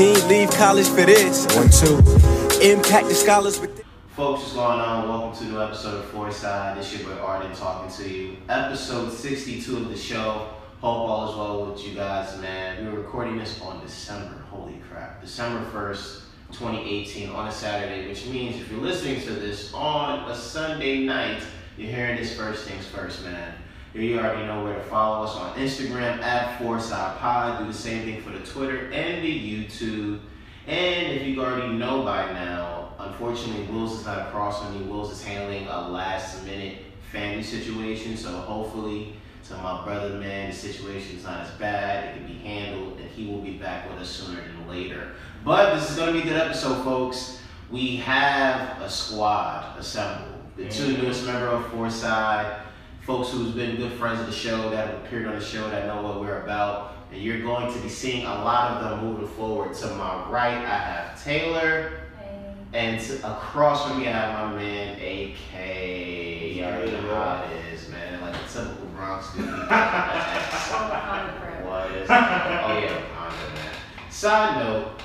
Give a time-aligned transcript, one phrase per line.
[0.00, 1.44] He ain't leave college for this.
[1.54, 1.98] One, two.
[2.66, 3.84] Impact the scholars with.
[4.16, 5.06] Folks, what's going on?
[5.06, 6.76] Welcome to a new episode of Fourside.
[6.76, 8.38] This your boy Arden talking to you.
[8.48, 10.48] Episode 62 of the show.
[10.80, 12.82] Hope all is well with you guys, man.
[12.82, 16.22] We were recording this on December, holy crap, December 1st,
[16.52, 21.42] 2018, on a Saturday, which means if you're listening to this on a Sunday night,
[21.76, 23.52] you're hearing this first things first, man.
[23.92, 27.58] You already know where to follow us on Instagram at Fourside Pod.
[27.58, 30.20] Do the same thing for the Twitter and the YouTube.
[30.68, 34.86] And if you already know by now, unfortunately, Willz is not across from me.
[34.86, 36.78] Willz is handling a last minute
[37.10, 38.16] family situation.
[38.16, 39.14] So hopefully,
[39.48, 42.04] to my brother, man, the situation is not as bad.
[42.04, 45.14] It can be handled, and he will be back with us sooner than later.
[45.44, 47.40] But this is going to be a good episode, folks.
[47.72, 50.28] We have a squad assembled.
[50.56, 51.02] The two mm-hmm.
[51.02, 52.60] newest member of Fourside,
[53.02, 55.86] folks who's been good friends of the show, that have appeared on the show, that
[55.86, 56.94] know what we're about.
[57.12, 59.74] And you're going to be seeing a lot of them moving forward.
[59.74, 61.92] To my right, I have Taylor.
[62.72, 66.54] And to, across from me, I have my man, AK.
[66.54, 68.20] You already know how it is, man.
[68.20, 69.46] Like a typical Bronx dude.
[71.70, 72.10] What is?
[72.10, 73.74] Oh yeah, Wakanda, man.
[74.10, 75.00] Side note,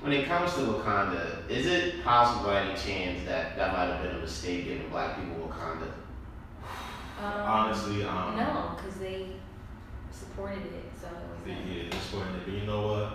[0.00, 4.02] when it comes to Wakanda, is it possible by any chance that that might have
[4.02, 5.90] been a mistake giving black people Wakanda?
[7.22, 9.26] Um, Honestly, um, no, because they
[10.10, 12.24] supported it, so it was Yeah, like, yeah, it's funny.
[12.44, 13.12] But you know what?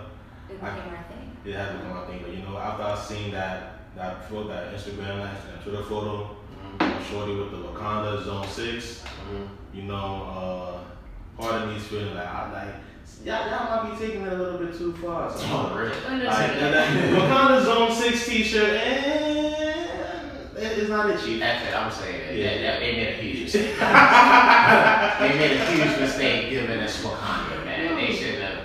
[0.50, 1.36] it I- became our thing.
[1.44, 2.20] It has become my thing.
[2.24, 6.36] But you know, after I seen that that photo, that Instagram, that, that Twitter photo,
[6.78, 9.48] Mhm, of Shorty with the Wakanda Zone Six, mhm.
[9.74, 12.74] you know, uh, part of me is feeling like I like.
[13.24, 15.30] Y'all, y'all might be taking it a little bit too far.
[15.30, 15.90] So, Oh, really?
[15.90, 19.47] Like, that, that, Wakanda Zone Six T-shirt, eh,
[20.62, 21.40] it's not a cheap.
[21.40, 21.74] That's it.
[21.74, 22.54] I'm saying that, Yeah.
[22.54, 23.76] that, that they made a huge mistake.
[23.78, 27.96] they made a huge mistake giving us Wakanda, man.
[27.96, 28.64] They shouldn't have.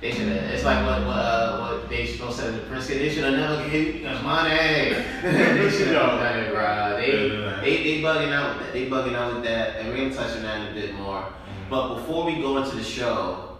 [0.00, 0.50] They should have.
[0.50, 2.88] It's like what what uh, what they supposed to say to the Prince.
[2.88, 4.50] They should have never gave us money.
[5.22, 6.96] they should have done it, bro.
[7.00, 7.28] They
[7.60, 8.56] they they bugging out.
[8.58, 8.72] with that.
[8.72, 11.24] They bugging out with that, and we're gonna touch on that a bit more.
[11.70, 13.58] But before we go into the show,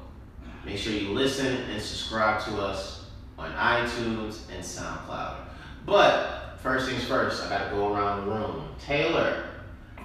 [0.66, 3.04] make sure you listen and subscribe to us
[3.38, 5.36] on iTunes and SoundCloud.
[5.86, 8.68] But first things first, I gotta go around the room.
[8.84, 9.46] Taylor,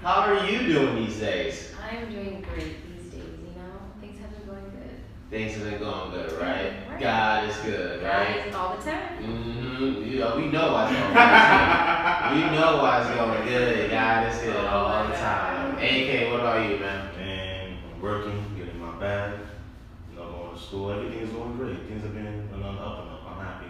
[0.01, 1.71] how are you doing these days?
[1.79, 3.77] I'm doing great these days, you know?
[4.01, 4.99] Things have been going good.
[5.29, 6.73] Things have been going good, right?
[6.89, 6.99] Right.
[6.99, 8.45] God is good, right?
[8.45, 9.23] Guys, all the time.
[9.23, 10.17] Mm-hmm.
[10.17, 12.51] Yeah, we know why it's going good.
[12.51, 13.91] we know why it's going good.
[13.91, 15.77] God is good all the time.
[15.77, 17.15] AK, what about you, man?
[17.19, 19.39] And I'm working, getting my bag,
[20.09, 20.91] you know, going to school.
[20.91, 21.77] Everything is going great.
[21.87, 23.23] Things have been on the up and up.
[23.29, 23.67] I'm happy.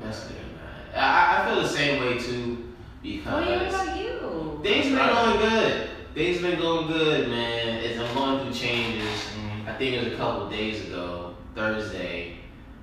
[0.00, 0.94] That's good, man.
[0.94, 3.46] I, I feel the same way too because.
[3.46, 4.60] What about you?
[4.62, 5.90] Things been going good.
[6.14, 7.78] Things been going good, man.
[7.84, 9.06] As I'm going through changes.
[9.08, 9.68] Mhm.
[9.68, 12.36] I think it was a couple days ago, Thursday.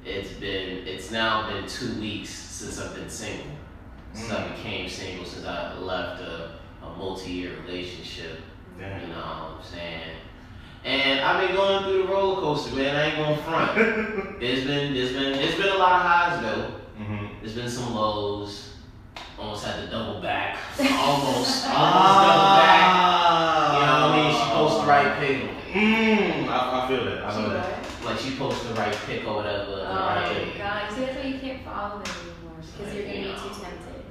[0.05, 3.47] It's been it's now been two weeks since I've been single.
[4.13, 4.55] Since I Mm.
[4.55, 6.51] became single, since I left a,
[6.85, 8.41] a multi-year relationship.
[8.77, 10.17] You know what I'm saying?
[10.83, 12.95] And I've been going through the roller coaster, man.
[12.95, 13.77] I ain't gonna front.
[14.41, 16.71] it's been it's been it's been a lot of highs though.
[17.43, 18.69] There's been some lows.
[19.37, 20.57] Almost had to double back.
[20.79, 21.67] Almost.
[21.67, 23.73] Almost double back.
[23.73, 24.31] You know what I mean?
[24.31, 25.41] She posts the right pic.
[25.73, 27.25] Mm, I, I feel that.
[27.25, 27.65] I She know that.
[27.67, 28.05] what?
[28.05, 29.65] Like she posts the right pic or whatever.
[29.71, 30.93] Oh, the right- God.
[30.93, 32.63] See, that's why you can't follow them anymore.
[32.77, 34.05] Because you're going to be too tempted.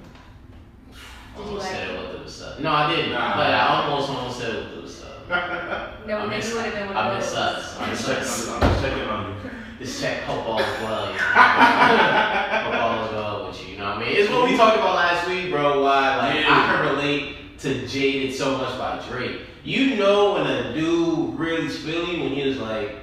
[0.93, 1.97] Did you Almost like said it?
[1.97, 2.61] what it was up.
[2.61, 3.13] No, I didn't.
[3.13, 3.37] Nah.
[3.37, 5.29] But I almost almost said what it was up.
[5.31, 5.35] No,
[6.19, 7.35] I then you would have been one of those.
[7.35, 8.49] I I'm miss us.
[8.51, 9.51] I'm just checking on you.
[9.83, 11.07] This check hope all is well.
[11.07, 11.25] You know?
[12.63, 13.73] hope all is well with you.
[13.73, 14.17] You know what I mean?
[14.17, 15.83] It's what we talked about last week, bro.
[15.83, 16.47] Why like Yeah.
[16.49, 19.41] I can relate to Jaded so much by Drake.
[19.65, 22.95] You know when a dude really feel you when he was like,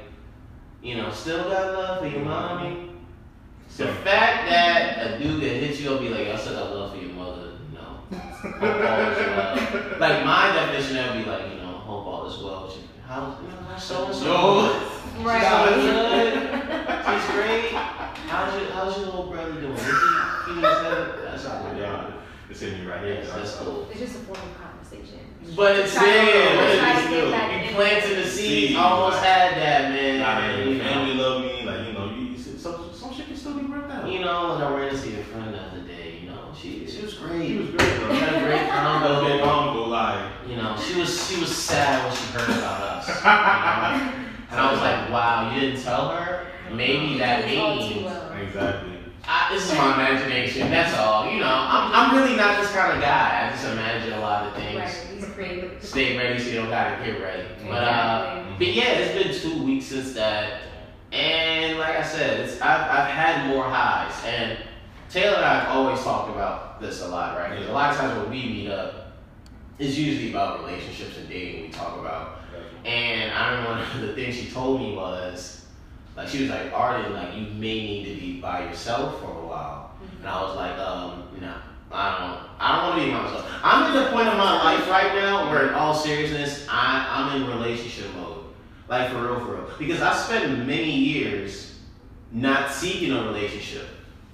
[0.82, 2.92] you know, still got love for your mommy.
[3.76, 6.92] The fact that a dude that hits you up be like, I still got love
[6.96, 7.52] for your mother.
[7.74, 7.80] No.
[8.10, 9.56] Hope all is well.
[10.00, 12.84] Like my definition that would be like, you know, hope all is well with you.
[13.06, 14.26] How's so and so?
[14.26, 15.26] Yo.
[15.26, 16.56] Right.
[16.90, 17.72] She's great.
[17.72, 19.74] How's your How's your little brother doing?
[19.74, 19.92] Is he
[20.48, 21.22] he needs help?
[21.24, 21.78] That's all good.
[21.78, 22.12] Yeah,
[22.50, 23.14] it's in me right here.
[23.16, 23.88] Yes, that's cool.
[23.92, 25.20] It's just a form of conversation.
[25.56, 28.26] But it's Try to- but it's still you planted the there.
[28.26, 28.68] seed.
[28.70, 29.26] Seed, Almost right.
[29.26, 30.20] had that, man.
[30.20, 33.36] Nah, you, man, family love me, like you know, you, you some some shit can
[33.36, 34.12] still be worked out.
[34.12, 37.02] you know, when I ran into your friend the other day, you know, she she
[37.02, 37.42] was great.
[37.50, 38.10] he was great, bro.
[38.12, 39.50] We had a great That big combo.
[39.70, 43.08] uncle, like, You know, she was she was sad when she heard about us.
[43.08, 44.16] You know?
[44.52, 46.48] And I was like, wow, you didn't tell her?
[46.74, 48.12] Maybe that It's means
[48.42, 48.96] exactly.
[49.28, 50.72] I, this is my imagination.
[50.72, 51.32] That's all.
[51.32, 53.48] You know, I'm, I'm really not this kind of guy.
[53.48, 54.76] I just imagine a lot of things.
[54.78, 55.84] Right, he's creative.
[55.84, 57.44] Stay ready so you don't gotta get ready.
[57.68, 58.66] But uh, Exactly.
[58.66, 60.62] but yeah, it's been two weeks since that
[61.12, 64.14] And like I said, it's I've, I've had more highs.
[64.26, 64.58] And
[65.10, 67.58] Taylor and I have always talked about this a lot, right?
[67.58, 69.14] 'Cause a lot of times when we meet up,
[69.80, 72.40] it's usually about relationships and dating we talk about.
[72.86, 75.59] And I remember one of the things she told me was,
[76.20, 79.48] like, she was like, Arden, like, you may need to be by yourself for a
[79.48, 79.92] while.
[80.20, 81.54] And I was like, um, no,
[81.94, 83.50] I don't, I don't want to be by myself.
[83.64, 87.42] I'm at the point of my life right now where, in all seriousness, I, I'm
[87.42, 88.44] in relationship mode.
[88.90, 89.70] Like, for real, for real.
[89.80, 91.80] Because I spent many years
[92.34, 93.88] not seeking a relationship,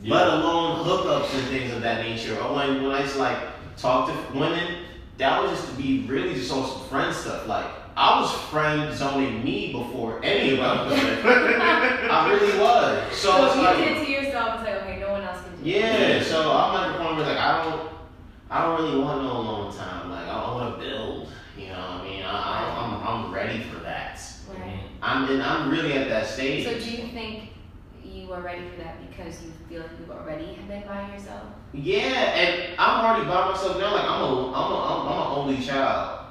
[0.03, 2.35] let alone hookups and things of that nature.
[2.39, 3.37] Or when, when I just like,
[3.77, 4.85] talk to women,
[5.19, 7.45] that was just to be really just on some friend stuff.
[7.47, 7.67] Like,
[7.97, 10.91] I was friend zoning me before any of us.
[10.93, 13.15] I really was.
[13.15, 14.55] So, So, it's you like, did it to yourself.
[14.55, 15.65] It's like, okay, no one else can do it.
[15.65, 17.89] yeah, so I'm at the point where like I don't,
[18.51, 20.09] I don't really want no alone time.
[20.11, 21.29] Like I want to build.
[21.57, 24.21] You know, what I mean, I, I, I'm I'm ready for that.
[24.49, 24.79] Right.
[25.01, 26.65] I'm and I'm really at that stage.
[26.65, 27.49] So do you think
[28.03, 31.43] you are ready for that because you feel like you've already been by yourself?
[31.71, 31.97] yeah,
[32.35, 33.93] and I'm already by myself now.
[33.95, 36.24] Like I'm a I'm a I'm, I'm an only child.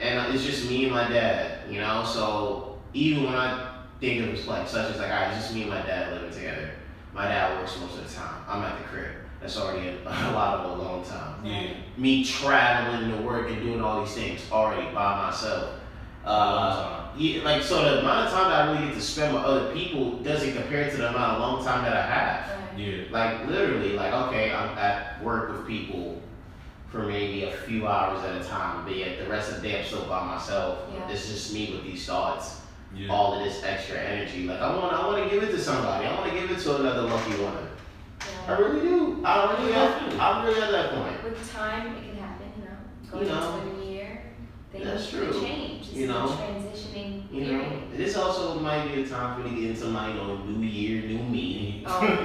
[0.00, 1.70] And it's just me and my dad.
[1.70, 5.42] You know, so even when I think of it like such as like, alright, it's
[5.42, 6.70] just me and my dad living together.
[7.12, 8.44] My dad works most of the time.
[8.48, 9.12] I'm at the crib.
[9.40, 11.44] That's already a, a lot of a long time.
[11.44, 11.74] Yeah.
[11.96, 15.80] me traveling to work and doing all these things already by myself.
[16.24, 19.44] Uh, yeah, like so the amount of time that I really get to spend with
[19.44, 22.70] other people doesn't compare to the amount of long time that I have.
[22.72, 22.78] Right.
[22.78, 23.04] Yeah.
[23.10, 26.20] Like literally, like okay, I'm at work with people
[26.94, 29.80] for maybe a few hours at a time, but yet the rest of the day
[29.80, 30.78] I'm still by myself.
[30.94, 31.10] Yeah.
[31.10, 32.60] It's just me with these thoughts,
[32.94, 33.08] Yeah.
[33.12, 34.44] all of this extra energy.
[34.46, 36.06] Like I want, I want to give it to somebody.
[36.06, 37.66] I want to give it to another lucky woman.
[38.46, 39.20] I really do.
[39.24, 40.20] I really, am.
[40.20, 41.24] I'm really at that point.
[41.24, 42.76] With time, it can happen, you know.
[43.10, 43.58] Going You know.
[43.58, 44.22] into a new year,
[44.70, 45.40] things That's can true.
[45.42, 45.80] change.
[45.88, 46.26] It's You know.
[46.28, 47.82] transitioning You know, period.
[47.96, 50.64] this also might be a time for me to get into my, you know, new
[50.66, 51.82] year, new me.
[51.86, 52.14] Oh god,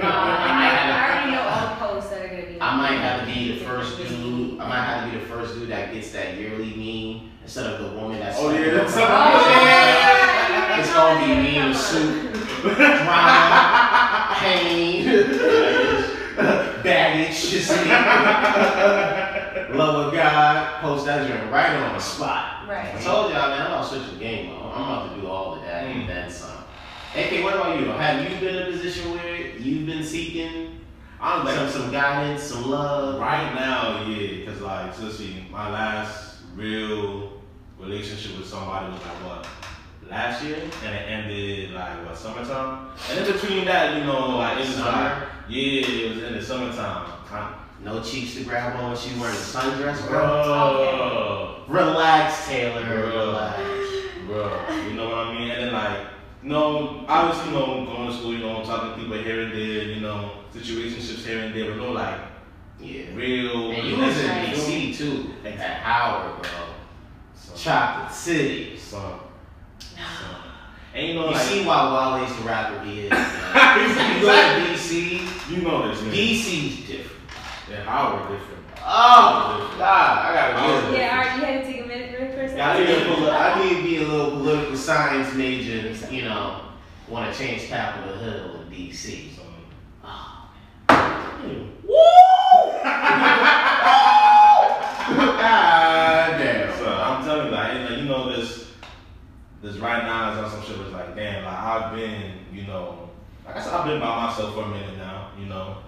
[1.80, 2.60] I, might, I already know all the posts that are gonna be.
[2.60, 4.60] I might have to be the first dude.
[4.60, 7.80] I might have to be the first dude that gets that yearly meme instead of
[7.80, 8.36] the woman that's.
[8.38, 9.62] Oh, yeah, that's- Oh, yeah.
[9.62, 10.80] yeah.
[10.80, 12.32] It's gonna be me in a suit,
[12.62, 15.04] drama, pain,
[16.82, 17.90] baggage, just me.
[19.76, 22.68] Love of God, post that joint right on the spot.
[22.68, 22.94] Right.
[22.94, 24.46] I told y'all, man, I'm about to switch the game.
[24.50, 24.56] Man.
[24.74, 26.50] I'm about to do all of that and then some.
[27.14, 27.86] AK, what about you?
[27.86, 30.79] Have you been in a position where you've been seeking
[31.20, 33.20] I'm like, some some guidance, some love?
[33.20, 37.42] right now, yeah, because like, so see, my last real
[37.78, 39.46] relationship with somebody was like what
[40.08, 44.58] last year, and it ended like what summertime, and in between that, you know, like
[44.58, 47.10] it was like yeah, it was in the summertime.
[47.82, 51.64] No cheeks to grab on when she wearing a sundress, bro.
[51.66, 52.84] Bro, Relax, Taylor.
[52.84, 53.08] Bro.
[53.08, 53.58] Relax.
[54.26, 55.50] bro, you know what I mean?
[55.50, 56.06] And then like,
[56.42, 59.82] no, obviously, you know, going to school, you know, talking to people here and there,
[59.84, 62.18] you know, situationships here and there, but no like
[62.80, 63.02] Yeah.
[63.14, 63.70] real.
[63.72, 64.54] And you was in Right.
[64.54, 66.50] DC too, at Howard, bro.
[67.34, 68.76] Son, Chocolate City.
[68.78, 69.20] son,
[69.78, 69.98] son.
[70.94, 73.10] And you know, You like, see why Wale's the rapper he is.
[73.10, 74.16] man.
[74.16, 76.12] you go to DC, you know this, man.
[76.12, 77.22] DC's different.
[77.70, 78.64] Yeah, Howard different.
[78.82, 80.98] Oh God, I gotta Howard get it.
[80.98, 81.79] Yeah, alright, you had to take
[82.60, 86.24] Yeah, I need, to poli- I need to be a little political science major, you
[86.24, 86.60] know,
[87.08, 89.34] want to change Capitol Hill in DC.
[89.34, 89.46] Son.
[90.04, 90.50] Oh,
[91.88, 91.96] Woo!
[95.40, 96.76] God damn.
[96.76, 98.72] So I'm telling you, like, you know, you know this,
[99.62, 100.84] this right now is on some shit.
[100.84, 103.08] Was like, damn, like I've been, you know,
[103.46, 105.30] like I said, I've been by myself for a minute now.
[105.38, 105.78] You know,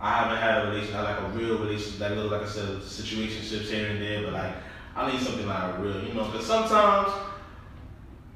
[0.00, 3.68] I haven't had a relationship, like a real relationship, that little, like I said, situationships
[3.70, 4.22] here and there.
[4.22, 4.54] But like,
[4.96, 7.12] I need something like real, you know, because sometimes.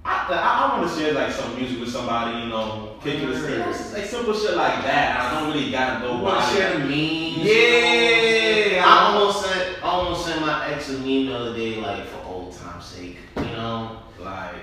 [0.03, 3.35] I, I, I want to share like some music with somebody, you know, kicking the
[3.37, 5.21] you know, like simple shit like that.
[5.21, 7.37] I don't really gotta go You want to share the memes?
[7.45, 12.07] Yeah, I almost sent, I almost sent my ex a meme the other day, like
[12.07, 13.19] for old time's sake.
[13.37, 14.01] You know.
[14.19, 14.55] like.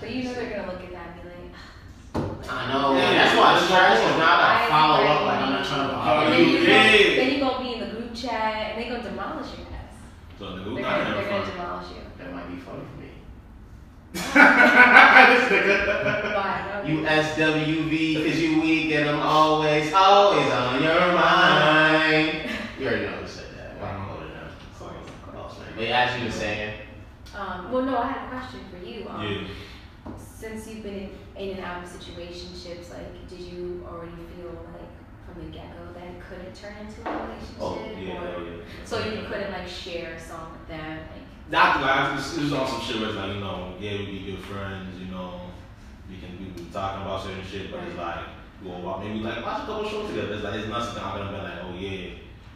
[0.00, 1.52] But you know they're gonna look at that and be like,
[2.48, 2.96] ah, I know.
[2.96, 3.12] Yeah.
[3.12, 4.18] That's why it's stressful.
[4.18, 5.20] Now I Why gotta is follow he up.
[5.26, 6.66] Like I'm not trying to Oh, bother and then you you you.
[6.66, 7.18] go, did.
[7.18, 9.65] then you gonna be in the group chat and they gonna demolish your ass.
[10.38, 11.96] So the They're who gonna, they're gonna demolish you.
[12.18, 13.10] That might be funny for me.
[16.36, 16.82] Why?
[16.84, 16.88] No.
[16.88, 22.50] You SWV because you weak and I'm always, always on your mind.
[22.78, 23.80] You already know who said that.
[23.80, 25.34] Why I'm holding up.
[25.34, 25.68] Boss man.
[25.76, 26.74] But as you were saying,
[27.34, 29.06] Um, well, no, I had a question for you.
[29.08, 29.48] Um, Yeah.
[30.18, 34.75] Since you've been in, in and out of situationships, like, did you already feel like
[35.36, 37.56] from the get go that it couldn't turn into a relationship?
[37.60, 38.56] Oh, yeah, or, yeah.
[38.84, 41.22] So you couldn't like share a song with them, like.
[41.48, 43.92] Not like it was, it was on some shit where it's like you know, yeah,
[43.98, 45.42] we be good friends, you know,
[46.10, 48.18] we can we be talking about certain shit, but it's like
[48.64, 50.34] we'll walk, maybe like watch a couple shows together.
[50.34, 51.02] It's like it's nothing.
[51.04, 52.14] I'm gonna be like, oh yeah,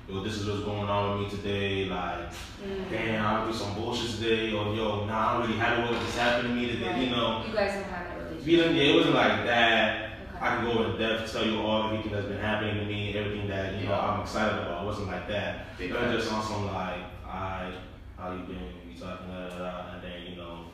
[0.08, 1.84] yo, this is what's going on with me today.
[1.86, 2.90] Like, Mm.
[2.90, 5.92] damn, I went through some bullshit today, or yo, nah, I don't really happy with
[6.02, 6.88] what's happening to me today.
[6.90, 6.98] Right.
[7.02, 8.46] You know, You guys don't have that relationship.
[8.46, 8.74] we didn't.
[8.76, 10.09] Yeah, it wasn't like that.
[10.40, 10.48] Okay.
[10.48, 13.46] I can go in depth, tell you all everything that's been happening to me, everything
[13.48, 14.82] that you know I'm excited about.
[14.82, 15.76] It wasn't like that.
[15.76, 17.72] Big It was just on some like, I,
[18.16, 18.72] how you been?
[18.88, 20.66] We talking, da, da, da, and then you know,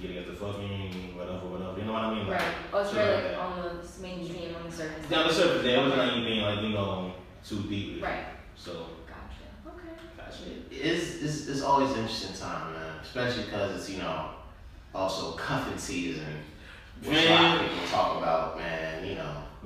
[0.00, 1.78] you get the fucking whatever, whatever.
[1.78, 2.26] You know what I mean?
[2.28, 2.54] Like, Right.
[2.72, 5.06] Oh, it's really like like on the mainstream, on the surface.
[5.08, 6.10] down the surface, there it wasn't Okay.
[6.16, 7.12] anything like you know
[7.46, 8.02] too deep.
[8.02, 8.26] Right.
[8.56, 8.72] So,
[9.08, 9.48] Gotcha.
[9.66, 9.94] Okay.
[10.16, 10.42] gotcha.
[10.70, 12.94] It's, it's, it's always an interesting time, man.
[13.02, 14.30] Especially because it's, you know,
[14.94, 16.26] also cuffing season.
[17.04, 18.27] Which a lot of people talk about, man, you know.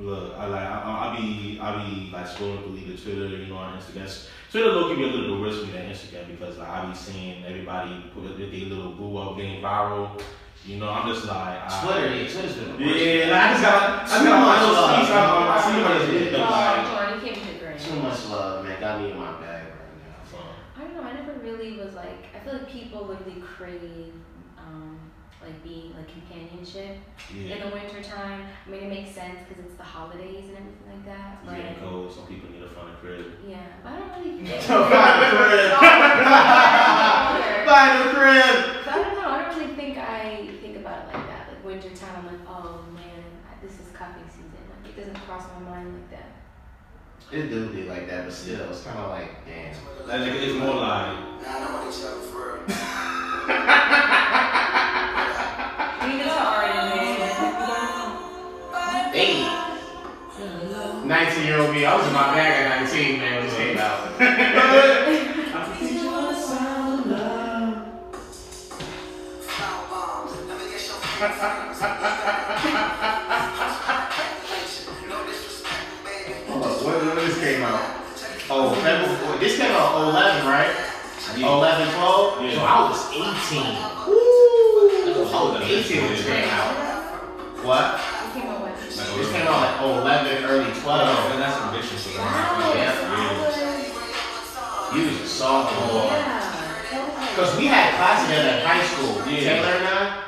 [0.03, 3.57] Look, I like I, I be I be like scrolling through either Twitter, you know,
[3.57, 4.27] on Instagram.
[4.51, 7.45] Twitter low can be a little bit risky than Instagram because like I be seeing
[7.45, 10.21] everybody put their little boo up getting viral.
[10.67, 13.05] You know, I'm just like I, Twitter, yeah, Twitter's been the worst.
[13.05, 15.11] Yeah, like, I just got I just Too got much my love, little speech.
[15.11, 15.49] I, man.
[15.49, 16.29] I see how this Yeah.
[16.29, 16.87] is like.
[16.91, 17.79] Jordan, you came to the grave.
[17.83, 18.81] Too much love, man.
[18.81, 20.31] Got me in my bag right now.
[20.31, 20.37] So,
[20.77, 21.03] I don't know.
[21.03, 22.27] I never really was like.
[22.35, 24.13] I feel like people literally crave,
[24.59, 24.99] um,
[25.45, 26.97] like being like companionship
[27.31, 28.47] in the winter time.
[28.67, 31.39] I mean, it makes sense because it's the holidays and everything like that.
[31.43, 32.13] it's But getting cold.
[32.13, 33.27] Some people need to find a crib.
[33.47, 34.43] yeah, I don't really.
[34.49, 35.73] Buy the crib.
[37.67, 38.11] find a
[38.85, 39.29] So I don't know.
[39.29, 41.49] I don't really think I think about it like that.
[41.51, 43.23] Like winter time, I'm like, oh man,
[43.63, 44.63] this is cuffing season.
[44.71, 46.29] Like it doesn't cross my mind like that.
[47.33, 49.75] It do be like that, but still, it's kind of like, damn.
[50.07, 51.45] Like, it's more like We
[61.13, 63.77] 19 year old me, I was in my bag at 19, man, when this came
[63.77, 64.01] out.
[76.49, 77.83] Hold up, when, when this came out?
[78.49, 80.75] Oh, February, this came out 11, right?
[81.37, 81.53] Yeah.
[81.53, 82.43] 11, 12?
[82.43, 82.55] Yeah.
[82.55, 83.21] So I was 18.
[84.09, 85.29] Woo!
[85.29, 86.73] I was 18 when this came out.
[87.63, 88.22] What?
[88.99, 89.19] It came out what?
[89.19, 90.85] This came out like 11, early 12.
[90.85, 92.07] Oh, that's ambitious.
[92.07, 92.27] bitch for them.
[92.27, 92.93] Wow, Yeah.
[92.93, 93.01] that
[93.39, 96.05] was- You was a sophomore.
[96.05, 96.19] Yeah.
[96.91, 99.15] that was like- Because we had class together in high school.
[99.27, 99.41] Yeah.
[99.41, 100.23] Taylor and I.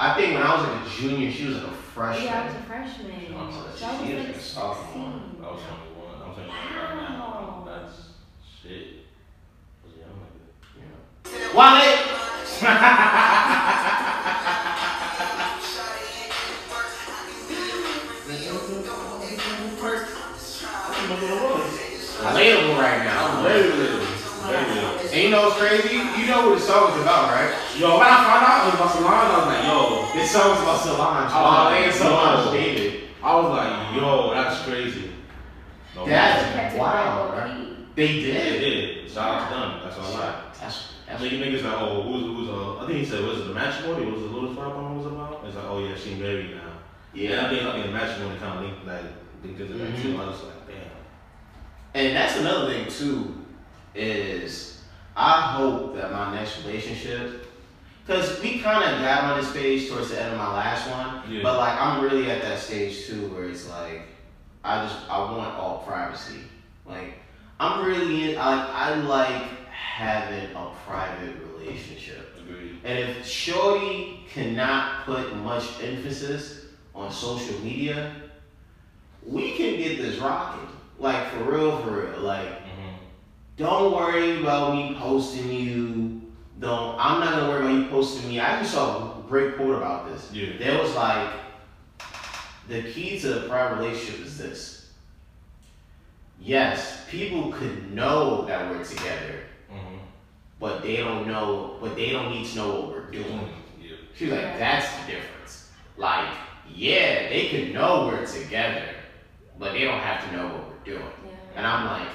[0.00, 2.24] I think when I was like a junior, she was like a freshman.
[2.26, 3.34] Yeah, I was a freshman.
[3.36, 5.12] Oh, so So I was she is like a sophomore.
[5.12, 5.42] 16.
[5.42, 6.22] I was 21.
[6.22, 7.18] I'm 21 right now.
[7.18, 7.66] Wow.
[7.66, 7.94] That's
[8.62, 8.86] shit.
[9.82, 11.30] I was young like that.
[11.30, 11.54] Yeah.
[11.54, 11.98] Wallet!
[22.20, 23.42] Available right now.
[23.42, 24.00] Very little.
[24.00, 24.98] Very little.
[25.12, 25.94] And you know what's crazy?
[25.94, 27.54] You know what the song is about, right?
[27.78, 30.18] Yo, when I found out it was about Solange, I was like, yo.
[30.20, 31.30] This song's about Solange.
[31.32, 32.52] Oh, Oh, and Solange.
[32.52, 33.00] David.
[33.22, 35.10] I was like, yo, that's crazy.
[35.94, 37.56] No, That's- Kept it Wow, right?
[37.56, 37.86] key.
[37.94, 38.62] They Yeah, did.
[38.62, 39.10] it did.
[39.10, 39.80] Shout out to them.
[39.84, 40.62] That's all I That's,
[41.08, 43.48] I that's think niggas like, oh, who's, who's, uh, I think he said, was it
[43.48, 44.06] the matrimony?
[44.06, 45.42] Was it was the Lotus Flower Bomb was about?
[45.46, 46.62] It's like, oh yeah, she married now.
[47.14, 49.04] Yeah, I think, I think the matrimony kind of linked, like,
[49.42, 50.16] because of that too.
[50.20, 50.57] I was like, damn.
[51.98, 53.34] And that's another thing too,
[53.92, 54.80] is
[55.16, 57.44] I hope that my next relationship,
[58.06, 61.28] because we kind of got on this page towards the end of my last one,
[61.28, 61.42] Yeah.
[61.42, 64.02] but like I'm really at that stage too where it's like
[64.62, 66.38] I just I want all privacy.
[66.86, 67.14] Like
[67.58, 72.36] I'm really in, I I like having a private relationship.
[72.38, 72.78] Agreed.
[72.84, 78.14] And if Shorty cannot put much emphasis on social media,
[79.26, 80.68] we can get this rocking.
[80.98, 82.20] Like for real, for real.
[82.20, 82.94] Like, Mm-hmm.
[83.56, 86.22] don't worry about me posting you.
[86.58, 86.96] Don't.
[86.98, 88.40] I'm not gonna worry about you posting me.
[88.40, 90.30] I actually saw a great quote about this.
[90.32, 90.58] Yeah.
[90.58, 91.30] There was like,
[92.68, 94.90] the key to a private relationship is this.
[96.40, 99.40] Yes, people could know that we're together,
[99.72, 99.96] Mm-hmm.
[100.60, 101.76] but they don't know.
[101.80, 103.48] But they don't need to know what we're doing.
[103.80, 103.96] Yeah.
[104.14, 105.70] She was like, that's the difference.
[105.96, 106.32] Like,
[106.74, 108.84] yeah, they can know we're together,
[109.58, 111.02] but they don't have to know what we're doing.
[111.26, 111.32] Yeah.
[111.56, 112.08] And I'm like,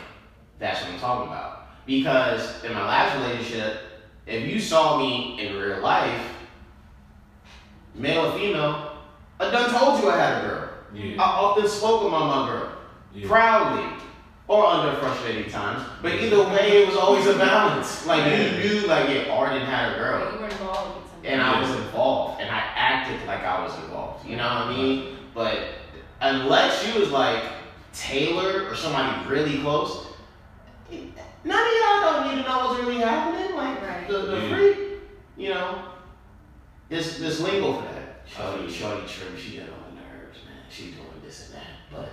[0.59, 1.67] that's what I'm talking about.
[1.85, 3.79] Because in my last relationship,
[4.25, 6.21] if you saw me in real life,
[7.95, 8.97] male or female,
[9.39, 10.69] I done told you I had a girl.
[10.95, 12.69] I often spoke about my girl,
[13.13, 13.27] Yeah.
[13.27, 13.85] proudly,
[14.47, 15.81] or under frustrating times.
[16.01, 18.05] But either way, it was always a balance.
[18.05, 21.69] Like, you knew, like, yeah, Arden had a girl You were involved and I was
[21.71, 24.27] involved, and I acted like I was involved.
[24.27, 25.17] You know what I mean?
[25.33, 25.57] But
[26.21, 27.43] unless you was like
[27.93, 30.07] Taylor or somebody really close,
[30.91, 33.55] none of y'all don't need to know what's really happening.
[33.55, 34.07] Like Right.
[34.07, 34.49] the, the Yeah.
[34.49, 34.77] freak,
[35.37, 35.85] you know,
[36.89, 38.25] there's there's lingo for that.
[38.39, 39.37] Oh, shorty, shorty, true.
[39.37, 40.63] She got on my nerves, man.
[40.69, 42.09] She doing this and that,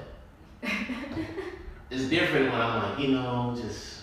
[0.63, 0.69] but
[1.91, 4.00] it's different when I'm like, you know, just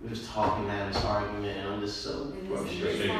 [0.00, 3.10] we're just talking, having this argument, and I'm just so frustrated.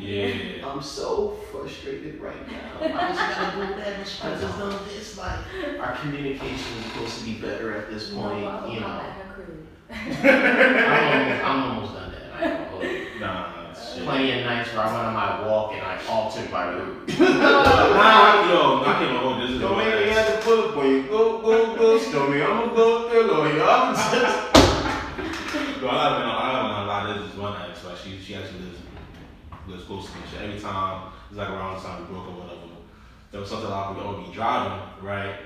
[0.00, 0.66] Yeah.
[0.66, 2.70] I'm so frustrated right now.
[2.80, 3.98] I just gotta do that.
[3.98, 5.18] I just done this.
[5.18, 5.38] Like
[5.78, 8.40] our communication is supposed to be better at this point.
[8.40, 9.66] No, You know, I'm at her crew.
[9.90, 10.14] I'm
[11.04, 12.32] almost, I'm almost done that.
[12.32, 13.06] I ain't gonna hold you.
[13.20, 14.04] Nah, shit.
[14.04, 17.08] Plenty of nights where I went on my walk and I altered my route.
[17.18, 19.60] Nah, yo, I can't hold this.
[19.60, 21.02] Don't make me have to pull up on you.
[21.04, 22.42] Go, go, go, Stormy.
[22.42, 23.62] I'm gonna go up there, lawyer.
[23.68, 24.51] I'm just.
[25.82, 27.18] Yo, I gotta, I gotta lie.
[27.18, 28.78] This is one ex, like she, she actually lives,
[29.66, 30.22] lives close to me.
[30.30, 32.70] She, every time it's like around the time we broke or whatever,
[33.32, 35.42] there was something like we all be driving, right?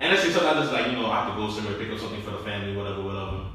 [0.00, 2.00] And let's say sometimes it's like you know I have to go somewhere pick up
[2.00, 3.54] something for the family, whatever, whatever.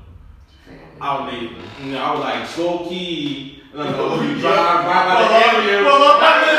[1.01, 1.51] I would make,
[1.83, 5.59] you know, I was like slow key, and like oh, you drive right by the
[5.59, 5.83] area.
[5.83, 6.55] Pull up by the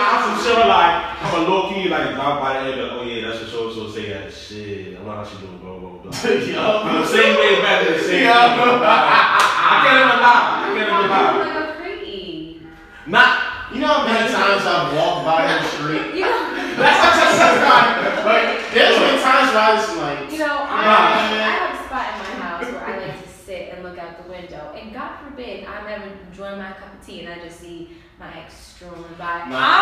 [0.00, 2.88] I'm some shit like I'm a low key like drive by the area.
[2.88, 3.68] Oh yeah, that's for sure.
[3.68, 4.93] So say that shit.
[5.14, 6.10] I'm not how she doing, bro, bro, bro.
[6.10, 6.82] Yo.
[6.82, 8.24] I'm the same way back in the same.
[8.24, 8.34] Yeah.
[8.34, 10.42] I can't even lie.
[10.58, 11.38] I can't even lie.
[11.38, 12.66] Like a creep.
[13.06, 13.70] Not.
[13.72, 16.14] You know how many times I've walked by the street?
[16.18, 16.50] You know,
[16.82, 18.26] That's what I'm saying.
[18.26, 20.98] Like, there's been times where I just like, you know, I, Nah.
[20.98, 24.18] I have a spot in my house where I like to sit and look out
[24.18, 24.74] the window.
[24.74, 28.34] And God forbid I'm ever enjoying my cup of tea and I just see my
[28.36, 29.46] ex strolling by.
[29.46, 29.78] Nah.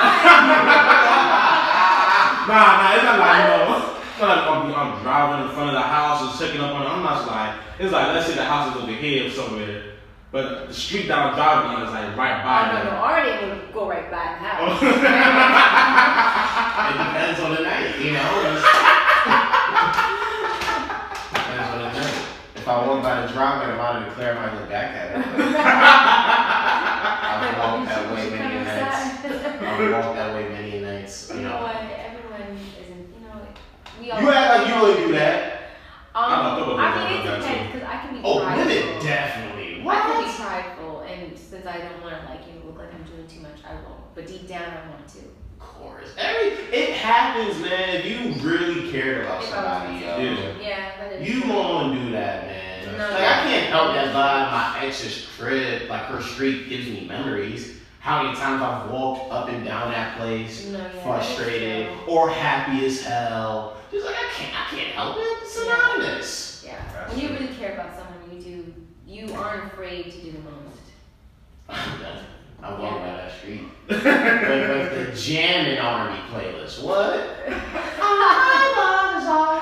[2.42, 3.81] Nah, nah, it's not like no.
[4.22, 6.86] Not like I'm, I'm driving in front of the house and checking up on it.
[6.86, 9.82] I'm not like it's like let's say the house is over here somewhere,
[10.30, 12.70] but the street that I'm driving on is like right by.
[12.70, 14.78] Oh no, no, already would go right by the house.
[16.86, 18.22] it depends on the night, you know?
[21.34, 22.14] Depends on the night.
[22.54, 25.18] If I walk by the driveway, I'm out of clear, I might look back at
[25.18, 25.26] it.
[27.26, 29.02] I've walked that way many nights.
[29.26, 31.62] I've walked that way many nights, You you know know?
[31.62, 31.74] what?
[31.74, 33.06] Everyone isn't.
[33.14, 33.34] You know,
[34.00, 34.01] we all.
[34.20, 35.52] You act like you wouldn't do that.
[36.14, 38.66] Um, I'm not talking I mean, it that depends because I can be Oh, prideful.
[38.66, 39.82] women definitely.
[39.88, 42.92] I can be prideful, and since I don't want to like you know, look like
[42.94, 44.14] I'm doing too much, I won't.
[44.14, 45.18] But deep down, I want to.
[45.60, 46.08] Of course.
[46.18, 47.96] Every it happens, man.
[47.96, 51.28] If you really cared about If somebody, gonna yo, say- yeah, that is.
[51.28, 51.50] you true.
[51.52, 52.98] won't do that, man.
[52.98, 54.52] No, like I can't help that vibe.
[54.52, 57.78] My ex's crib, like her street, gives me memories.
[58.02, 62.84] How many times I've walked up and down that place, No, yeah, frustrated or happy
[62.84, 63.76] as hell.
[63.92, 65.20] Just like I can't, I can't help it.
[65.20, 66.64] It's synonymous.
[66.66, 68.74] Yeah, That's when you really care about someone, you do.
[69.06, 70.82] You aren't afraid to do the most.
[72.60, 73.68] I walk by that street.
[73.86, 77.24] but, but the jamming R&B playlist, what?
[79.32, 79.61] Got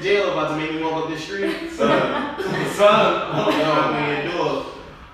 [0.00, 1.70] Jail about to make me walk up the street.
[1.70, 2.40] Son,
[2.74, 3.36] son.
[3.36, 4.66] no, man, do it.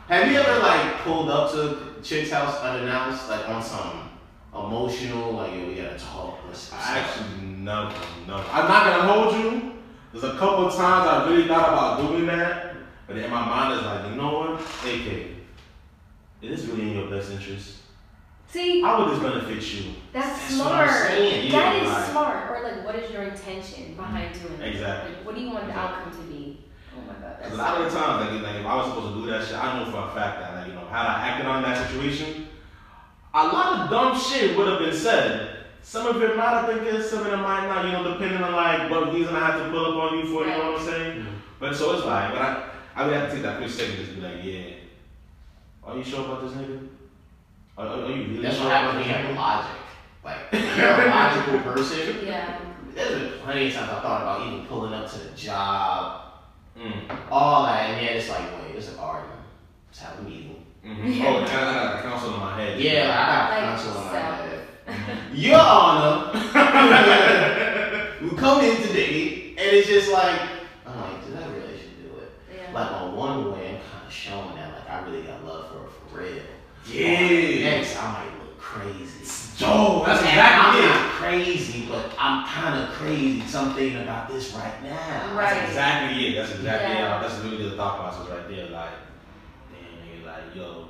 [0.09, 4.11] Have you ever like pulled up to a chick's house unannounced, like on some
[4.55, 6.39] emotional, like yo, we gotta talk.
[6.47, 7.95] Let's I actually never,
[8.27, 8.45] never.
[8.53, 9.73] I'm not gonna hold you.
[10.13, 13.79] There's a couple of times I really thought about doing that, but in my mind
[13.79, 15.35] is like, you know what, AK,
[16.43, 17.79] it is really in your best interest.
[18.49, 19.95] See, How would this benefit you?
[20.13, 20.89] that's, That's what smart.
[20.89, 22.51] I'm saying, That yeah, is like- smart.
[22.51, 24.75] Or like, what is your intention behind doing it?
[24.75, 25.15] Exactly.
[25.17, 26.61] Like, what do you want the outcome to be?
[26.97, 29.15] Oh my god, Because a lot of the times, like, like if I was supposed
[29.15, 31.29] to do that shit, I know for a fact that, like, you know, had I
[31.29, 32.47] acted on that situation,
[33.35, 35.51] a lot of dumb shit would have been said.
[35.83, 38.41] Some of it might have been good, some of it might not, you know, depending
[38.43, 40.81] on like what reason I have to pull up on you for, you know what
[40.81, 41.21] I'm saying?
[41.23, 41.27] Mhm.
[41.59, 44.15] But so it's like, but I, I would have to take that quick second just
[44.15, 44.77] be like, yeah,
[45.83, 46.89] are you sure about this nigga?
[47.77, 49.37] Are, are, are you really That's sure what happens when you have nigga?
[49.37, 49.71] logic.
[50.25, 52.27] Like, if you're a logical person.
[52.27, 52.59] Yeah.
[52.95, 56.21] There's been plenty of times I thought about even pulling up to the job,
[56.79, 57.09] Mm.
[57.31, 59.39] all that, and yet it's like, wait, it's an argument.
[59.87, 60.67] Let's have a meeting.
[60.85, 61.23] Mm-hmm.
[61.25, 62.81] Oh, I got, I got a counsel in my head.
[62.81, 64.35] Yeah, like, I got Like counsel in my self.
[64.41, 64.61] head.
[65.39, 66.33] Your Honor,
[68.23, 70.41] we come in today, and it's just like,
[70.85, 72.33] I'm like, did I really should do it.
[72.53, 72.73] Yeah.
[72.73, 75.79] Like on one way, I'm kind of showing that like I really got love for
[75.79, 76.43] her for real.
[76.91, 77.71] Yeah.
[77.71, 78.59] Next, I might look
[79.57, 79.73] crazy.
[79.73, 80.89] Joe, that's And exactly I'm it.
[80.89, 83.41] not crazy, but I'm kind of crazy.
[83.47, 85.37] Something about this right now.
[85.37, 85.55] Right.
[85.55, 86.35] That's exactly it.
[86.37, 87.19] That's exactly Yeah.
[87.19, 87.29] it.
[87.29, 88.67] That's really the thought process right there.
[88.71, 88.91] Like,
[89.71, 90.89] damn, nigga, like, yo,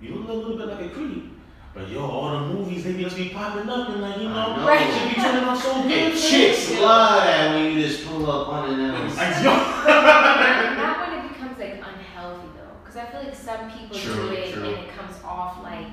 [0.00, 1.30] you look a little bit like a creep.
[1.74, 4.64] But yo, all the movies, they just be popping up and like, you know, know.
[4.66, 4.92] Right.
[4.92, 5.90] should be turning out so good.
[5.90, 9.16] And chicks love that when you just pull up unannounced.
[9.16, 9.50] Like, yo.
[9.50, 14.14] not, not when it becomes like unhealthy though, because I feel like some people True,
[14.28, 14.62] do it true.
[14.66, 15.88] and it comes off like.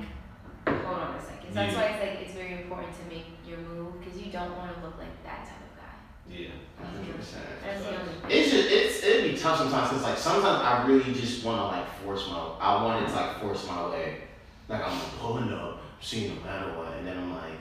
[0.67, 1.40] Hold on a second.
[1.51, 1.79] So that's Yeah.
[1.79, 4.81] why it's like it's very important to make your move because you don't want to
[4.81, 5.99] look like that type of guy.
[6.31, 6.55] Yeah.
[6.79, 7.43] Hundred percent.
[7.61, 8.13] That's the only.
[8.33, 11.65] It's just it's it'd be tough sometimes because like sometimes I really just want to
[11.77, 14.21] like force my I wanted to like force my way
[14.69, 17.59] like I'm like oh, pulling up seeing no matter what and then I'm like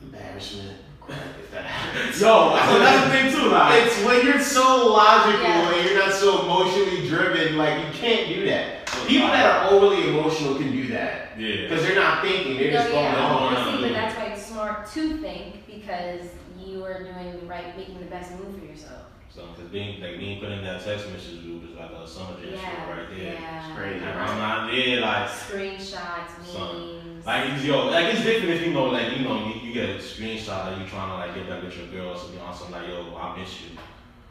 [0.00, 2.20] embarrassment crap if that happens.
[2.20, 3.50] Yo, so that's the thing too.
[3.50, 5.72] Like, It's when you're so logical Yeah.
[5.72, 8.86] and you're not so emotionally driven, like you can't do that.
[9.06, 11.62] People that are overly emotional can do that yeah.
[11.62, 13.42] because they're not thinking; they're No, just going yeah, on.
[13.42, 13.54] on.
[13.56, 16.20] obviously, but that's why it's smart to think because
[16.58, 19.02] you are doing the right, making the best move for yourself.
[19.34, 22.38] So, cause being like being put in that text message group is like a summer
[22.38, 23.32] jam Yeah, right there.
[23.32, 23.74] yeah.
[23.74, 24.04] crazy.
[24.04, 27.00] And I'm not yeah, like Screenshots, Son.
[27.04, 27.24] memes.
[27.26, 29.88] Like it's yo, like it's different if you know, like you know, you, you get
[29.88, 32.54] a screenshot that you trying to like get back with your girl, so be on
[32.54, 33.68] some like yo, I miss you,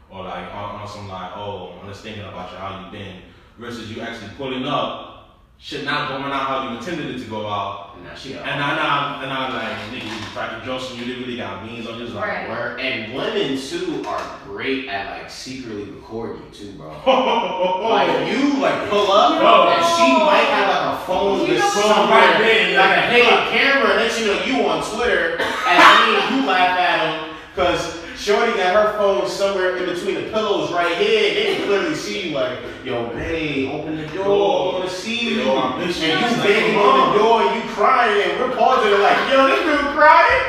[0.08, 3.22] or like on, on some like oh, I'm just thinking about you, how you been,
[3.58, 7.48] versus you actually pulling up, shit not going out how you intended it to go
[7.48, 11.00] out, Now she got and I now and I like nigga, you cracking jokes and
[11.00, 12.24] you really got memes on just like.
[12.24, 12.48] Right.
[12.48, 12.78] Word.
[12.80, 16.90] And women too are great at like secretly recording you too, bro.
[17.88, 19.68] Like you like pull up Bro.
[19.72, 23.10] and she might have like a phone You with somewhere Right there, like a yeah.
[23.10, 26.98] hidden camera and then you know you on Twitter and me and you laugh at
[27.00, 31.32] him because Shorty got her phone somewhere in between the pillows right here.
[31.34, 35.42] They can clearly see you like, yo, babe, open the door, I wanna see you.
[35.42, 35.84] Yo, I you.
[35.84, 37.12] And you Like, banging on on.
[37.12, 40.42] the door and you crying and we're pausing it like, yo, this dude crying?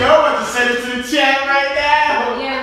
[0.00, 2.10] Yo, I'm about to send it to the chat right now.
[2.10, 2.59] yeah, when you're done.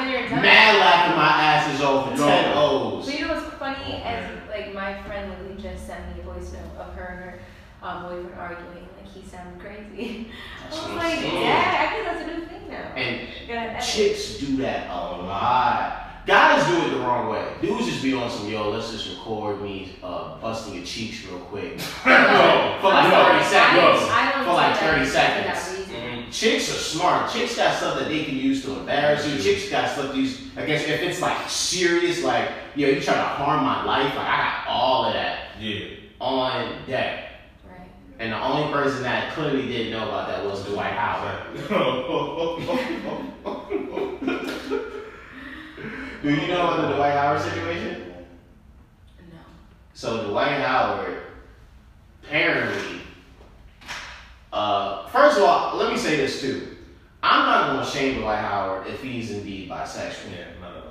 [0.67, 2.27] Mad laughing my asses off for No.
[2.27, 3.05] 10 O's.
[3.05, 4.01] So you know what's funny?
[4.03, 7.19] Oh, As like my friend Lily just sent me a voice note of her and
[7.23, 7.39] her
[7.87, 8.87] um, boyfriend arguing.
[8.97, 10.27] Like he sounded crazy.
[10.65, 12.91] I That's was like, yeah, I think that's a new thing now.
[12.95, 13.83] And You gotta edit.
[13.83, 16.03] chicks do that a lot.
[16.25, 17.45] Guys do it the wrong way.
[17.61, 21.39] Dudes just be on some, yo, let's just record me uh, busting your cheeks real
[21.39, 21.71] quick.
[21.71, 21.77] Yo,
[22.81, 24.09] For like 30 seconds.
[24.11, 25.76] I don't For like do that 30 seconds.
[26.27, 26.31] That reason.
[26.31, 27.31] Chicks are smart.
[27.31, 29.37] Chicks got stuff that they can use to embarrass you.
[29.41, 33.17] Chicks got stuff to use, I guess, if it's like serious, like, yo, you trying
[33.17, 35.85] to harm my life, like, I got all of that Yeah.
[36.19, 37.29] on deck.
[37.69, 37.87] Right.
[38.19, 41.43] And the only person that clearly didn't know about that was Dwight Howard.
[46.23, 48.13] Do you know about the Dwight Howard situation?
[49.31, 49.37] No.
[49.93, 51.21] So Dwight Howard,
[52.23, 53.01] apparently,
[54.53, 56.75] uh, first of all, let me say this too.
[57.23, 60.31] I'm not gonna shame Dwight Howard if he's indeed bisexual.
[60.31, 60.83] Yeah, at all.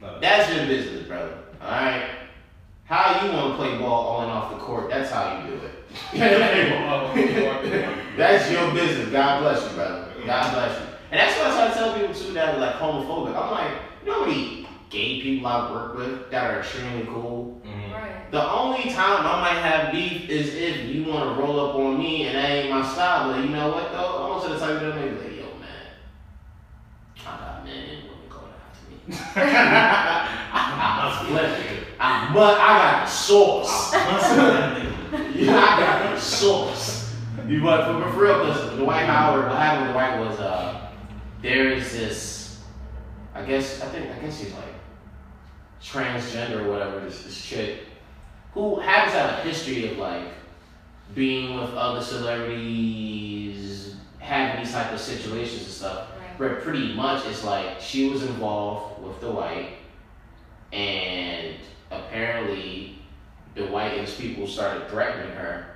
[0.00, 0.20] Not.
[0.20, 1.34] That's your business, brother.
[1.60, 2.10] All right.
[2.84, 4.90] How you want to play ball on and off the court?
[4.90, 5.72] That's how you do it.
[8.16, 9.08] that's your business.
[9.10, 10.12] God bless you, brother.
[10.26, 10.86] God bless you.
[11.12, 13.36] And that's what I try to tell people too that are like homophobic.
[13.36, 13.70] I'm like,
[14.04, 17.60] you know how many gay people I work with that are extremely cool?
[17.64, 17.89] Mhm.
[18.00, 18.30] Right.
[18.30, 21.98] The only time I might have beef is if you want to roll up on
[21.98, 23.30] me and that ain't my style.
[23.30, 24.24] But you know what though?
[24.24, 25.86] I'm also the type of them nigga like, yo man,
[27.18, 29.20] I got men and women going after me.
[30.52, 31.84] I'm flipping.
[32.00, 33.92] I, but I got the sauce.
[33.92, 37.14] yeah, I got the sauce.
[37.46, 40.90] You but for, but for real, because Dwight Howard, what happened with Dwight was uh,
[41.42, 42.62] there is this.
[43.34, 44.74] I guess I think I guess he's like
[45.82, 47.00] transgender or whatever.
[47.00, 47.80] This, this chick
[48.52, 50.24] who happens to have a history of like
[51.14, 56.08] being with other celebrities, having these type of situations and stuff.
[56.18, 56.38] Right.
[56.38, 59.70] But pretty much it's like she was involved with Dwight,
[60.72, 61.56] and
[61.90, 62.98] apparently
[63.54, 65.66] Dwight and his people started threatening her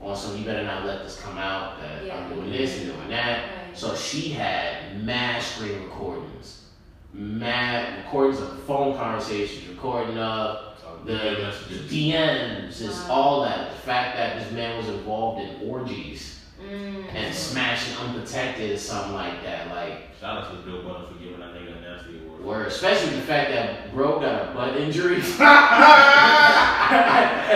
[0.00, 2.16] on some you better not let this come out that Yeah.
[2.16, 3.66] I'm doing this and doing that.
[3.66, 3.76] Right.
[3.76, 6.64] So she had mad screen recordings,
[7.12, 10.69] mad recordings of phone conversations, recording of
[11.04, 11.90] the, the messages.
[11.90, 13.14] DMs, just Wow.
[13.14, 13.70] all that.
[13.72, 17.04] The fact that this man was involved in orgies Mm.
[17.14, 19.68] and smashing unprotected or something like that.
[19.74, 22.44] Like, Shout out to the Bill Butler for giving that nigga a nasty award.
[22.44, 25.16] word, especially the fact that bro got a butt injury.
[25.16, 25.24] and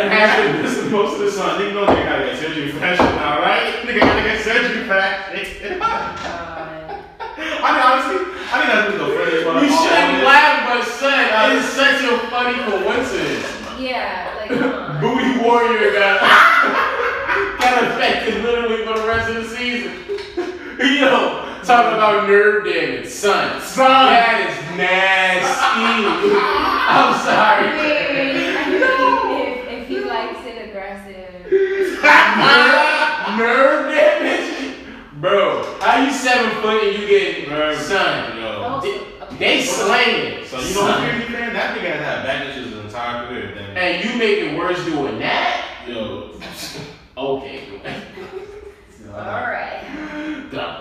[0.08, 1.60] has been missing most of the Son, sun.
[1.60, 3.74] nigga know they gotta get surgery for that now, right?
[3.84, 5.78] Nigga gotta get surgery for that shit.
[5.78, 6.18] God.
[7.36, 9.56] I mean, honestly, I think that's the funniest one.
[9.60, 10.24] You of all shouldn't this.
[10.24, 13.44] laugh, but son, it's such a funny coincidence.
[13.78, 14.96] Yeah, like come on.
[15.00, 16.16] Booty Warrior got
[17.58, 19.92] got affected literally for the rest of the season.
[20.78, 21.10] Yo,
[21.64, 23.60] talking about nerve damage, son.
[23.62, 23.86] Son.
[23.88, 26.04] That is nasty.
[26.86, 27.72] I'm sorry.
[29.40, 34.76] if, if he likes it aggressive, nerve, nerve damage,
[35.14, 35.78] bro.
[35.80, 37.78] How you seven foot and you get Nerve.
[37.78, 38.36] son?
[38.38, 38.62] Yo.
[38.62, 39.06] also,
[39.38, 40.44] They slanging.
[40.46, 41.54] So you know what crazy man?
[41.54, 43.54] That nigga has had back issues his entire career.
[43.54, 45.43] Then, And you make it worse doing that?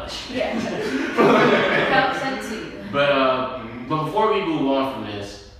[0.03, 0.29] much.
[0.33, 0.59] Yeah.
[2.91, 5.51] but uh, but before we move on from this,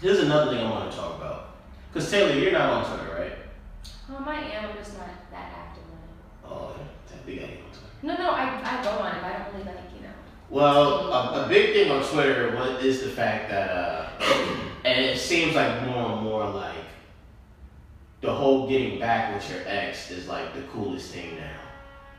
[0.00, 1.56] there's another thing I want to talk about.
[1.92, 3.32] Cause Taylor, you're not on Twitter, right?
[4.08, 4.70] Um, I am.
[4.70, 6.10] I'm just not that active on it.
[6.44, 6.76] Oh,
[7.12, 7.92] I think I am on Twitter.
[8.02, 10.14] No, no, I, I go on it, but I don't really like you know.
[10.50, 14.08] Well, a, a big thing on Twitter is the fact that, uh,
[14.84, 16.74] and it seems like more and more like
[18.20, 21.63] the whole getting back with your ex is like the coolest thing now.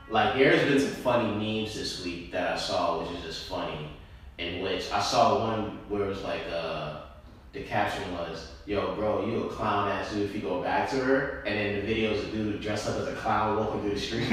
[0.09, 3.89] Like there's been some funny memes this week that I saw, which is just funny.
[4.37, 6.97] In which I saw one where it was like, uh,
[7.53, 10.97] the caption was, "Yo, bro, you a clown ass dude if you go back to
[10.97, 13.93] her." And then the video is a dude dressed up as a clown walking through
[13.95, 14.29] the street.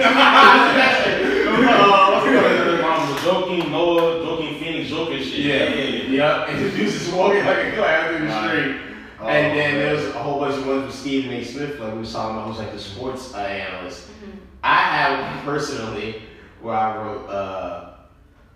[2.83, 6.09] Mom was joking, Noah joking, Phoenix joking shit.
[6.11, 8.77] Yeah, and the dude's just walking like a clown through the street.
[9.21, 9.79] Oh, and then man.
[9.79, 11.45] there was a whole bunch of ones with Stephen A.
[11.45, 14.09] Smith, like we was talking about, who's like the sports uh, analyst.
[14.09, 14.33] Mhm.
[14.63, 16.23] I had one personally
[16.61, 17.91] where I wrote, uh,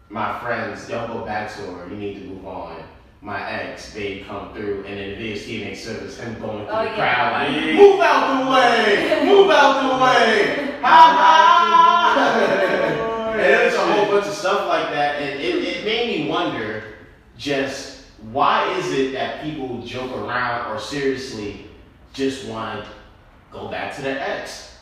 [0.08, 1.88] "My friends, don't go back to her.
[1.88, 2.76] You need to move on."
[3.22, 5.74] My ex, babe, come through, and then the video Stephen A.
[5.74, 6.96] Smith is him going through Oh, the yeah.
[6.96, 7.72] crowd like, Yeah.
[7.74, 14.26] "Move out the way, move out the way, ha ha!" and there's a whole bunch
[14.26, 16.84] of stuff like that, and it, it made me wonder,
[17.36, 21.66] just why is it that people joke around or seriously
[22.12, 22.90] just want to
[23.50, 24.75] go back to their ex?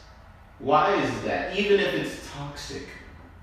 [0.59, 1.57] Why is that?
[1.57, 2.89] Even if it's toxic.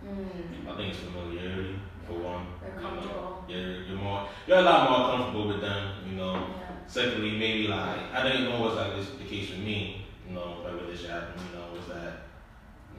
[0.03, 1.75] Mm, I think it's familiarity
[2.07, 2.47] for one.
[2.61, 3.45] they're You know, comfortable.
[3.47, 5.93] You're, you're more, you're a lot more comfortable with them.
[6.09, 6.33] You know.
[6.33, 6.67] Yeah.
[6.87, 10.05] Secondly, maybe like I don't know what's like this the case with me.
[10.27, 11.41] You know, like with this happened.
[11.51, 12.21] You know, was that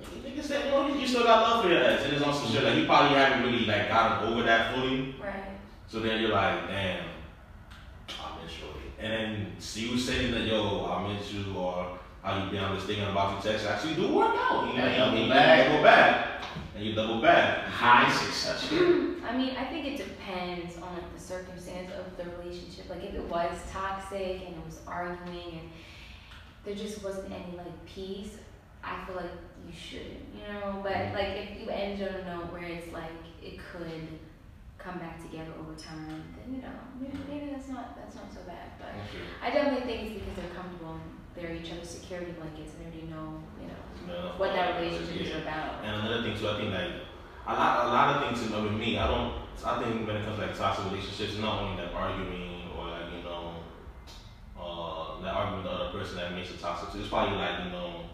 [0.00, 2.50] niggas said, you know, you still got love for your ex, and it's on some
[2.50, 5.14] shit like you probably haven't really like gotten over that fully.
[5.20, 5.58] Right.
[5.88, 7.04] So then you're like, damn,
[8.08, 8.66] I miss you.
[8.98, 12.76] And then see you saying that, yo, I miss you, or how you been, I'm
[12.76, 14.68] just thinking about you text, actually do work out.
[14.68, 15.68] You know, And you, double you back.
[15.68, 16.44] double back.
[16.76, 17.66] And you double back.
[17.66, 18.68] High success.
[18.72, 22.88] I mean, I think it depends on like the circumstance of the relationship.
[22.88, 25.70] Like if it was toxic and it was arguing and
[26.64, 28.36] there just wasn't any like peace,
[28.84, 29.30] I feel like
[29.66, 30.80] you shouldn't, you know.
[30.82, 31.14] But mm-hmm.
[31.16, 33.10] like if you end on a note where it's like
[33.42, 34.06] it could
[34.78, 38.40] come back together over time, then you know maybe, maybe that's not that's not so
[38.46, 38.78] bad.
[38.78, 38.94] But
[39.42, 42.98] I definitely think it's because they're comfortable and they're each other's security blankets and they
[42.98, 45.36] already know, you know, No, what that relationship yeah.
[45.36, 45.84] is about.
[45.84, 46.92] And another thing too, I think like
[47.46, 49.42] a lot, a lot of things you know, with me, I don't.
[49.64, 52.88] I think when it comes to like toxic relationships, it's not only like arguing or
[52.90, 53.54] like you know,
[54.58, 56.90] uh, like arguing with the other person that makes it toxic.
[56.92, 58.06] So it's probably like you know,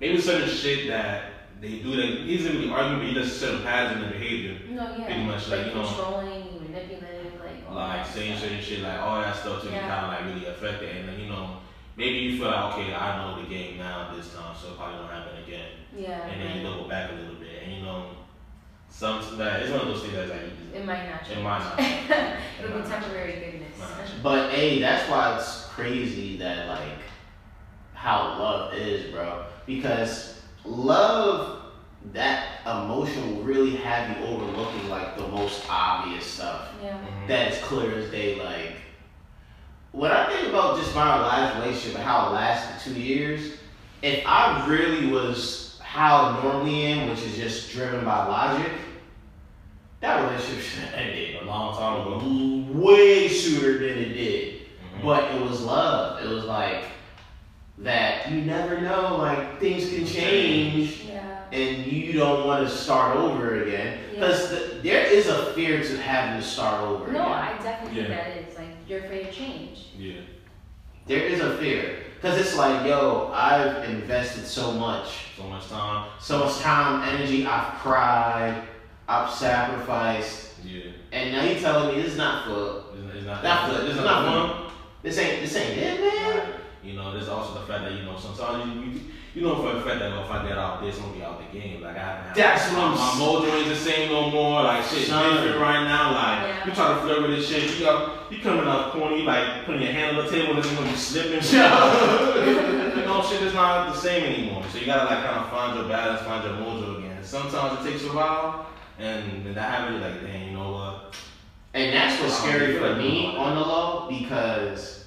[0.00, 1.24] maybe certain shit that
[1.60, 4.96] they do that isn't really arguing, but he does certain patterns in their behavior, No,
[4.98, 5.04] yeah.
[5.06, 9.20] Pretty much, like, you know- controlling, manipulative, like like that saying certain shit, like all
[9.20, 9.88] that stuff to be Yeah.
[9.88, 11.31] kind of like really affected, and then you know.
[11.96, 14.98] Maybe you feel like okay, I know the game now this time, so it probably
[14.98, 15.68] don't happen again.
[15.96, 16.72] Yeah, And then you right.
[16.72, 18.06] double back a little bit, and you know,
[18.88, 20.40] some that it's one of those things that's like
[20.74, 21.38] It might not change.
[21.38, 21.58] It might
[22.08, 22.36] not.
[22.64, 23.78] It'll be temporary goodness.
[23.78, 24.22] Might not.
[24.22, 26.98] But hey, that's why it's crazy that like
[27.94, 29.44] how love is, bro.
[29.66, 31.62] Because love,
[32.12, 36.68] that emotion will really have you overlooking like the most obvious stuff.
[36.82, 36.98] Yeah.
[36.98, 37.26] Mm-hmm.
[37.28, 38.42] That is clear as day.
[38.42, 38.72] Like
[39.92, 43.52] when I think about just my last relationship and how it lasted two years,
[44.02, 48.72] if I really was how I normally am, which is just driven by logic,
[50.00, 52.78] that relationship should have ended a long time ago.
[52.78, 54.54] way sooner than it did.
[54.98, 55.04] Mhm.
[55.04, 56.24] But it was love.
[56.24, 56.84] It was like
[57.78, 61.20] that you never know, like things can change Yeah.
[61.52, 63.98] and you don't want to start over again.
[64.14, 64.50] Because
[64.82, 67.32] there is a fear to having to start over No, again.
[67.32, 68.16] I definitely think Yeah.
[68.16, 68.51] that is like
[68.92, 69.86] you're afraid of change.
[69.98, 70.20] Yeah.
[71.06, 72.00] There is a fear.
[72.16, 75.28] Because it's like, yo, I've invested so much.
[75.36, 76.10] So much time.
[76.20, 78.62] So much time, energy, I've cried,
[79.08, 80.50] I've sacrificed.
[80.64, 80.92] Yeah.
[81.10, 83.42] And now you telling me this is not for, It's, it's not.
[83.42, 86.38] Not it's, for- it's not not for- this ain't, this ain't it, man.
[86.38, 86.54] Right.
[86.84, 89.00] You know, there's also the fact that you know sometimes you you,
[89.34, 91.38] you know for a fact that if I get out this, I'm gonna be out
[91.52, 91.80] the game.
[91.82, 92.34] Like I haven't.
[92.34, 94.62] That's what my, I'm my mojo ain't the same no more.
[94.62, 95.36] Like shit, Son.
[95.36, 96.12] different right now.
[96.12, 96.66] Like Yeah.
[96.66, 99.64] you try to flirt with this shit, you got you coming out corny, you like
[99.64, 101.42] putting your hand on the table, and then when you slipping.
[101.42, 104.64] you know, shit is not the same anymore.
[104.70, 107.22] So you gotta like kind of find your balance, find your mojo again.
[107.24, 108.66] Sometimes it takes a while,
[108.98, 110.02] and then that happens.
[110.02, 111.14] Like, damn, you know what?
[111.74, 115.01] And that's what's scary for me on the low because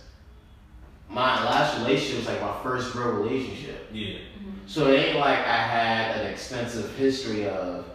[1.16, 3.88] my last relationship was like my first real relationship.
[3.94, 4.16] Yeah.
[4.16, 4.68] Mm-hmm.
[4.68, 7.86] So it ain't like I had an extensive history of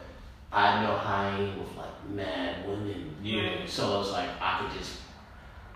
[0.50, 3.14] I know how I ain't with like mad women.
[3.22, 3.66] Yeah.
[3.66, 5.00] So it's like I could just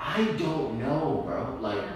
[0.01, 1.59] I don't know, bro.
[1.61, 1.93] Like Yeah.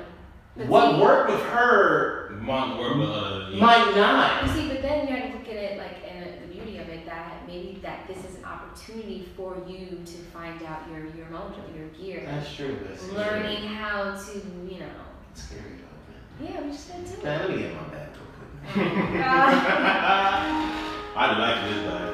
[0.59, 3.51] But what see- worked with her Might work with other.
[3.51, 3.65] Yeah.
[3.65, 4.45] might not.
[4.45, 6.91] You see, but then you have to look at it like in the beauty of
[6.91, 11.07] it that maybe that this is an opportunity opportunity for you to find out your
[11.17, 12.23] your mojo, your gear.
[12.27, 12.79] That's true.
[12.87, 14.33] That's Learning how to,
[14.71, 15.08] you know.
[15.39, 17.41] Scary though, Yeah, we just do man.
[17.41, 19.23] let me get my bag real quick.
[21.17, 22.05] I like this guy.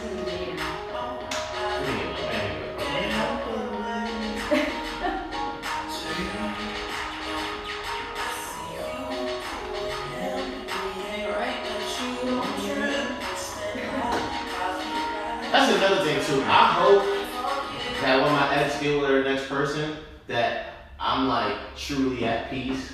[0.00, 0.58] This is weird.
[0.58, 3.60] Let me get my bag.
[15.52, 16.42] That's another thing too.
[16.46, 17.04] I hope
[18.02, 19.96] that when my ex get with her next person,
[20.30, 20.66] that
[20.98, 22.92] I'm like truly at peace,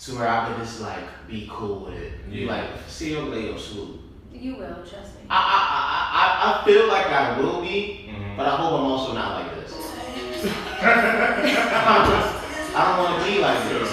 [0.00, 2.30] to where I can just like be cool with it.
[2.30, 4.00] Be like, see you later, swoop.
[4.32, 5.22] You will, trust me.
[5.30, 5.80] I, I, I,
[6.20, 8.36] I, I feel like I will be, Mhm.
[8.36, 9.72] but I hope I'm also not like this.
[12.76, 13.90] I don't want to be like this.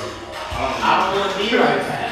[0.56, 2.10] I don't want to be like that.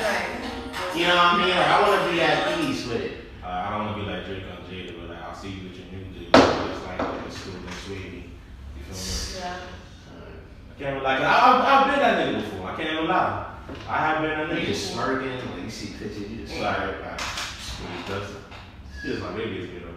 [0.96, 1.50] You know what I mean?
[1.50, 3.12] Like, I want to be at peace with it.
[3.44, 5.64] Uh, I don't want to be like Drake on Jaded, but like I'll see you
[5.70, 6.28] with your new dude.
[6.32, 8.30] It's like it's cool and sweetie.
[8.78, 9.40] You feel me?
[9.40, 9.60] Yeah.
[10.82, 12.66] I can't even like I, I've, I've been that nigga before.
[12.72, 13.54] I can't even lie.
[13.88, 14.62] I have been that nigga.
[14.62, 14.66] You nigga.
[14.66, 15.06] just before.
[15.06, 16.28] smirking when you see pictures.
[16.32, 18.38] You just It's like, like he does it.
[19.04, 19.94] He just my baby is you know.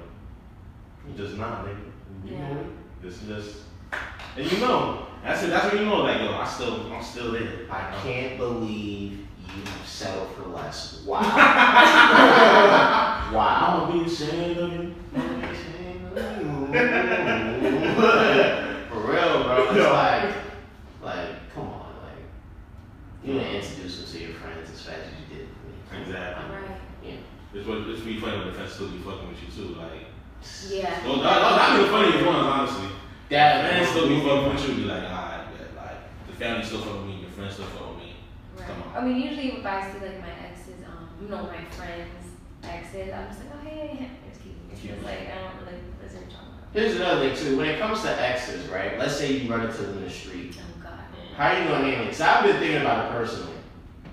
[1.09, 1.79] He just not nigga.
[2.27, 2.39] You Yeah.
[2.53, 2.67] know it.
[3.01, 3.57] This is just
[4.37, 5.07] and you know.
[5.23, 5.49] That's it.
[5.49, 7.49] That's when you know like yo, I still I'm still there.
[7.71, 9.21] I can't believe
[9.57, 11.01] you have settled for less.
[11.07, 11.23] Wow.
[13.33, 13.33] wow.
[13.33, 14.95] I'ma be ashamed of you.
[18.91, 19.57] For real, bro.
[19.69, 19.83] It's Yo.
[19.93, 20.44] like, like, come on, like,
[23.25, 26.03] you want to introduce them to your friends as fast as you did with me.
[26.03, 26.57] Exactly.
[26.57, 27.19] Right.
[27.55, 29.75] It's what it's be funny when the fans still be fucking with you too.
[29.79, 30.11] Like
[30.69, 30.91] Yeah.
[31.07, 32.89] those that, that, be the funniest ones, honestly.
[33.31, 34.75] That fans still be fucking with you.
[34.75, 35.71] Be like, alright, bet.
[35.77, 38.17] Like the family still fucking with me, your friends still fucking with me.
[38.59, 38.67] Right.
[38.67, 38.97] Come on.
[38.97, 42.35] I mean, usually if I see like my exes, um, you know, my friends'
[42.65, 44.55] exes, I'm just like, oh hey, it's cute.
[44.73, 46.59] It's just like I don't really listen to them.
[46.75, 47.57] Here's another thing too.
[47.57, 48.99] When it comes to exes, right?
[48.99, 50.59] Let's say you run into them in the street.
[51.37, 51.43] God.
[51.43, 52.09] How are you gonna name it?
[52.09, 53.53] Cause I've been thinking about it personally.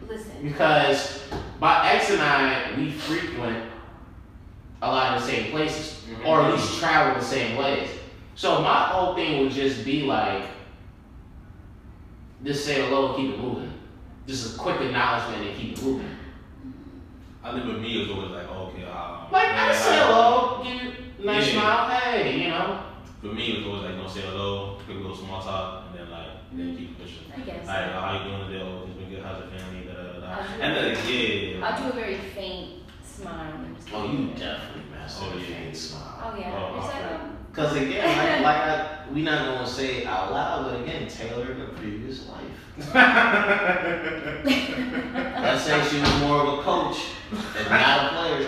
[0.07, 0.31] Listen.
[0.43, 1.23] Because
[1.59, 3.65] my ex and I, we frequent
[4.81, 6.25] a lot of the same places, Mhm.
[6.27, 7.89] or at least travel the same ways.
[8.35, 10.43] So my whole thing would just be like,
[12.43, 13.71] just say hello and keep it moving.
[14.27, 16.15] Just a quick acknowledgement and keep it moving.
[17.43, 20.81] I think with me it was always like, okay, um, Like I say hello, give
[20.81, 21.61] you a nice Yeah.
[21.61, 22.79] smile, hey, you know.
[23.21, 25.99] For me, it was always like, you know, say hello, quick little small talk, and
[25.99, 27.25] then like, then keep pushing.
[27.35, 27.65] I guess.
[27.67, 28.61] Like, oh, how you doing today?
[28.63, 29.23] Oh, it's been good.
[29.23, 29.81] How's your family?
[29.87, 30.27] Da, da, da, da.
[30.27, 30.95] I'll do And it.
[30.97, 31.07] then,
[31.59, 31.65] yeah.
[31.67, 32.69] I'll do a very faint
[33.03, 33.53] smile.
[33.93, 35.55] Oh, you definitely mastered Oh, the yeah.
[35.55, 36.19] faint smile.
[36.23, 36.53] Oh yeah.
[36.55, 37.13] Oh, it's like, okay.
[37.15, 41.07] um, Cause again, like, like I, we not gonna say it out loud, but again,
[41.09, 42.39] Taylor in a previous life.
[45.41, 46.97] Let's say she was more of a coach
[47.57, 48.37] and not a player.
[48.39, 48.45] you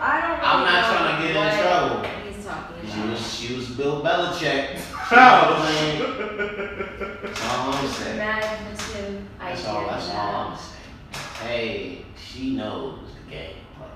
[0.00, 0.40] I don't.
[0.42, 1.98] I'm not know trying to get in trouble.
[2.32, 2.92] He's talking about.
[2.92, 4.80] She was she was Bill Belichick.
[5.10, 5.22] That's
[7.42, 8.16] all I'm saying.
[8.16, 9.86] Imaginative That's all.
[9.86, 10.50] That's all.
[10.50, 10.74] I'm saying.
[11.40, 13.56] Hey, she knows the game.
[13.80, 13.88] Like,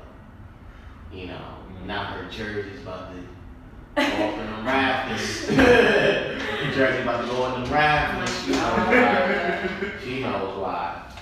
[1.12, 1.86] you know, mm-hmm.
[1.86, 3.20] now her jersey's about to
[3.96, 5.48] go up in them rafters.
[5.50, 8.34] her jersey about to go in the rafters.
[8.44, 9.68] She knows why.
[10.02, 11.12] She knows why.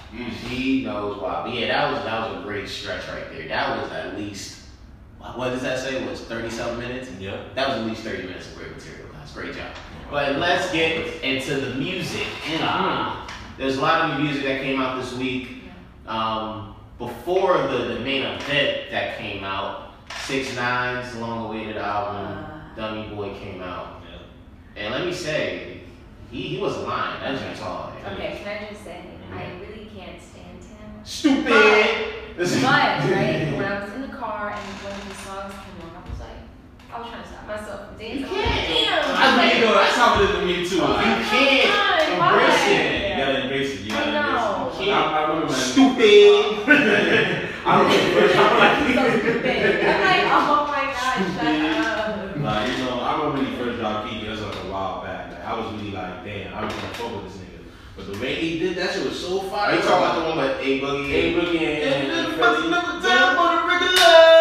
[0.49, 1.43] She knows why.
[1.47, 3.49] But yeah, that was that was a great stretch right there.
[3.49, 4.61] That was at least
[5.19, 6.07] what does that say?
[6.07, 7.11] Was thirty something minutes?
[7.19, 7.43] yeah.
[7.55, 9.33] That was at least 30 minutes of great material, guys.
[9.33, 9.71] Great job.
[10.11, 12.27] But let's get into the music.
[12.61, 13.29] Uh,
[13.59, 15.63] there's a lot of new music that came out this week.
[16.07, 22.75] Um, before the, the main event that came out, Six Nine's long awaited album, Uh,
[22.77, 24.03] Dummy Boy came out.
[24.77, 25.81] And let me say,
[26.31, 27.21] he, he wasn't lying.
[27.21, 27.93] That was all.
[28.13, 31.05] okay, can I just say, I really can't stand him.
[31.05, 32.07] Stupid!
[32.41, 35.70] But, right, when I was in the car and one of his songs came on,
[36.93, 38.21] I was like, trying to stop myself from dancing.
[38.21, 38.91] You I was like, can't.
[38.91, 39.15] Damn.
[39.15, 40.81] I mean, yo, that's how it is with me too.
[40.83, 42.35] Oh, you can't Why?
[42.35, 43.11] embrace it.
[43.11, 43.81] you gotta embrace it.
[43.81, 44.75] You gotta know.
[44.75, 44.91] embrace it.
[44.91, 45.55] I, I remember.
[45.71, 46.71] Stupid!
[47.63, 49.87] I remember the first time like, So stupid.
[49.87, 52.37] I'm like, oh my god, shut up.
[52.43, 55.03] like, you know, I remember when he first dropped Kiki, that was like a while
[55.05, 55.31] back.
[55.31, 57.61] Like, I was really like, damn, I was gonna fuck with this nigga.
[57.97, 59.73] But the way he did that shit was so fire.
[59.73, 61.13] Are you talking about the one with A Boogie?
[61.13, 62.71] A Boogie and, and, and That Fetty?
[62.71, 64.40] That shit was tough.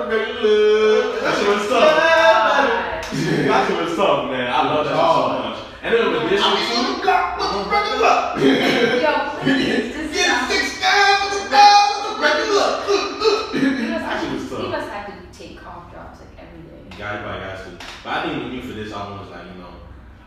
[0.00, 1.84] That shit was tough.
[1.84, 3.04] God.
[3.48, 4.48] That shit was tough, man.
[4.50, 5.58] I love that so much.
[5.82, 6.86] And then with this shit too.
[8.40, 11.28] Yo, please, just stop.
[13.52, 14.70] He must, That shit was he tough.
[14.70, 16.96] must have to take cough drops like every day.
[16.98, 17.70] Yeah, he probably has to.
[18.04, 19.72] But I think with for this album was like, you know,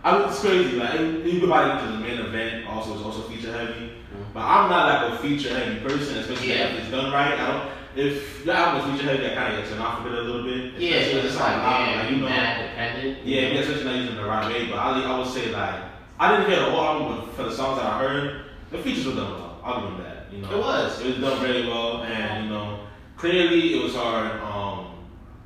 [0.03, 0.75] I mean, it's crazy.
[0.77, 2.67] Like, everybody went to the main event.
[2.67, 3.91] Also, it's also feature heavy.
[4.33, 6.67] But I'm not like a feature heavy person, especially Yeah.
[6.69, 7.33] if it's done right.
[7.39, 7.69] I don't.
[7.95, 10.21] If your album is feature heavy, I kind of get turned off of it a
[10.21, 10.73] little bit.
[10.81, 12.29] Yeah, Especially so it's like, album, man, you you know.
[12.29, 13.25] mad dependent.
[13.25, 14.65] Yeah, yeah, especially not using the right way.
[14.67, 15.83] But I, I would say like
[16.19, 19.05] I didn't hear the whole album, but for the songs that I heard, the features
[19.07, 19.59] were done well.
[19.63, 20.33] I'll give them that.
[20.33, 21.01] You know, It was.
[21.01, 22.79] It was done very well, and you know,
[23.17, 24.41] clearly it was hard.
[24.41, 24.89] Um,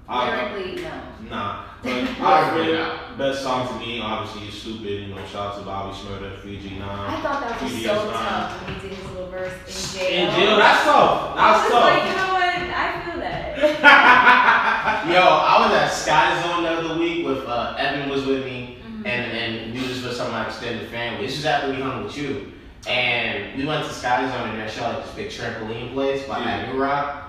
[0.10, 1.02] I, Lyrically, no.
[1.30, 1.64] Nah.
[1.84, 3.18] But Lyrically, I agree.
[3.18, 5.08] Best song to me, obviously, is Stupid.
[5.10, 6.82] You know, shout out to Bobby Shmurda, 3G9.
[6.82, 8.14] I thought that was TBS so nine.
[8.14, 9.54] tough when he did his little verse
[9.94, 10.30] in jail.
[10.30, 11.36] In jail, that's tough.
[11.36, 11.84] That's tough.
[11.84, 12.44] like, you know what?
[12.48, 13.60] I feel that.
[15.08, 18.78] Yo, I was at Sky Zone the other week with uh, Evan was with me,
[18.84, 19.06] Mhm.
[19.06, 21.26] and and we was with some of my extended family.
[21.28, 22.52] This is after we hung with you,
[22.88, 26.40] and we went to Sky Zone and they showed like this big trampoline place by
[26.40, 26.46] Yeah.
[26.46, 27.24] that New Roc,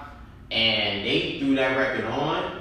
[0.50, 2.52] and they threw that record on.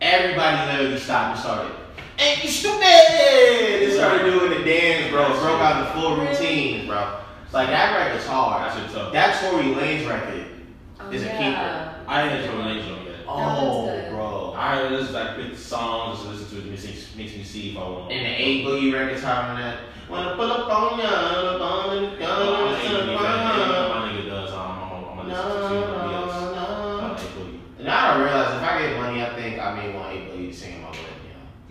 [0.00, 1.72] Everybody literally stopped and started.
[2.18, 2.80] Ain't you stupid?
[2.80, 5.28] They started doing the dance, bro.
[5.40, 7.16] Broke out the full routine, bro.
[7.44, 8.70] It's like that record's hard.
[8.70, 9.12] That's a tough.
[9.12, 10.44] That Tory Lanez record.
[11.00, 11.94] Oh, Is a keeper.
[12.06, 13.03] I ain't heard from Angel yet.
[13.36, 14.10] Oh, good.
[14.10, 14.54] bro.
[14.56, 17.70] I heard this like 50 songs, just listen to it, makes, me- makes me see
[17.72, 18.14] if I want to.
[18.14, 19.78] And the A Boogie record time on that.
[20.08, 25.34] Wanna pull up on ya, up on the gun, My nigga does, um, I'm No,
[25.34, 26.34] gonna listen to somebody no, else.
[26.54, 27.14] no.
[27.14, 27.60] A-Boogie.
[27.78, 30.50] And I don't realize if I get money, I think I may want A Boogie
[30.50, 31.02] to sing in my wedding.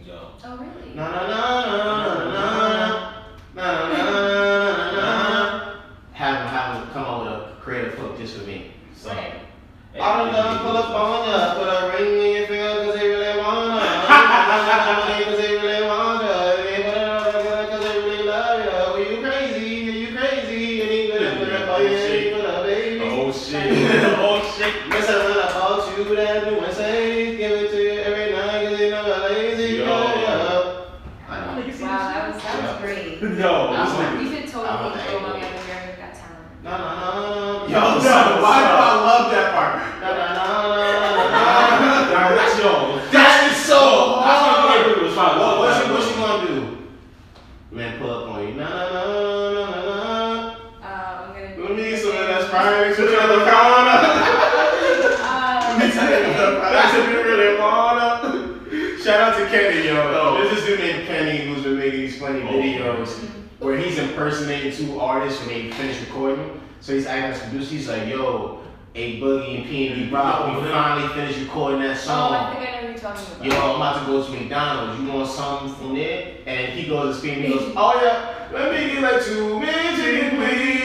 [0.05, 0.13] Yo.
[0.43, 0.95] Oh, really?
[0.95, 1.62] No, no, na
[10.83, 11.62] 我帮忙
[64.75, 66.61] two artists when they finish recording.
[66.81, 67.75] So he's acting as producer.
[67.75, 68.59] He's like, yo,
[68.95, 72.55] A Boogie and PnB Rock, we finally finished recording that oh, I song.
[72.55, 73.45] think I know who you're talking about.
[73.45, 75.01] Yo, I'm about to go to McDonald's.
[75.01, 76.37] You want something from there?
[76.45, 79.59] And he goes to speak and he goes, Oh yeah, let me get like two
[79.59, 80.82] big chicken, please.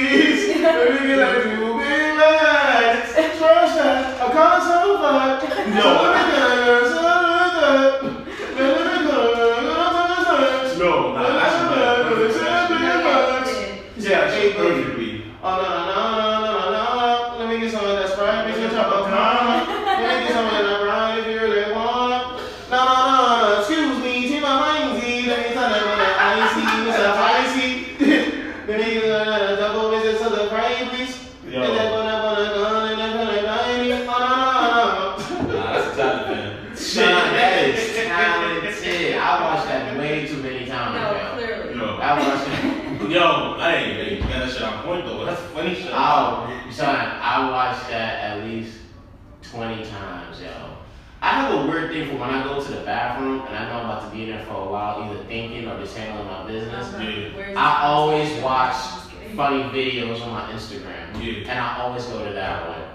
[52.28, 54.44] When I go to the bathroom and I know I'm about to be in there
[54.44, 56.92] for a while, either thinking or just handling my business.
[56.94, 57.02] Uh-huh.
[57.02, 57.54] Yeah.
[57.56, 59.36] I always watch I'm just kidding.
[59.36, 61.50] funny videos on my Instagram, Yeah.
[61.50, 62.88] and I always go to that one.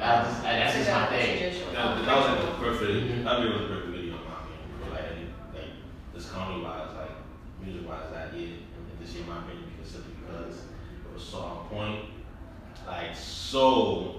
[0.00, 1.52] I just, that's just my thing.
[1.72, 2.90] That, that was like the perfect.
[2.90, 3.24] Mhm.
[3.24, 4.90] That video was the perfect video in my opinion.
[4.90, 5.70] Like, like
[6.12, 7.10] this comedy wise, like
[7.62, 11.38] music wise, that year, and this year, my opinion, because simply because it was so
[11.38, 12.04] on point,
[12.88, 14.16] like so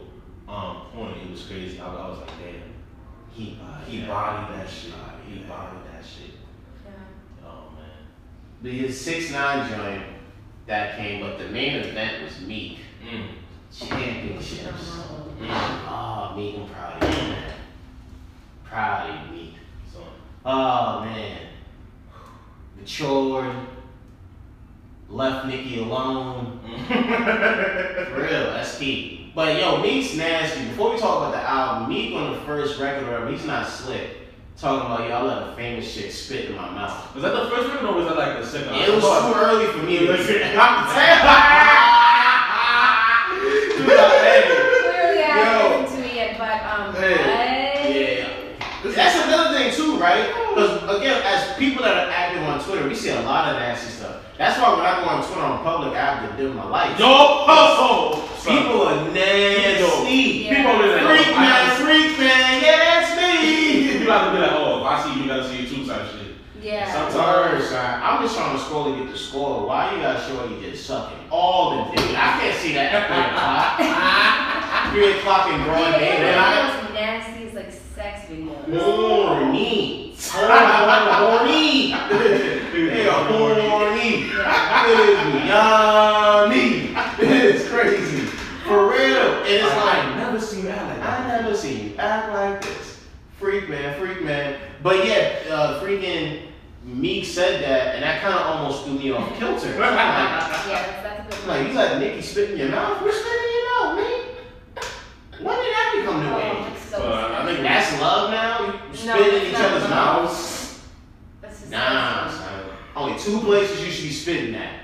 [0.48, 1.18] on point.
[1.26, 1.80] It was crazy.
[1.80, 2.72] I, I was like, damn,
[3.36, 3.58] he
[3.88, 4.94] he bodied that shit.
[5.28, 6.36] He bodied that shit.
[6.86, 6.92] Yeah.
[7.46, 7.90] Oh man.
[8.62, 10.04] The 6 9 joint
[10.68, 12.80] that came, but the main event was Meek.
[13.04, 13.28] Mm.
[13.72, 14.92] Championships.
[15.40, 15.50] Mm.
[15.88, 17.54] Oh, Meek, I'm proud of you, man.
[18.64, 19.54] Proud of Meek.
[19.92, 20.00] So,
[20.46, 21.42] Oh man.
[22.80, 23.56] Matured.
[25.10, 26.60] Left Nicki alone.
[26.88, 29.25] For real, that's key.
[29.36, 30.66] But yo, Meek's nasty.
[30.70, 33.68] Before we talk about the album, Meek on the first record or whatever, he's not
[33.68, 34.12] slick.
[34.58, 37.14] Talking about y'all let a famous shit spit in my mouth.
[37.14, 38.74] was that the first one or was that like the second?
[38.76, 40.36] It was too thought- early for me to listen.
[40.36, 40.56] Dude,
[43.88, 45.34] like, hey, Clearly, I Yo.
[45.36, 48.32] haven't listened to it yet, but um, Yeah.
[48.86, 50.26] That's another thing too, right?
[50.56, 53.88] Because again, as people that are active on Twitter, we see a lot of nasty
[53.90, 53.95] stuff.
[54.38, 57.00] That's why when I go on Twitter on public, I have to dim my lights.
[57.00, 58.22] Yo, hustle.
[58.44, 60.46] People are nasty.
[60.46, 60.64] Yeah.
[60.64, 63.10] probably like, Freak oh, I man, gotta- freak man, yeah, that's
[63.96, 64.06] You me.
[64.06, 66.36] gotta be like, oh, if I see you, you gotta see you too, type shit.
[66.62, 66.92] Yeah.
[66.92, 69.66] Sometimes, son, I'm just trying to score to get the score.
[69.68, 72.14] Why you gotta show you just sucking all the day?
[72.16, 73.80] I can't see that at 3 o'clock.
[74.94, 76.68] 3 o'clock in broad Yeah, it's daylight.
[76.68, 78.84] one of those nasty, it's like sex videos.
[78.84, 80.14] Horny.
[80.20, 81.94] Horny.
[82.76, 83.65] They are horny.
[84.88, 86.96] It is yummy.
[87.18, 88.26] It's crazy.
[88.66, 89.44] For real.
[89.44, 93.04] And it's like, I never seen that like I never seen you act like this.
[93.40, 94.60] Freak man, freak man.
[94.84, 96.42] But yeah, uh, freaking
[96.84, 99.70] Meek said that, and that kind of almost threw me off kilter.
[99.76, 103.02] I'm like, Yeah, that's, that's a good like, you let Nicki spit in your mouth?
[103.02, 104.22] We're spitting in your mouth, man.
[105.46, 106.78] When did that become new Oh, age?
[106.80, 107.66] so Uh, I think sad.
[107.66, 108.60] That's love now?
[108.66, 110.82] You, you No, spit in each other's mouths?
[111.42, 112.45] That's just Nah, son.
[112.96, 114.80] Only two places you should be spitting at.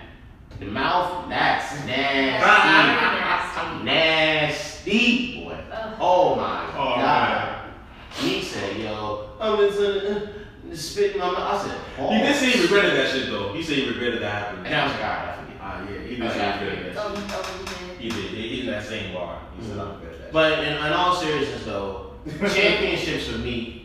[0.59, 3.85] The mouth, that's nasty.
[3.85, 5.57] Nasty, boy.
[5.71, 5.93] Ugh.
[5.99, 7.71] Oh my Oh, god.
[8.15, 10.27] He said, yo, I'm in uh,
[10.75, 11.63] spit in my mouth.
[11.63, 12.09] I said, oh.
[12.11, 13.53] He did say he regretted that shit though.
[13.53, 14.65] He said he regretted that happening.
[14.65, 15.57] And I was like, alright, I forget.
[15.61, 16.37] Ah, yeah, he did Okay.
[16.37, 17.23] say he regretted that Oh, shit.
[17.31, 18.25] oh, He did.
[18.31, 19.39] He, he in that same bar.
[19.59, 19.89] He said, Mhm.
[19.89, 22.11] I regretted that But in, in all seriousness, though,
[22.53, 23.80] championships for me,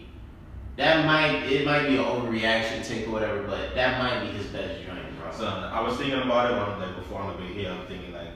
[0.76, 4.46] that might it might be an overreaction take or whatever, but that might be his
[4.48, 5.32] best joint, bro.
[5.32, 7.70] Son, I was thinking about it when, like, before on the way here.
[7.70, 8.28] I'm thinking, like,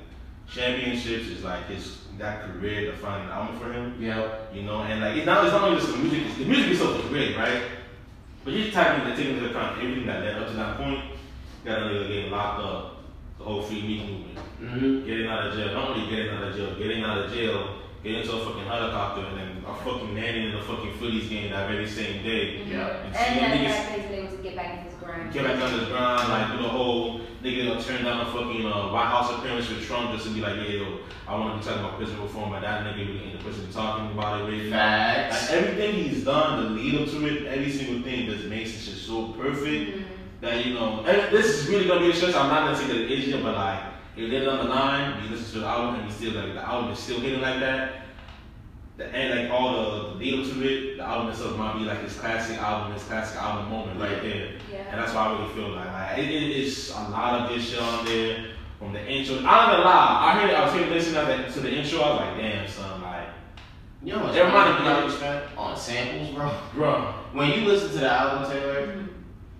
[0.48, 3.96] championships is like his, that career defining album for him.
[4.00, 4.36] Yeah.
[4.52, 6.36] You know, and like it's not it's not only just the music.
[6.38, 7.62] The music itself is great, right?
[8.44, 11.04] But you just type in taking into account everything that led up to that point.
[11.64, 13.02] Got a nigga getting locked up,
[13.38, 15.06] the whole free Meek movement, Mm-hmm.
[15.06, 15.72] getting out of jail.
[15.74, 19.20] Not only getting out of jail, getting out of jail, getting into a fucking helicopter,
[19.26, 22.62] and then a fucking nanny in the fucking Phillies game that very same day.
[22.66, 23.04] Yeah.
[23.04, 25.32] And see that niggas- that place able to get back in his grind.
[25.32, 28.64] Get back on the ground, like do the whole nigga gonna turn down a fucking
[28.66, 30.98] uh, White House appearance with Trump just to be like, yeah, yo,
[31.28, 33.70] I want to be talking about prison reform, but that nigga really ain't the person
[33.70, 34.70] talking about it really.
[34.70, 35.50] Facts.
[35.50, 38.84] Like everything he's done, the lead up to it, every single thing just makes this
[38.84, 40.02] shit so perfect Mhm.
[40.40, 41.04] that you know.
[41.06, 42.34] And this is really gonna be a choice.
[42.34, 43.80] I'm not gonna say that it is yet, but like
[44.24, 46.60] if they're on the line, you listen to the album and you still like the
[46.62, 48.02] album is still hitting like that.
[48.96, 51.84] The and like all the, the lead up to it, the album itself might be
[51.84, 54.52] like his classic album, his classic album moment right there.
[54.70, 54.78] Yeah.
[54.90, 57.62] And that's why I really feel like, like it, it, it's a lot of good
[57.62, 58.46] shit on there.
[58.78, 60.32] From the intro, I'm not gonna lie.
[60.32, 62.00] I heard, I was here listening to the, to the intro.
[62.00, 63.28] I was like, damn, son, like,
[64.02, 66.50] You know what's It reminded me money of- you on samples, bro?
[66.72, 69.08] bro, When you listen to the album, Taylor, Mhm.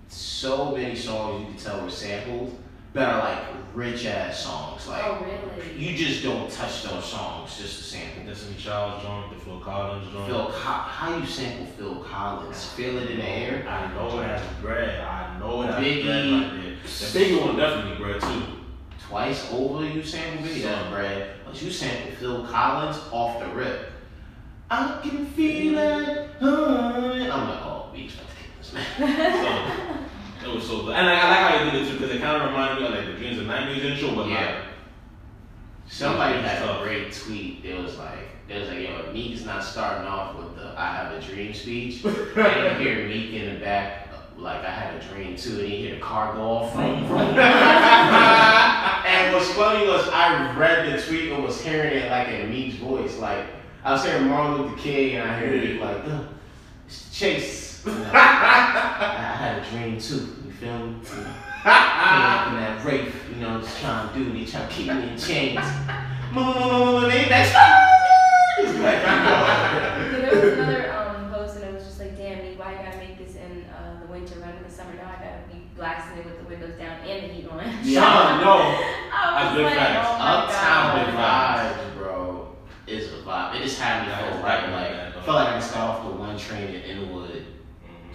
[0.08, 2.58] so many songs you can tell were sampled
[2.93, 4.86] that are like rich ass songs.
[4.88, 5.76] Like Oh, really?
[5.78, 8.24] you just don't touch those songs just to sample.
[8.26, 10.26] Destiny Child's joint, the Phil Collins joint.
[10.26, 12.64] Phil, how, how you sample Phil Collins?
[12.72, 13.68] Feel it in the air.
[13.68, 15.01] I know it has bread.
[15.01, 16.05] I know it has Biggie.
[16.05, 16.76] bread right there.
[16.82, 18.43] The Biggie one definitely bread too.
[19.09, 21.30] Twice over you sample Biggie, that's bread.
[21.45, 23.93] But you sample Phil Collins off the rip.
[24.72, 26.30] I can feel it.
[26.41, 27.30] honey.
[27.30, 30.07] I'm like, oh, we expect to kill this man.
[30.43, 30.95] So it was so good.
[30.97, 33.06] And I, I like did it too because it kind of reminded me of like
[33.06, 34.54] the Dreams and Nightmares intro, but Yeah.
[34.54, 34.64] like
[35.88, 37.64] Somebody had a great tweet.
[37.64, 41.12] It was like, it was like, yo, Meek's not starting off with the "I have
[41.12, 42.04] a dream" speech.
[42.04, 44.08] and you hear Meek in the back,
[44.38, 46.72] like I had a dream too, and you hear the car go off.
[46.74, 47.20] Vroom, vroom.
[47.38, 47.38] and
[49.34, 53.18] what's funny was I read the tweet and was hearing it like in Meek's voice.
[53.18, 53.46] Like
[53.84, 56.26] I was hearing Martin Luther King, and I heard Meek like, "Ugh,
[56.86, 57.84] it's chase.
[57.86, 60.36] I had a dream too.
[60.46, 60.94] You feel me?
[61.64, 64.74] You know, yeah, in that rape, you know, just trying to do, they trying to
[64.74, 65.61] keep me in chains.
[66.32, 67.46] Move, they back.
[68.58, 69.02] It's like,
[70.11, 72.78] So there was another um, post and it was just like, damn, me, why you
[72.78, 74.94] gotta make this in uh, the winter rather than the summer?
[74.94, 77.58] Now I gotta be blasting it with the windows down and the heat on.
[77.82, 78.56] Yeah, no.
[79.12, 80.08] I That's was big like, facts.
[80.11, 80.24] oh my
[81.04, 81.76] Uptown God.
[81.76, 82.56] vibes, bro,
[82.86, 83.54] is a vibe.
[83.56, 84.62] It just had me Yeah, feel right.
[84.72, 85.16] right, Like.
[85.16, 87.30] I felt like I can start off the one train in Inwood.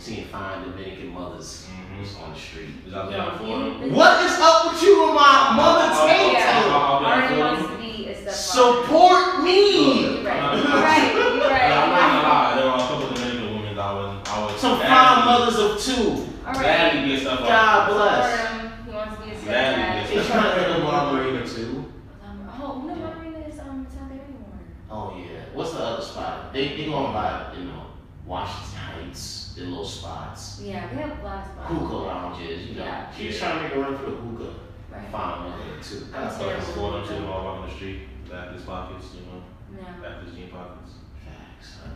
[0.05, 2.23] Seeing fine Dominican mothers Mhm.
[2.23, 2.69] on the street.
[2.85, 6.33] Is that Yo, down for you- What is up with you and my mother Tate?
[6.33, 8.83] Yeah, I'll be already on wants to be a stepfather.
[8.85, 10.01] Support me!
[10.03, 10.53] You're right.
[10.53, 11.15] You're right.
[11.15, 11.71] You're right.
[11.71, 12.55] I'm not gonna lie.
[12.55, 15.25] There were a couple of Dominican women that I was, I was Some badly- fine
[15.25, 16.27] mothers of two.
[16.45, 17.07] All Badly right.
[17.07, 17.39] get stuff.
[17.39, 18.39] God bless.
[18.51, 18.71] him.
[18.85, 20.05] He wants to be a Badly stepdad.
[20.21, 21.85] He's trying to get a margarita too.
[22.23, 24.59] Um, oh, no, Marina is um, it's not there anymore.
[24.91, 25.39] Oh yeah.
[25.53, 26.53] What's the other spot?
[26.53, 27.81] They they going by you know
[28.27, 31.69] Washington Heights, the little spots, Yeah, we have a lot of spots.
[31.73, 32.65] hookah lounges.
[32.67, 33.11] You know, Yeah.
[33.17, 34.53] she's trying to make a run for the hookah.
[34.91, 35.09] Right.
[35.11, 36.07] Fine mother too.
[36.13, 36.59] I'm I feel like terrible.
[36.67, 37.99] it's going up to them all walking the street,
[38.29, 39.41] back his pockets, you know,
[39.77, 39.93] Yeah.
[40.01, 40.91] back his jean pockets.
[41.25, 41.91] Facts, son.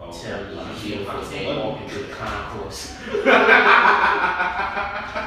[0.00, 2.80] Oh, Tell you I'm a just- beautiful I'm day just- walking through the concourse.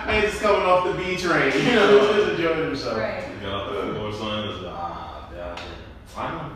[0.07, 1.51] Man, just coming off the B train.
[1.53, 2.97] You know, just enjoying himself.
[2.97, 3.23] Right.
[3.41, 4.49] You got off the floor, son.
[4.49, 5.55] It's like, ah, yeah.
[6.17, 6.51] I know.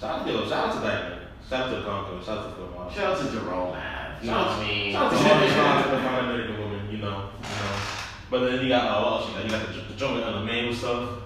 [0.00, 1.18] Shout out to yo, shout out to that man.
[1.48, 2.26] Shout out to the Concourse.
[2.26, 3.95] Shout out to the Phil Shout out to Jerome Ave.
[4.22, 4.92] You know what I mean?
[4.92, 6.90] Shout out to Jerome Shout out to the fine American woman.
[6.90, 7.76] You know, you know.
[8.30, 9.44] But then you got uh, what else you got?
[9.44, 11.22] You got the, the joint on the manual stuff.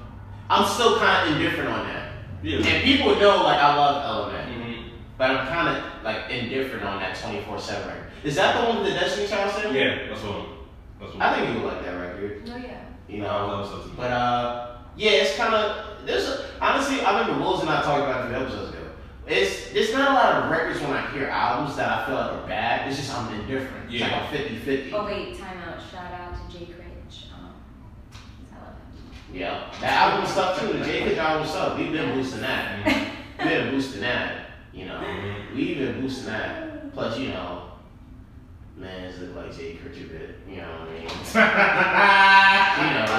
[0.51, 2.12] I'm still kind of indifferent on that.
[2.43, 2.59] Yeah.
[2.59, 4.97] And people know like I love Element, Mm-hmm.
[5.18, 8.07] but I'm kind of like indifferent on that 24/7 record.
[8.24, 9.74] Is that the one with the Destiny Child sample?
[9.74, 10.47] Yeah, that's what.
[11.01, 11.22] That's what.
[11.22, 12.47] I think you would like that record.
[12.49, 12.80] No, yeah.
[13.09, 13.93] You I know, love stuff too.
[13.97, 18.03] but uh, yeah, it's kind of there's a, honestly I remember Willz and I talked
[18.05, 18.80] about it a few episodes ago.
[19.31, 22.33] It's there's not a lot of records when I hear albums that I feel like
[22.33, 22.89] are bad.
[22.89, 23.85] It's just I'm indifferent.
[23.87, 24.28] It's Yeah.
[24.31, 24.91] like a 50-50.
[24.93, 25.78] Oh wait, time out.
[25.91, 27.26] Shout out to Jay Rich.
[27.33, 27.53] Um,
[28.53, 29.37] I love him.
[29.41, 30.72] Yeah, that album stuff too.
[30.78, 31.03] The J.
[31.05, 31.78] Pitch album stuff.
[31.78, 32.85] We've been boosting that.
[33.39, 34.37] We've been boosting that.
[34.72, 35.01] You know,
[35.55, 36.93] we've been boosting that.
[36.93, 37.62] Plus, you know,
[38.76, 40.39] man, it's look like Jay Kirk a bit.
[40.49, 41.07] You know what I mean?
[42.81, 43.05] You know.
[43.09, 43.12] Oh,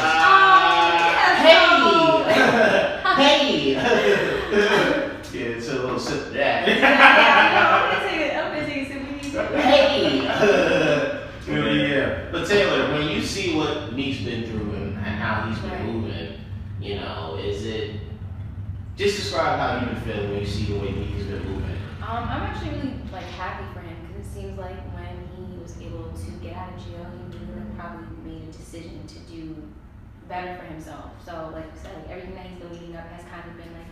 [2.27, 4.10] yes, Hey, hey.
[6.11, 6.67] yeah, it's a little sip of that.
[7.71, 8.37] I'm gonna take it.
[8.37, 8.91] I'm gonna take it.
[8.91, 10.21] So we need to- Hey.
[11.47, 12.29] yeah, yeah.
[12.31, 15.85] But Taylor, when you see what Meek's been through and, and how he's been Right.
[15.85, 16.39] moving,
[16.81, 17.95] you know, is it?
[18.97, 21.77] Just describe how you've been feeling when you see the way Meek's been moving.
[22.01, 25.79] Um, I'm actually really like happy for him because it seems like when he was
[25.81, 29.55] able to get out of jail, he really like, probably made a decision to do
[30.27, 31.11] better for himself.
[31.25, 33.71] So like you said, like, everything that he's been leading up has kind of been
[33.73, 33.87] like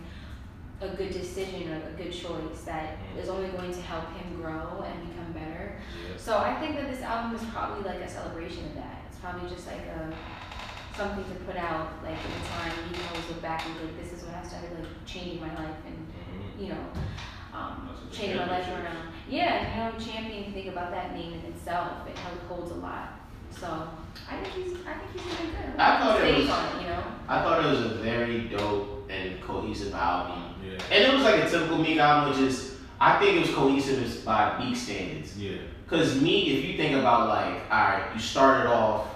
[0.80, 3.18] a good decision or a good choice that mm-hmm.
[3.18, 5.76] is only going to help him grow and become better.
[6.16, 9.02] So I think that this album is probably like a celebration of that.
[9.08, 10.12] It's probably just like a
[10.96, 13.84] something to put out like in a time you can always look back and be
[13.86, 16.62] like, this is when I started like changing my life and mm-hmm.
[16.62, 16.84] you know,
[17.54, 19.08] um, That's what the changing my life around.
[19.28, 20.52] Yeah, you know, champion.
[20.52, 22.18] Think about that name in itself, it
[22.48, 23.20] holds a lot.
[23.50, 23.66] So
[24.30, 25.78] I think he's, I think he's doing good.
[25.78, 27.04] I thought it was- on it, you know.
[27.28, 30.49] I thought it was a very dope and cohesive album.
[30.64, 30.78] Yeah.
[30.90, 34.24] And it was like a typical Meek album, which is, I think it was cohesive
[34.24, 35.36] by Meek standards.
[35.38, 35.58] Yeah.
[35.84, 39.08] Because Meek, if you think about like, alright, you started off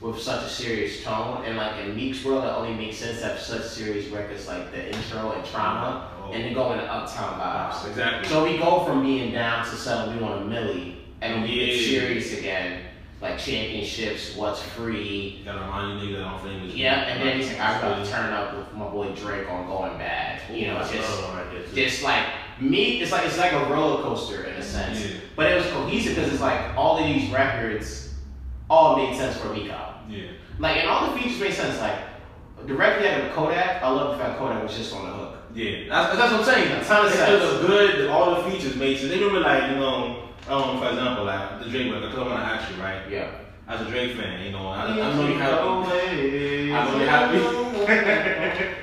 [0.00, 3.26] with such a serious tone, and like in Meek's world, it only makes sense to
[3.28, 6.30] have such serious records like the intro and trauma, Oh.
[6.32, 7.86] and then go into uptown vibes.
[7.88, 8.28] Exactly.
[8.28, 11.78] So we go from being down to suddenly we want a millie, and we get
[11.80, 12.80] serious again,
[13.24, 15.38] like championships, what's free.
[15.38, 16.74] You gotta remind you niggas that I'm famous.
[16.74, 19.66] Yeah, and then he's like, I got to turn up with my boy Drake on
[19.66, 20.42] Going Bad.
[20.54, 22.26] You know, just right just like
[22.60, 25.00] me, it's like it's like a roller coaster in a sense.
[25.06, 25.20] Yeah.
[25.36, 28.12] But it was cohesive because it's like all of these records
[28.68, 29.70] all made sense for album.
[30.10, 30.26] Yeah.
[30.58, 31.80] Like and all the features made sense.
[31.80, 31.96] Like
[32.66, 35.36] the record he had Kodak, I love the fact Kodak was just on the hook.
[35.54, 35.88] Yeah.
[35.88, 36.72] That's, that's what I'm saying.
[36.72, 37.42] A ton of It sense.
[37.42, 38.10] was good.
[38.10, 39.08] All the features made sense.
[39.10, 42.10] They remember like you know, um, for example, like the Drake record.
[42.10, 43.02] Cause I'm gonna ask you, right?
[43.10, 43.30] Yeah.
[43.66, 45.58] As a Drake fan, you know, I, I know you have.
[45.58, 47.38] I know you happy.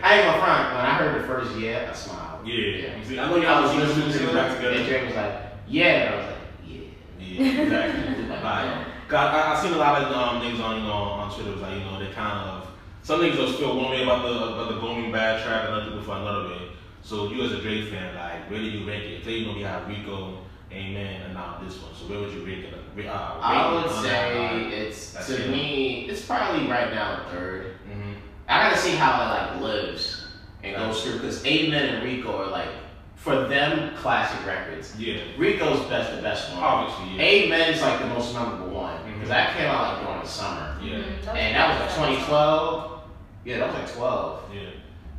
[0.03, 0.75] I ain't gonna front.
[0.75, 2.47] When I heard the first yeah, I smiled.
[2.47, 2.97] Yeah.
[2.97, 4.87] You see, I know you have to listen to it back And.
[4.87, 5.85] Drake was like, yeah.
[5.85, 6.81] And I was like, yeah.
[7.19, 8.27] Yeah, exactly.
[8.43, 11.51] like, Cause I, I seen a lot of um, niggas on you know on Twitter
[11.51, 12.67] was like you know they kind of
[13.03, 15.87] some niggas will feel one way about the about the Going Bad track and other
[15.87, 16.69] people feel another way.
[17.03, 19.25] So you as a Drake fan, like where do you rank it?
[19.25, 20.37] Say you know we have Rico,
[20.73, 21.91] Amen, and now this one.
[21.93, 22.73] So where would you rank it?
[22.73, 25.49] Uh, rate I would say it's That's to it.
[25.49, 26.05] me.
[26.09, 27.75] It's probably right now third.
[27.89, 28.15] uh, mhm.
[28.47, 30.25] I gotta see how it like lives
[30.63, 32.67] and goes through because Amen and Rico are like
[33.15, 34.95] for them classic records.
[34.99, 36.63] Yeah, Rico's best the best one.
[36.63, 37.21] obviously, yeah.
[37.23, 39.31] Amen is like the most memorable one because Mhm.
[39.31, 41.35] that came out like during the summer, Yeah, Mhm.
[41.35, 43.01] and that was like 2012.
[43.45, 44.39] Yeah, that was like 12.
[44.53, 44.61] yeah.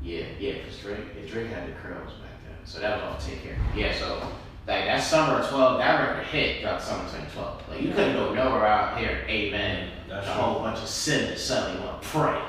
[0.03, 3.21] Yeah, yeah, because Drake, yeah, Drake had the curls back then, so that was all
[3.21, 3.57] take care.
[3.77, 4.21] Yeah, so
[4.67, 7.63] like that summer of 12, that record hit throughout the summer of 2012.
[7.71, 10.41] Like you couldn't go nowhere out here, Amen, That's a true.
[10.43, 12.41] whole bunch of sinners suddenly want to pray.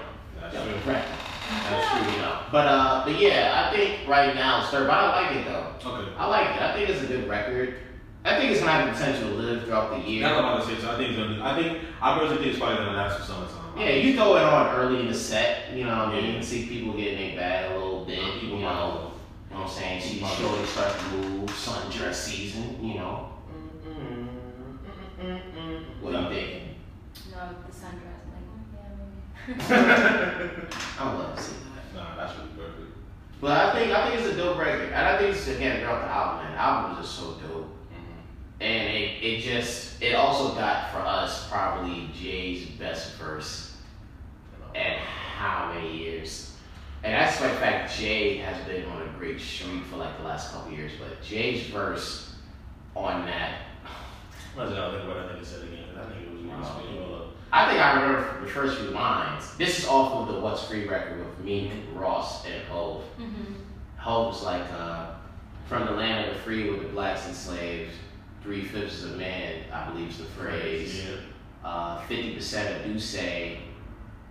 [0.41, 0.93] That's Yeah, true.
[0.93, 1.03] right.
[1.69, 2.39] That's true, you know.
[2.51, 4.87] But uh, but yeah, I think right now it's third.
[4.87, 5.73] But I like it though.
[5.85, 6.09] Okay.
[6.17, 6.61] I like it.
[6.61, 7.75] I think it's a good record.
[8.25, 10.21] I think it's gonna have the potential to live throughout the year.
[10.23, 10.81] That's what I'm about to say.
[10.81, 11.43] So I think it's gonna.
[11.43, 13.77] I think I personally think it's probably gonna last for summertime.
[13.77, 16.35] Yeah, you throw it on early in the set, you know what I mean?
[16.35, 16.41] Yeah.
[16.41, 19.11] See people getting their bag a little bit, you know.
[19.53, 20.01] You know what I'm saying?
[20.01, 20.41] See the mm-hmm.
[20.41, 23.29] shorty start to move, sundress season, you know.
[23.87, 24.23] Mm-hmm.
[26.01, 26.63] What do you think?
[27.31, 27.37] No,
[27.67, 28.25] the sundress.
[28.33, 28.49] Like,
[29.69, 30.67] yeah, maybe.
[30.97, 31.95] I would love to see that.
[31.95, 32.97] Nah, that's really perfect.
[33.39, 34.91] But I think I think it's a dope record.
[34.91, 36.53] And I think it's again throughout the album, man.
[36.53, 37.67] The album was just so dope.
[37.67, 38.59] Mm-hmm.
[38.59, 43.77] And it, it just it also got for us probably Jay's best verse
[44.73, 46.52] at how many years?
[47.03, 50.23] And that's like the fact Jay has been on a great streak for like the
[50.23, 52.35] last couple years, but Jay's verse
[52.95, 53.59] on that,
[54.55, 55.85] Might as well think about that nigga said again.
[55.87, 57.27] 'cause That nigga was really spinning all.
[57.51, 59.55] I think I remember the first few lines.
[59.57, 63.03] This is off of the What's Free record with me, Ross, and Hov.
[63.19, 63.55] Mhm.
[63.97, 65.07] Hov was like, uh,
[65.67, 67.91] from the land of the free with the blacks enslaved,
[68.43, 71.05] three fifths of man, I believe is the phrase.
[71.05, 71.15] Yeah.
[71.67, 73.57] Uh, 50% of D'usse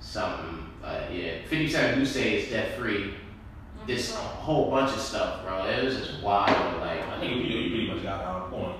[0.02, 3.14] something, uh, yeah, 50% of D'usse is debt free.
[3.86, 5.64] This whole bunch of stuff, bro.
[5.66, 6.80] It was just wild.
[6.80, 8.76] Like, I think you, you pretty much got our point.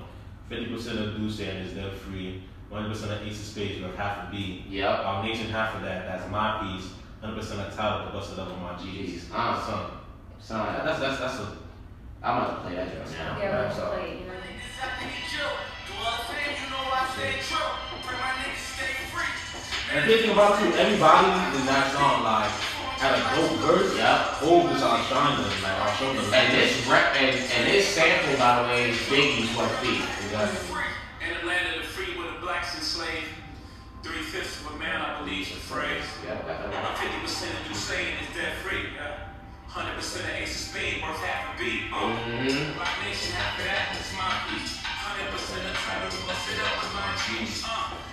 [0.49, 2.43] Fifty percent of Deuce saying is debt free.
[2.69, 4.65] One percent of Ace of Spades, you have half a B.
[4.69, 5.01] Yep.
[5.05, 6.07] I'm nation half of that.
[6.07, 6.91] That's my piece.
[7.21, 9.29] Hundred percent of Tidal to bust it up on my G's.
[9.33, 9.59] Ah.
[9.67, 9.99] son.
[10.41, 11.57] Son, That's that's that's a.
[12.23, 13.39] I'm about to play that joke now.
[13.41, 14.33] Yeah, we're So- play, you know.
[19.93, 22.49] And thinking about too, everybody in that song like
[22.97, 23.93] had a dope verse.
[23.93, 24.41] Yep.
[24.41, 26.33] Hov is outshining, like outshining them.
[26.33, 30.01] And this rep and, and this sample, by the way, is Biggie's What's Beef.
[30.25, 30.65] Exactly.
[31.21, 33.29] In the land of the free where the blacks enslaved,
[34.03, 36.09] three fifths of a man, I believe, is the phrase.
[36.25, 36.97] Yep, got right.
[36.97, 38.97] Fifty percent of you saying is debt free.
[39.69, 41.93] Hundred percent of Ace of Spade worth half a beat.
[41.93, 42.81] Mm-hmm.
[42.81, 44.82] Black nation, half of that is my piece.
[45.03, 47.67] Hundred percent of Tidal, bust it up with my G's.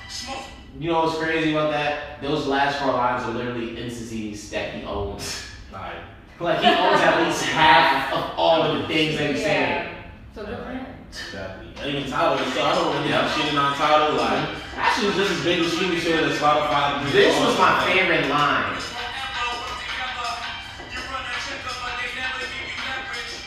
[0.10, 0.44] Smoke.
[0.80, 2.22] You know what's crazy about that?
[2.22, 5.46] Those last four lines are literally instances that he owns.
[5.72, 6.02] Like,
[6.40, 9.70] Like he owns at least half of all of the things that he's saying.
[9.70, 10.04] Yeah.
[10.34, 10.86] So good for him.
[11.10, 11.68] exactly.
[11.78, 14.18] And even Tidal, so I don't really have shit on Tidal.
[14.18, 14.80] Like, mm-hmm.
[14.80, 17.12] actually, it was just as big as streaming shit as Spotify.
[17.12, 18.80] This was my favorite line.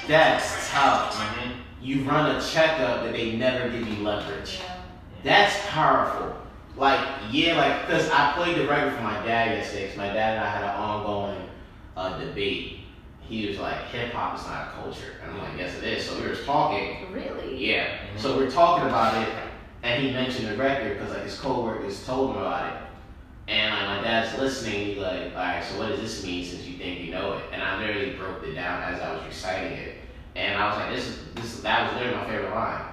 [0.09, 1.41] That's tough.
[1.83, 4.61] You run a checkup that they never give you leverage.
[4.61, 4.76] Yeah.
[5.24, 6.37] That's powerful.
[6.76, 9.89] Like, yeah, like, cause I played the record for my dad yesterday.
[9.89, 11.49] Cause my dad and I had an ongoing
[11.97, 12.78] uh, debate.
[13.20, 15.14] He was like, hip hop is not a culture.
[15.22, 16.05] And I'm like, yes, it is.
[16.05, 17.12] So we were talking.
[17.12, 17.57] Really?
[17.57, 17.99] Yeah.
[18.16, 19.35] So we're talking about it,
[19.83, 22.83] and he mentioned the record because like his coworkers told him about it.
[23.49, 26.64] And like my dad's listening, he's like, all right, so what does this mean since
[26.64, 27.45] you think you know it?
[27.53, 29.97] And I literally broke it down as I was reciting it.
[30.35, 32.85] And I was like, this is this that was literally my favorite line.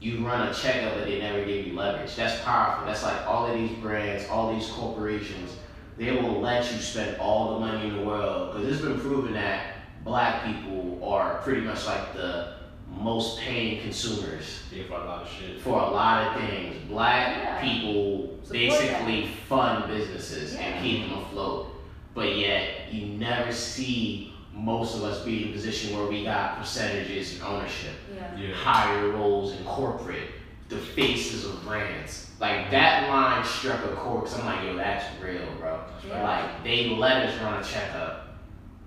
[0.00, 2.14] You run a checkup that they never give you leverage.
[2.16, 2.86] That's powerful.
[2.86, 5.52] That's like all of these brands, all these corporations,
[5.96, 9.34] they will let you spend all the money in the world because it's been proven
[9.34, 12.54] that black people are pretty much like the
[12.88, 15.60] most paying consumers Yeah, for a lot of shit.
[15.60, 16.76] for a lot of things.
[16.88, 17.60] Black Yeah.
[17.62, 20.60] people Support basically fund businesses Yeah.
[20.62, 21.68] and keep them afloat.
[22.14, 26.58] But yet you never see most of us be in a position where we got
[26.58, 28.36] percentages and ownership, Yeah.
[28.48, 28.54] Yeah.
[28.54, 30.28] higher roles in corporate,
[30.68, 32.30] the faces of brands.
[32.40, 35.78] Like that line struck a chord 'cause I'm like, yo, that's real, bro.
[36.06, 36.22] Yeah.
[36.22, 38.28] Like they let us run a checkup,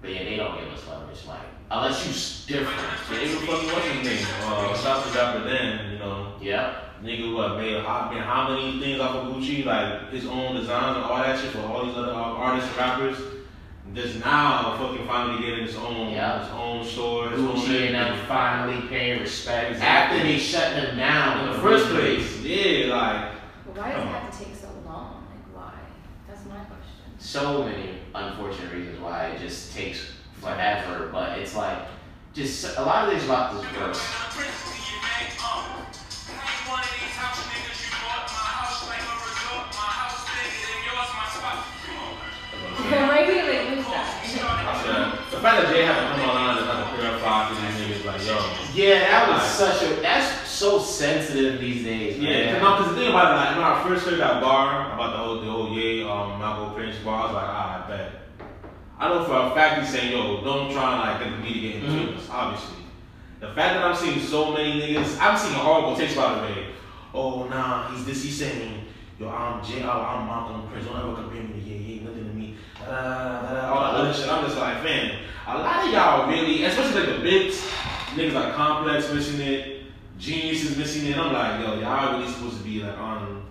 [0.02, 1.26] but yeah, they don't give us leverage.
[1.28, 1.40] Like
[1.72, 2.80] unless you s- different.
[3.12, 4.28] Yeah, even fucking what's his name?
[4.44, 6.74] Uh, South Dapper Dan, you know, Yeah.
[7.04, 10.98] nigga what made how, made how many things off of Gucci, like his own designs
[10.98, 13.18] and all that shit for all these other uh, artists and rappers.
[13.96, 16.44] Just now, fucking finally getting his own, Yeah.
[16.44, 20.18] his own store, his own and them finally paying respect Exactly.
[20.18, 22.42] after they shut them down in the first place.
[22.42, 23.32] Yeah, like
[23.66, 25.24] But why does it have to take so long?
[25.32, 25.72] Like, why?
[26.28, 27.20] That's my question.
[27.20, 31.88] So many unfortunate reasons why it just takes forever, but it's like
[32.34, 34.26] just a lot of things about this verse.
[43.16, 43.65] right here, like,
[43.96, 44.42] who's?
[44.42, 47.56] I said, the fact that Jay had to come online and have to clarify to
[47.56, 48.38] these niggas, like yo.
[48.74, 49.48] Yeah, that was Right.
[49.52, 53.36] such a that's so sensitive these days, Yeah, cause, no, 'cause the thing about it,
[53.36, 56.74] like when I first heard that bar about the whole the whole Ye um Malcolm
[56.74, 58.12] Prince bar, I was like, ah, I bet.
[59.00, 61.62] I know for a fact he's saying, yo, don't try and like get the media
[61.74, 62.18] get in between Mm-hmm.
[62.18, 62.78] us, obviously.
[63.42, 66.66] The fact that I'm seeing so many niggas, I'm seeing horrible takes by the way.
[67.14, 68.86] Oh nah, he's this, he's saying,
[69.20, 72.26] yo, I'm J, oh, I'm Malcolm Prince, don't ever compare me to Ye, Ye, nothing
[72.26, 72.86] to me, da,
[73.42, 74.30] da, da, all that other shit.
[74.30, 77.62] I'm just like, man, a lot of y'all really, especially like the bigs,
[78.16, 79.84] niggas like Complex missing it,
[80.18, 81.18] Genius is missing it.
[81.18, 83.44] I'm like, yo, y'all really supposed to be like on.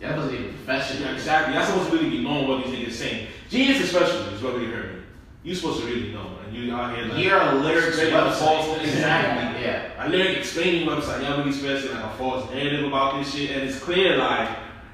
[0.00, 1.14] That wasn't even Yeah, professional.
[1.14, 1.54] exactly.
[1.54, 3.28] Y'all supposed to really be knowing what these niggas saying.
[3.48, 5.00] Genius especially is what really hurt me.
[5.44, 8.18] You supposed to really know, and you out here like You're a lyrics explaining a
[8.22, 8.34] website.
[8.38, 9.62] false exactly.
[9.62, 10.04] Yeah.
[10.04, 11.22] A lyric explaining website.
[11.22, 14.48] Y'all really spreading like a false narrative about this shit, and it's clear like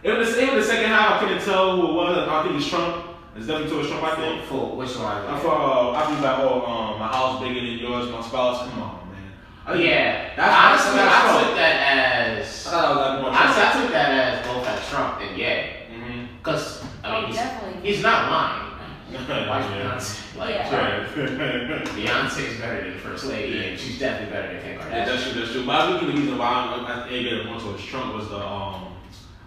[0.09, 2.29] even the, even the second half I couldn't tell who it was.
[2.29, 3.05] I think it's Trump.
[3.37, 4.05] It's definitely towards Trump.
[4.05, 4.45] I think.
[4.47, 5.07] For which one?
[5.07, 8.69] I thought uh, I think like oh um, my house bigger than yours, my spouse.
[8.69, 9.33] Come on, man.
[9.67, 10.35] I think- Yeah.
[10.37, 10.55] That's
[10.85, 11.47] Honestly, that's I Trump.
[11.47, 14.67] took that I as thought I was like more honestly, I took that as both
[14.67, 15.67] as Trump and yeah.
[15.93, 16.25] Mm-hmm.
[16.43, 17.89] Cause I mean Oh, he's, definitely.
[17.91, 18.65] he's not lying.
[19.09, 19.97] Like yeah.
[19.97, 20.37] Beyonce.
[20.37, 21.83] Like Yeah.
[21.97, 25.07] Beyonce's better than First Lady, and she's definitely better than Kim Yeah, Kardashian.
[25.07, 25.67] that's true, that's true.
[25.67, 28.37] But I think the reason why I'm, I think it more towards Trump was the
[28.39, 28.88] um,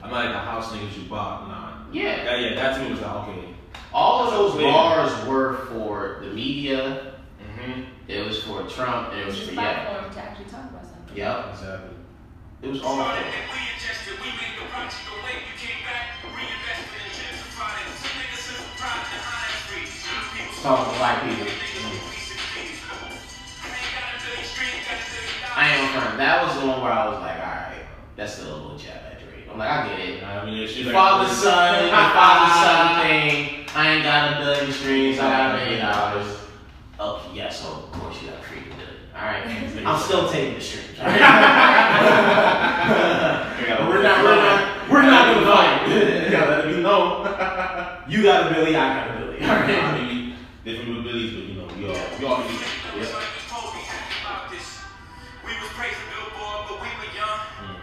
[0.03, 1.47] I'm not like the house niggas you bought.
[1.47, 3.45] Nah, Yeah, that, yeah, that to me was like okay.
[3.93, 4.71] all of those Yeah.
[4.71, 7.07] bars were for the media
[7.41, 7.81] Mm-hmm.
[8.07, 9.83] It was for Trump it was for a yeah.
[9.85, 11.13] platform to actually talk about something.
[11.17, 11.49] Yep.
[11.51, 11.95] Exactly.
[12.63, 13.45] It was all for Started it.
[13.53, 15.35] we adjusted, we made the project away.
[15.45, 17.35] You came back, reinvested and it.
[18.01, 19.89] Some niggas in the project and high street.
[19.91, 21.47] People Talking to black people.
[25.53, 26.17] I ain't gonna front.
[26.17, 27.85] That was the one where I was like, alright,
[28.15, 29.10] that's still a little jab at Drake.
[29.51, 30.23] I'm like, I get it.
[30.23, 33.65] I mean, it's The father son, the father son thing.
[33.75, 36.37] I ain't got a billion streams, I got a million dollars.
[36.99, 38.95] Okay, yeah, so of course you got a freaking billion.
[39.15, 39.45] Alright.
[39.85, 40.99] I'm still taking the streams.
[40.99, 41.19] Alright.
[43.89, 45.87] we're not, we're not, we're not gonna fight.
[45.89, 47.25] You gotta let it be known.
[48.07, 49.49] You got a billion, I got a billion.
[49.49, 52.55] I mean, we different abilities, but you know, we all, we all can be.
[55.43, 57.39] We was praising Billboard, but we were young.
[57.65, 57.80] Mm.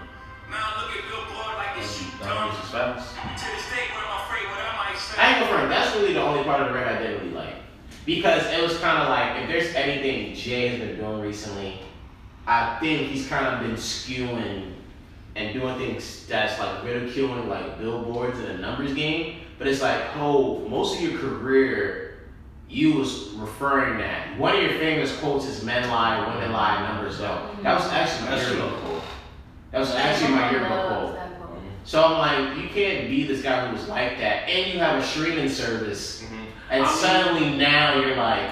[0.50, 2.50] Now look at Billboard like it's you Nah, dumb.
[2.56, 3.12] this is facts.
[3.12, 5.20] To this day, when I'm afraid what I might say.
[5.20, 5.68] I ain't gonna front.
[5.68, 7.54] That's really the only part of the record I didn't really like.
[8.06, 11.80] Because it was kind of like, if there's anything Jay has been doing recently,
[12.46, 14.72] I think he's kind of been skewing
[15.36, 19.40] and doing things that's like ridiculing like billboards and a numbers game.
[19.58, 22.20] But it's like, oh, most of your career,
[22.70, 24.38] you was referring that.
[24.38, 28.28] One of your famous quotes is "Men lie, women lie, numbers don't." That was actually
[28.30, 28.56] my That's true.
[28.56, 28.97] yearbook quote.
[29.70, 31.18] That was actually my yearbook quote.
[31.84, 35.02] So I'm like, you can't be this guy who was like that, and you have
[35.02, 36.34] a streaming service, Mm-hmm.
[36.70, 38.50] and I mean- suddenly now you're like,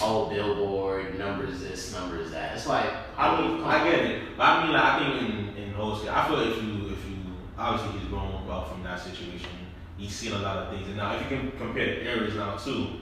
[0.00, 2.54] oh, Billboard numbers this, numbers that.
[2.56, 2.86] It's like,
[3.18, 4.36] I mean, I get it.
[4.36, 7.16] But I mean, like, I think in, in hosting, I feel if you, if you,
[7.58, 9.50] obviously he's grown up from that situation.
[9.98, 10.86] He's seen a lot of things.
[10.88, 13.00] And now, if you can compare the areas now, too,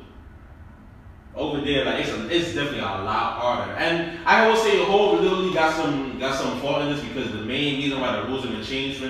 [1.35, 3.73] over there, like, it's, a, it's definitely a lot harder.
[3.73, 7.43] And I will say, Hov literally got some, got some fault in this because the
[7.43, 9.03] main reason why the rules have been changed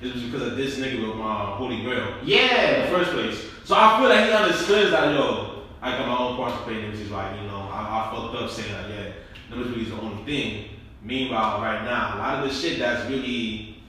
[0.00, 2.18] is because of this nigga with my Holy Grail.
[2.20, 3.44] in the yeah, first place.
[3.64, 6.90] So I feel like he understood that, yo, I got my own parts to play
[6.90, 7.00] this.
[7.00, 9.12] He's like, you know, I, I fucked up saying that, yeah,
[9.50, 10.70] numbers really is the only thing.
[11.02, 13.82] Meanwhile, right now, a lot of the shit that's really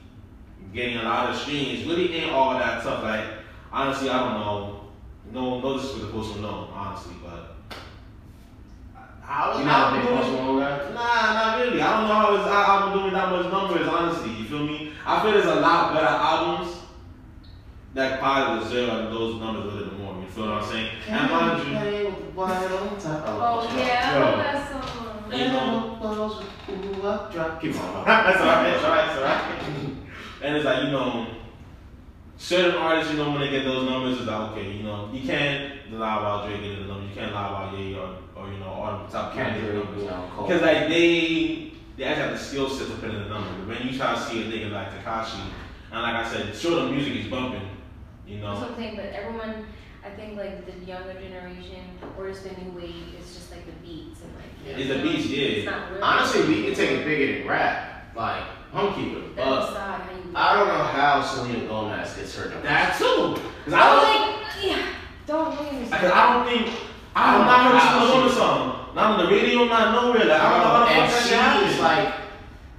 [0.72, 3.02] getting a lot of streams really ain't all that tough.
[3.02, 3.24] Like,
[3.72, 4.74] honestly, I don't know.
[5.32, 7.57] No, no, this is for the post no, honestly, but.
[9.30, 10.94] I was you know, I'm doing- Post Malone.
[10.94, 11.82] Nah, not really.
[11.82, 14.30] I don't know how his album doing that much numbers, honestly.
[14.32, 14.92] You feel me?
[15.06, 16.76] I feel there's a lot better albums
[17.94, 20.14] that probably deserve those numbers a little bit more.
[20.20, 20.90] You feel what I'm saying?
[21.08, 23.24] And mind you, Play with the white on top.
[23.26, 24.20] Oh yeah, I Yo.
[24.24, 25.32] love that song.
[25.32, 25.98] you know,
[27.02, 27.60] Ooh, up, drop.
[27.60, 28.04] Keep on.
[28.06, 29.94] that's alright, that's alright, that's alright.
[30.42, 31.26] And it's like, you know,
[32.38, 35.26] certain artists, you know, when they get those numbers, it's like, okay, you know, you
[35.26, 38.58] can't lie about Drake getting the numbers, you can't lie about Ye or, or you
[38.58, 40.02] know, or the top candidate it, numbers.
[40.04, 40.42] you.
[40.42, 43.50] Because like they they actually have the skill set to put in the number.
[43.66, 45.40] But when you try to see a nigga like Tekashi,
[45.90, 47.68] and like I said, sure the music is bumping,
[48.26, 48.60] you That's know.
[48.60, 49.66] what I'm saying, but everyone,
[50.04, 51.82] I think like the younger generation
[52.16, 54.78] or just the new wave, it's just like the beats and like.
[54.78, 55.70] It's the beats, It's yeah.
[55.70, 56.02] not really.
[56.02, 57.97] Honestly, we can take it bigger than rap.
[58.18, 58.42] Like,
[58.74, 59.68] I'm keeping it Then up.
[59.68, 60.32] decide you.
[60.34, 62.62] I don't know how Selena Gomez gets her numbers.
[62.64, 63.40] That too.
[63.64, 64.86] Cause I I was don't, like, yeah,
[65.26, 65.88] don't believe me.
[65.88, 66.76] cause I don't think
[67.16, 68.94] I don't not heard Selena Gomez song.
[68.94, 70.24] Not on the radio, not nowhere.
[70.26, 72.14] Like I don't know how the and fuck that she shit is like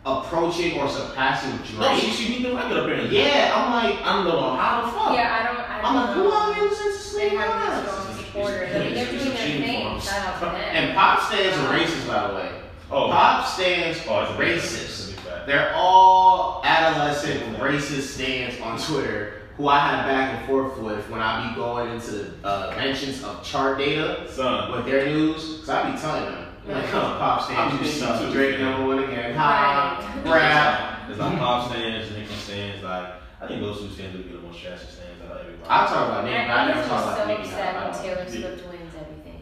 [0.05, 1.79] approaching or surpassing Drake.
[1.79, 3.17] no, she she beat the record apparently.
[3.17, 5.13] yeah, I'm like, I don't know how the fuck.
[5.13, 5.59] Yeah, I don't.
[5.59, 6.35] I I'm don't like, who know.
[6.35, 7.83] are you listening to Selena Gomez?
[7.83, 8.75] these strong supporters.
[8.75, 9.99] I mean, they're doing their thing.
[9.99, 10.55] Shout out to them.
[10.55, 12.51] And pop stands are racist, by the way.
[12.91, 14.73] Oh, Pop stands oh, are it's a big fact.
[14.73, 15.08] racist.
[15.49, 15.73] It's a big fact.
[15.73, 21.19] They're all adolescent racist stands on Twitter who I had back and forth with when
[21.21, 24.71] I be going into uh, mentions of chart data Son.
[24.71, 25.59] with their news.
[25.59, 26.93] Cause I be telling them, like, Right.
[26.93, 28.21] oh, pop I'm stands, you thinking suck.
[28.21, 28.31] too.
[28.31, 29.35] Drake number one again.
[29.35, 30.33] Ha, Right.
[30.33, 31.07] rap.
[31.07, 33.07] There's like pop stands, Nicki stands, like
[33.41, 35.69] I think those two stands would be the most trashy stands out of everybody.
[35.69, 37.41] I talk about Nicki, And but I I'm never just talk so about Nicki.
[37.41, 38.29] upset I when don't- Taylor Yeah.
[38.29, 39.41] Swift wins everything.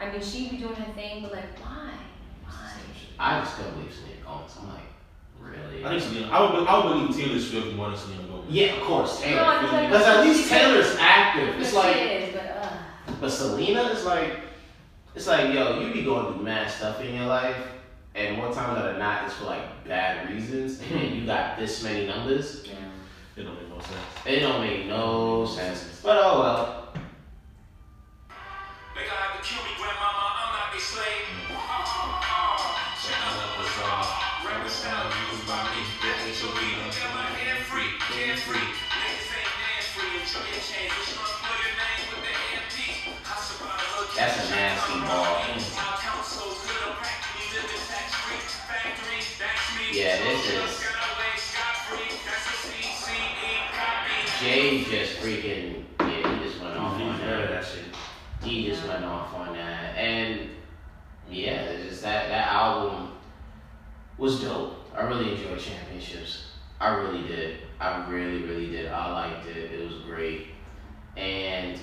[0.00, 1.90] I mean, she be doing her thing, but like, why?
[2.46, 2.70] Why?
[3.18, 4.56] I just couldn't believe Selena Gomez.
[4.60, 4.90] I'm like,
[5.44, 5.84] really?
[5.84, 6.28] I think Selena.
[6.32, 6.66] I would.
[6.68, 8.44] I would believe Taylor Swift more than Selena Gomez.
[8.50, 9.42] yeah, of course, Taylor.
[9.44, 11.60] I Because at least she's- Taylor's active.
[11.60, 13.14] It's But like, she is, but uh.
[13.20, 14.40] But Selena is like,
[15.14, 17.56] it's like, yo, you be going through mad stuff in your life,
[18.14, 22.06] and more times than not, it's for like bad reasons, and you got this many
[22.06, 22.64] numbers.
[22.66, 22.74] Yeah.
[23.36, 24.26] It don't make no sense.
[24.26, 26.00] It don't make no sense.
[26.02, 26.80] But oh well.
[28.94, 30.23] They gonna have to kill me, grandmama.
[44.16, 45.38] That's a nasty ball.
[49.92, 50.84] Yeah, this is.
[54.40, 55.84] Jay just freaking.
[56.00, 57.64] Yeah, he just went off on that.
[58.42, 59.96] He just went off on that.
[59.96, 60.50] And
[61.30, 63.12] yeah, just that, that album
[64.18, 64.74] was dope.
[64.92, 66.46] I really enjoyed Championships.
[66.80, 67.63] I really did.
[67.84, 68.90] I really, really did.
[68.90, 69.72] I liked it.
[69.72, 70.46] It was great.
[71.18, 71.78] And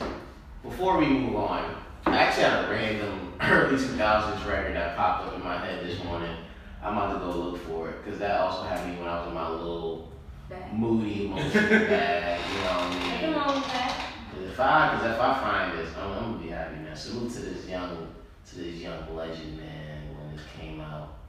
[0.63, 1.75] before we move on,
[2.07, 6.03] I actually had a random early 2000s record that popped up in my head this
[6.03, 6.35] morning.
[6.81, 9.33] I'm about to go look for it because that also happened when I was in
[9.35, 10.11] my little
[10.49, 10.73] Back.
[10.73, 12.41] moody emotional bag.
[12.49, 13.33] You know what I mean?
[13.35, 14.07] Wrong with that.
[14.43, 16.95] If I, cause if I find this, I'm, I'm gonna be happy, man.
[16.95, 18.11] Salute to this young,
[18.49, 20.15] to this young legend, man.
[20.17, 21.19] When this came out,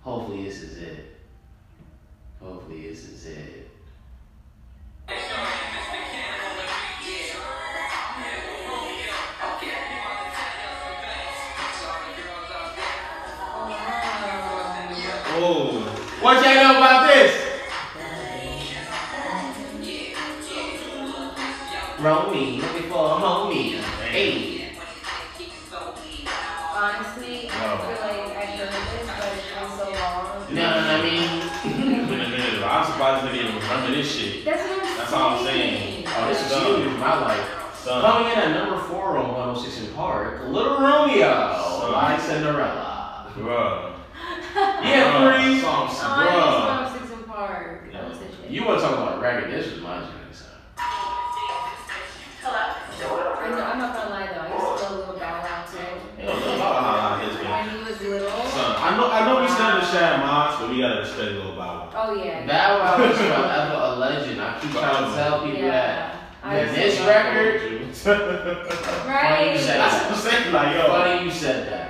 [0.00, 1.16] hopefully this is it.
[2.40, 3.59] Hopefully this is it.
[15.42, 15.80] Oh,
[16.20, 17.46] What y'all know about this?
[22.00, 23.74] Romy, looking for a homie.
[24.10, 24.72] Hey.
[26.72, 27.76] Honestly, I No.
[27.76, 30.54] feel like I heard this, but it's been so long.
[30.54, 32.62] No, I mean, it's been a minute.
[32.64, 33.32] I'm surprised they
[33.90, 34.44] didn't this shit.
[34.44, 36.04] That's what I'm That's all I'm saying.
[36.08, 37.74] oh, this is huge in my life.
[37.74, 41.92] Son, Coming in at number four on 106 in Park, Little Romeo Son.
[41.92, 43.32] by Cinderella.
[43.36, 43.86] bruh.
[44.54, 45.60] Yeah, Bruh, Bree.
[45.60, 46.30] Some, Oh, bruh.
[46.30, 47.92] I just oh Six and Park.
[47.92, 48.52] That was the.
[48.52, 49.50] You want to talk about a record?
[49.52, 50.48] This was my journey, son.
[52.42, 55.64] I'm not, I'm not gonna lie though, I used to go a little Bow Wow
[55.70, 55.78] too.
[56.16, 57.20] Hey, yo, look, Bow Wow.
[57.20, 58.28] When he was little.
[58.50, 61.56] Son, I know, I know we stand the Shad Moss, but we gotta respect Lil
[61.56, 61.89] Bow Wow.
[62.02, 62.46] Oh yeah.
[62.46, 64.40] Bow Wow is forever a legend.
[64.40, 65.68] I keep trying to tell people that.
[65.68, 66.16] yeah.
[66.42, 67.60] I And this record,
[69.06, 69.58] Right.
[69.60, 70.86] That's I'm saying, like, yo.
[70.88, 71.88] funny you said that.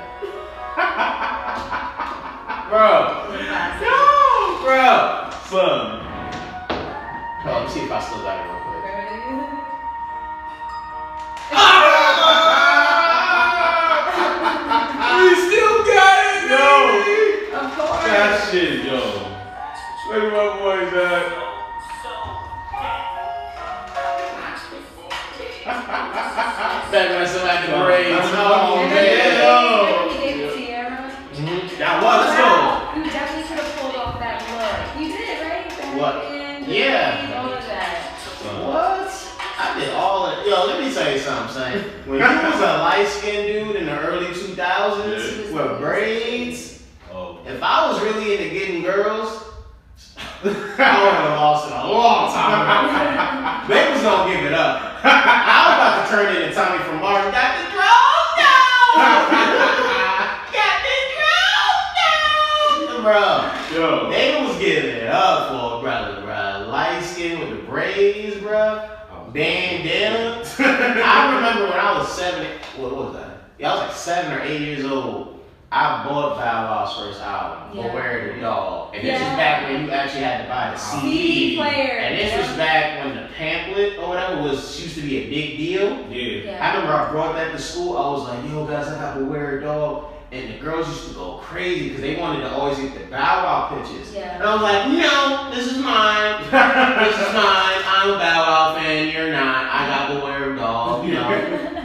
[2.69, 2.91] bro,
[3.47, 3.89] Classic.
[4.65, 5.31] bro.
[5.47, 5.87] Son.
[7.43, 8.83] Hold on, let me see if I still got it real quick.
[15.21, 16.65] We still got it, yo.
[17.61, 18.05] Of course.
[18.05, 19.00] That shit, yo.
[20.81, 22.21] Look at my boys, uh,
[22.81, 23.31] man.
[26.91, 28.09] Back when I still had the Oh, braids.
[28.11, 29.05] Oh, how- Remember man.
[29.05, 30.07] Yeah.
[30.07, 31.77] when he?
[31.77, 32.45] That was, let's go.
[32.45, 35.03] Wow, You definitely could have pulled off that look.
[35.03, 35.69] You did, right?
[35.71, 36.15] The What?
[36.25, 37.41] headband, Yeah.
[37.43, 37.97] All of that.
[38.65, 39.13] What?
[39.59, 41.73] I did all of Yo, let me tell you something, son.
[42.07, 45.53] When you was a light skinned dude in the early 2000s Yeah.
[45.55, 46.83] with braids,
[47.15, 47.39] Oh.
[47.47, 49.45] if I was really into getting girls,
[50.43, 52.81] I would have lost it a long time ago.
[53.69, 54.81] They was gonna give it up.
[55.05, 57.31] I was about to turn into Tommy from Mars.
[57.31, 58.97] Got the drone down!
[60.57, 63.05] Got the drone down!
[63.05, 63.77] Bro.
[63.77, 64.11] Yo.
[64.11, 66.71] They was giving it up for a brother, bro.
[66.71, 68.89] Light skin with the braids, bro.
[69.13, 70.43] A bandana.
[70.59, 72.47] I remember when I was seven.
[72.79, 73.43] What was that?
[73.59, 75.40] Yeah, I was like seven or eight years old.
[75.73, 77.83] I bought Bow Wow's first album, Yeah.
[77.89, 78.93] Beware the Dog.
[78.93, 79.29] And this Yeah.
[79.29, 81.11] was back when you actually had to buy the CD.
[81.23, 81.99] CD player.
[81.99, 85.57] And this was back when the pamphlet or whatever was used to be a big
[85.59, 85.97] deal.
[86.11, 86.59] Yeah.
[86.61, 87.97] I remember I brought that to school.
[87.97, 90.05] I was like, yo, guys, I got Beware of Dog.
[90.33, 93.45] And the girls used to go crazy because they wanted to always get the Bow
[93.45, 94.13] Wow pictures.
[94.13, 94.35] Yeah.
[94.35, 96.43] And I was like, no, this is mine.
[96.51, 97.83] this is mine.
[97.87, 99.09] I'm a Bow Wow fan.
[99.09, 99.67] You're not.
[99.73, 101.07] I got Beware of Dog.
[101.07, 101.77] You know.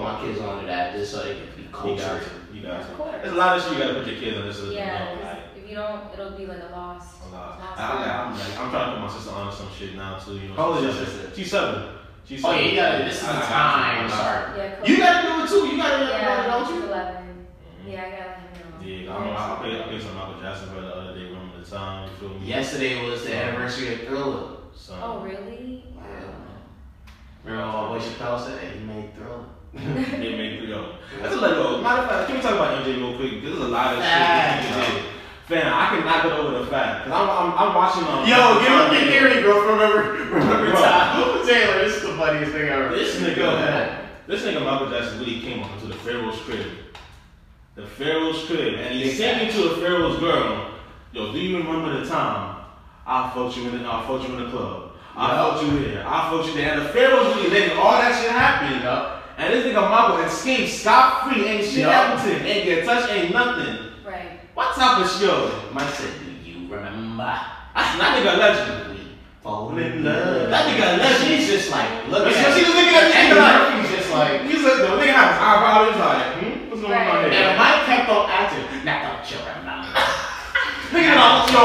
[0.00, 1.98] put my kids onto that just so they can be You cultured.
[2.06, 2.56] got to.
[2.56, 3.18] You got Of to.
[3.22, 4.58] There's a lot of shit you gotta put your kids on this.
[4.58, 7.04] is, Yeah, You know, 'cause like, if you don't, it'll be like a loss.
[7.24, 7.58] a lot.
[7.60, 10.18] lost I, I, I'm, like, I'm trying to put my sister on some shit now
[10.18, 10.34] too.
[10.38, 10.54] You know.
[10.54, 11.20] How old she's is your seven.
[11.20, 11.36] sister?
[11.36, 11.82] She's seven.
[12.26, 12.64] She's Oh seven.
[12.64, 13.04] yeah, you gotta.
[13.04, 14.06] This is the time.
[14.06, 14.58] I- Sorry.
[14.58, 14.88] Yeah, cool.
[14.88, 15.66] You gotta do it too.
[15.70, 16.88] You gotta let Yeah, them know, don't she's you?
[16.88, 17.14] 11.
[17.14, 17.92] Mhm.
[17.92, 18.86] Yeah, I gotta let him know.
[18.86, 21.14] Yeah, I, don't know, I, I played, I played some Michael Jackson for the other
[21.14, 21.24] day.
[21.24, 22.10] Remember the time?
[22.10, 22.46] You feel me?
[22.46, 24.56] Yesterday was the anniversary of Thriller.
[24.74, 24.98] Son.
[25.02, 25.84] Oh, really?
[27.44, 29.44] Remember my boy Chappelle said, hey, he made Thriller.
[29.74, 30.94] It made three of them.
[31.22, 31.80] That's a let go.
[31.80, 33.42] Matter of fact, can we talk about MJ real quick?
[33.42, 35.04] There's a lot of Facts, shit that he did.
[35.46, 37.04] Fam, I cannot get over the fact.
[37.04, 39.66] Cause I'm, I'm, I'm watching um, Yo, give him your theory, bro.
[39.66, 40.80] Remember, remember Bro.
[40.80, 41.84] Ty- Taylor.
[41.84, 42.88] This is the funniest thing ever.
[42.94, 44.08] This nigga, Go ahead.
[44.26, 46.66] this nigga Michael Jackson really came up to the Pharaoh's crib.
[47.74, 48.74] The Pharaoh's crib.
[48.74, 50.74] And he's Big singing to the Pharaoh's girl.
[51.12, 52.64] Yo, do you remember the time
[53.06, 54.92] I fought you in the, I fought you in the club?
[55.16, 55.36] I Yeah.
[55.50, 56.04] fought you here.
[56.06, 56.72] I fought you there.
[56.74, 58.82] And the Pharaoh's really letting all that shit happen.
[58.82, 59.16] Yup.
[59.40, 61.46] And this nigga Michael escaped scot free.
[61.48, 61.92] Ain't shit Yeah.
[62.12, 62.46] happened to him.
[62.46, 63.10] Ain't get touched.
[63.10, 63.78] Ain't nothing.
[64.04, 64.40] Right.
[64.54, 65.50] What type of show?
[65.72, 67.24] Mike said, do you remember?
[67.74, 68.90] That's that nigga legend.
[68.92, 70.50] We fall in love.
[70.50, 71.24] That nigga legend.
[71.40, 74.10] She's just like, look But at she was looking at this nigga like, Murphy's just
[74.12, 75.78] like, he's like, the nigga had his eyebrow.
[75.88, 76.68] He's like, hmm?
[76.68, 77.32] What's going on Right.
[77.32, 77.48] here?
[77.48, 78.84] and Mike kept on acting.
[78.84, 79.38] Now don't you
[80.92, 81.10] remember?
[81.10, 81.64] Nigga did a yo,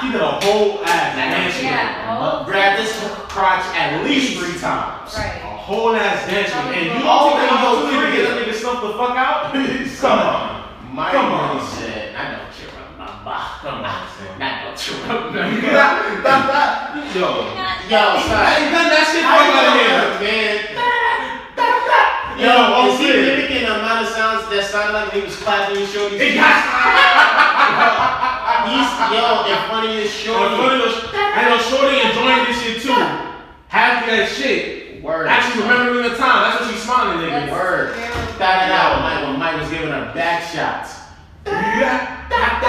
[0.00, 1.62] he did a whole ass dance.
[1.62, 2.18] Yeah, move.
[2.18, 2.92] whole- Grab this
[3.28, 5.14] crotch at least three times.
[5.16, 5.18] A
[5.66, 6.50] whole ass dance.
[6.54, 6.74] move.
[6.74, 9.52] And you don't take the opportunity to get that nigga slow the fuck out?
[10.00, 10.62] Come on.
[10.92, 11.56] Mike Come on.
[11.56, 14.42] really said, I don't care about my Come on, son.
[14.42, 15.32] I don't care about
[16.22, 16.68] Stop that.
[17.16, 17.28] Yo.
[17.88, 18.44] Yo, son.
[18.46, 19.96] Hey, none of that shit I fuck out of here.
[19.96, 20.56] know, man.
[22.38, 23.16] Yo, Yo, oh, is he shit.
[23.24, 26.16] mimicking the amount of sounds that sounded like when he was clapping his shorty?
[26.16, 26.40] It He's,
[28.66, 30.56] got yo, in front of his And shorty.
[30.56, 32.92] funny though, and yo, Shorty enjoying this shit too.
[33.68, 35.02] Half of that shit.
[35.02, 35.26] Word.
[35.26, 36.42] Actually remembering the time.
[36.46, 37.30] That's what she's smiling, nigga.
[37.30, 37.94] That's Word.
[37.94, 38.08] very-
[38.38, 41.00] Thought it out Mike, when Mike was giving her back shots.
[41.46, 42.66] I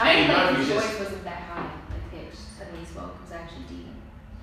[0.00, 2.42] Eddie feel like Murphy's his voice wasn't that high, like pitched.
[2.62, 3.86] I mean, his vocal was actually deep.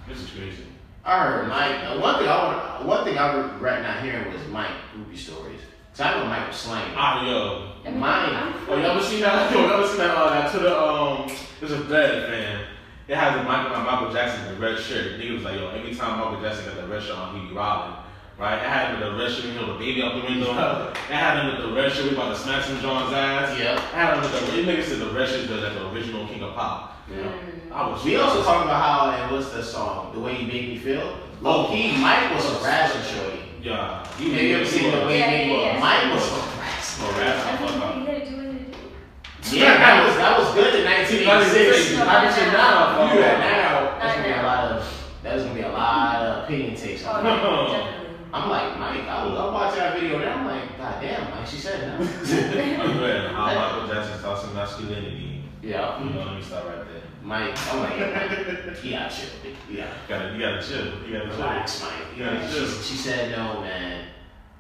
[0.08, 0.66] This is crazy.
[1.06, 2.02] I heard Mike.
[2.02, 5.55] One thing I want, one thing I regret not hearing was Mike groupie stories.
[5.96, 6.92] So I know Mike was slang.
[6.98, 7.72] Ah, yo.
[7.86, 8.54] I Mine.
[8.68, 9.50] Oh, you ever seen that?
[9.54, 10.12] Yo, you ever seen that?
[10.12, 11.32] Uh, that to the um,
[11.62, 12.66] there's a bed, man.
[13.08, 15.18] It has a Michael, uh, Michael Jackson in the red shirt.
[15.22, 17.54] Nigga was like, yo, every time Michael Jackson got the red shirt on, he be
[17.54, 17.96] robbing.
[18.38, 18.58] Right?
[18.58, 20.52] It had him with the red shirt, you know, the baby out the window.
[20.92, 23.58] It had him with the red shirt, we about to smash some John's ass.
[23.58, 23.78] Yep.
[23.78, 26.28] It had him with the, these niggas said the red shirt is like the original
[26.28, 26.98] King of Pop.
[27.10, 27.24] Yeah.
[27.24, 27.72] Mm.
[27.72, 30.12] I was We also talked about how and what's the song?
[30.14, 31.20] The way you make me feel.
[31.40, 33.40] Low key, Mike was harassing Shorty.
[33.66, 34.06] Yeah.
[34.06, 35.66] Have you ever seen the way Yeah, he yeah, was?
[35.66, 35.80] yeah.
[35.82, 37.06] Mike was oh, harassing.
[37.06, 37.98] Harassing, I fuck mean, up.
[37.98, 39.58] you gotta do what you gotta do.
[39.58, 41.98] Yeah, that was that was good in 1986.
[41.98, 42.94] I shit now.
[42.94, 43.14] now.
[43.14, 43.98] You at now?
[43.98, 44.78] That's gonna be a lot of.
[45.24, 48.06] That's gonna be a lot of opinion takes Oh, on no, that.
[48.34, 49.08] I'm like Mike.
[49.10, 51.48] I was, I'm watching that video and I'm like, God damn, Mike.
[51.48, 52.06] She said no.
[52.06, 55.42] Man, how Michael Jackson taught some masculinity.
[55.64, 56.85] yeah, You know, let me stop right there.
[57.26, 57.56] Mike.
[57.72, 59.30] oh my god, Mike, you gotta chill.
[59.68, 60.86] You gotta You gotta, chill.
[61.08, 61.38] You gotta chill.
[61.38, 61.92] relax, Mike.
[62.16, 62.68] You gotta chill.
[62.68, 64.06] she, she said no, man.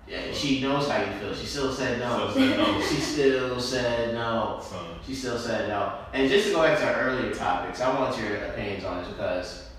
[0.07, 1.33] Yeah, she knows how you feel.
[1.35, 2.31] She still said no.
[2.31, 2.81] Still said no.
[2.87, 4.59] She still said no.
[4.63, 4.85] Son.
[5.05, 5.93] She still said no.
[6.13, 9.09] And just to go back to our earlier topics, I want your opinions on this
[9.09, 9.69] because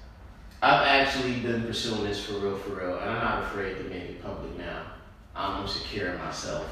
[0.62, 4.02] I've actually been pursuing this for real, for real, and I'm not afraid to make
[4.02, 4.82] it public now.
[5.34, 6.66] I'm secure in myself.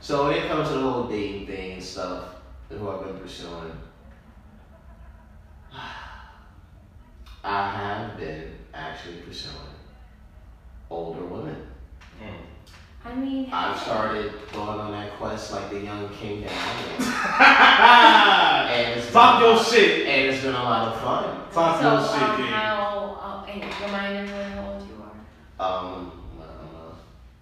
[0.00, 2.24] So when it comes to the whole dating thing and stuff,
[2.70, 3.72] who I've been pursuing,
[7.44, 9.54] I have been actually pursuing
[10.90, 11.56] older women.
[12.22, 12.32] Mm.
[13.04, 18.68] I mean, I've started going on that quest like the young king that I am.
[18.68, 20.06] And it's Talk your shit.
[20.06, 21.40] And it's been a lot of fun.
[21.52, 22.46] Talk so, your shit, um, King.
[22.46, 25.02] how, uh, and remind everyone how old you
[25.58, 25.66] are.
[25.66, 26.92] Um, uh,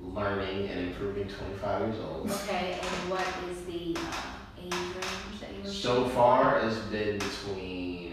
[0.01, 2.31] learning and improving 25 years old.
[2.31, 8.06] Okay, and what is the uh, age range that you So far, it's been between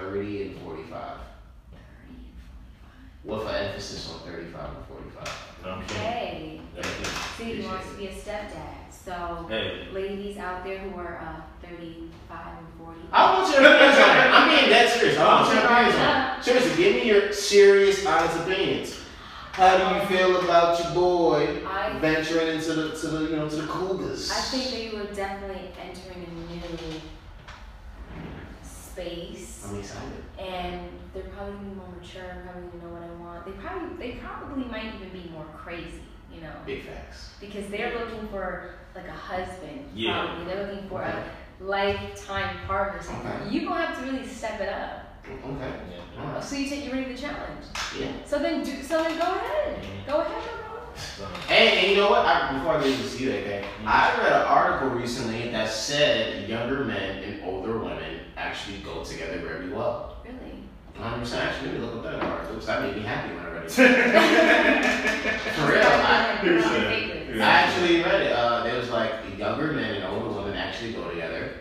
[0.00, 1.18] 30 and 45,
[1.72, 1.80] 30
[3.24, 5.82] with an emphasis on 35 and 45.
[5.84, 6.60] Okay.
[6.78, 6.88] Okay.
[7.36, 8.90] See, he wants to be a stepdad.
[8.90, 9.88] So, Hey.
[9.92, 13.00] ladies out there who are uh, 35 and 40.
[13.12, 14.30] I want your opinions on it.
[14.30, 15.18] I'm being dead serious.
[15.18, 16.44] I want your opinions on it.
[16.44, 18.96] Seriously, give me your serious, honest opinions.
[19.52, 23.48] How do you feel about your boy I, venturing into the to the you know
[23.48, 24.30] to the cougars?
[24.30, 26.99] I think that you are definitely entering a new
[28.92, 29.64] space.
[29.68, 30.24] I'm excited.
[30.38, 33.46] and they're probably gonna be more mature, probably gonna know what I want.
[33.46, 37.30] They probably they probably might even be more crazy, you know, Big facts.
[37.40, 39.86] because they're looking for like a husband.
[39.94, 40.26] Yeah.
[40.26, 41.18] Probably they're looking for Okay.
[41.60, 43.02] a lifetime partner.
[43.02, 43.50] So Okay.
[43.50, 45.06] you gonna have to really step it up.
[45.28, 45.72] Okay.
[45.92, 46.22] Yeah.
[46.24, 46.42] Alright.
[46.44, 47.64] So you said you're ready for the challenge.
[47.98, 48.08] Yeah.
[48.26, 49.76] So then do so then go ahead.
[49.82, 50.06] Mhm.
[50.06, 50.66] Go ahead, girl.
[50.96, 51.28] Son.
[51.48, 52.26] And, and you know what?
[52.26, 53.86] I, before I get into see that, okay, Mhm.
[53.86, 59.38] I read an article recently that said younger men and older women actually go together
[59.38, 60.16] very well.
[60.24, 60.64] Really?
[60.98, 61.36] 100%.
[61.36, 63.64] Actually, let me look up that article because that made me happy when I read
[63.64, 63.70] it.
[65.54, 67.26] For real, I, You're Here's my a- favorite.
[67.26, 68.32] here's I actually read it.
[68.32, 71.52] Uh, there was like younger men and older women actually go together.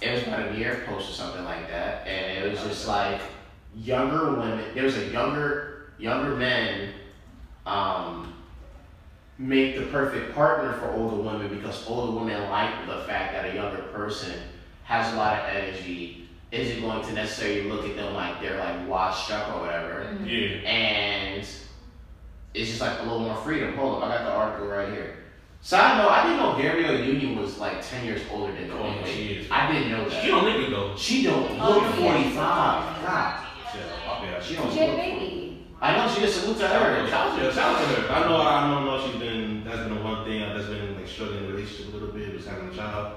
[0.00, 3.20] It was about a year Post or something like that, and it was just like
[3.76, 4.64] younger women.
[4.74, 6.90] There was a younger younger men
[7.66, 8.34] um,
[9.38, 13.54] make the perfect partner for older women because older women like the fact that a
[13.54, 14.32] younger person
[14.84, 16.28] has a lot of energy.
[16.52, 20.24] Isn't going to necessarily look at them like they're like washed up or whatever Mhm.
[20.24, 20.68] Yeah.
[20.70, 21.38] and
[22.54, 23.76] it's just like a little more freedom.
[23.76, 25.16] Hold up, I got the article right here.
[25.62, 29.06] Side note, I didn't know Gabrielle Union was like ten years older than Oh, Dominique.
[29.06, 29.50] she is.
[29.50, 30.22] I didn't know that.
[30.22, 30.34] She that.
[30.36, 30.94] don't nigga though.
[30.96, 31.92] She don't Oh, look yeah.
[31.96, 33.02] forty five.
[33.02, 33.40] God,
[33.74, 33.80] Yeah.
[34.22, 34.40] Yeah.
[34.42, 35.00] she don't She had a look.
[35.00, 35.10] 40.
[35.20, 35.66] baby.
[35.82, 37.08] I know she just salute to her.
[37.08, 37.52] Shout out to her.
[37.52, 38.12] Shout out to her.
[38.14, 38.40] I know.
[38.40, 38.84] I know.
[38.84, 39.64] know she's been.
[39.64, 42.32] That's been the one thing that's been like struggling in relationship a little bit.
[42.34, 43.14] Was having a child.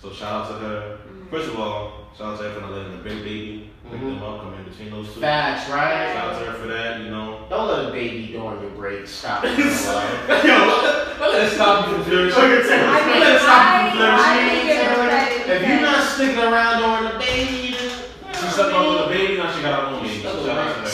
[0.00, 0.98] So shout out to her.
[1.10, 1.30] Mhm.
[1.30, 4.20] First of all, shout out to her for not letting the big baby pick Mhm.
[4.20, 5.20] them up, come in between those two.
[5.20, 6.12] Facts, right?
[6.14, 7.00] Shout out to her for that.
[7.00, 7.40] You know.
[7.50, 9.42] Don't let a baby during your break stop.
[9.44, 9.50] you.
[9.50, 12.40] Yo, let let it stop you from flourishing.
[12.42, 14.66] I mean, Let it stop you from I- I flourishing.
[14.68, 18.86] give her credit if you're not sticking around during the baby, then She sucked up
[18.88, 19.36] with the baby.
[19.38, 20.22] Now she got her own baby.
[20.22, 20.90] So shout out to her.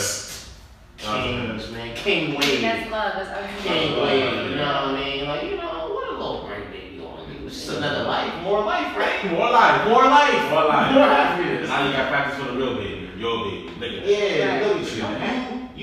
[0.96, 2.62] Kings, man, king wave.
[2.62, 3.12] That's love.
[3.16, 3.68] That's ugly.
[3.68, 4.08] King love.
[4.08, 4.50] wave.
[4.50, 5.28] You know what I mean?
[5.28, 7.00] Like you know, what a little grandbaby
[7.62, 7.66] gonna do?
[7.66, 9.24] It's just another life, more life, right?
[9.30, 9.88] More life.
[9.88, 10.50] More life.
[10.50, 10.92] More life.
[10.94, 11.68] More happiness.
[11.68, 13.10] Now you got practice for the real baby.
[13.16, 13.70] Your baby.
[13.78, 14.06] Nigga.
[14.06, 14.66] Yeah, Right.
[14.66, 15.02] look at you.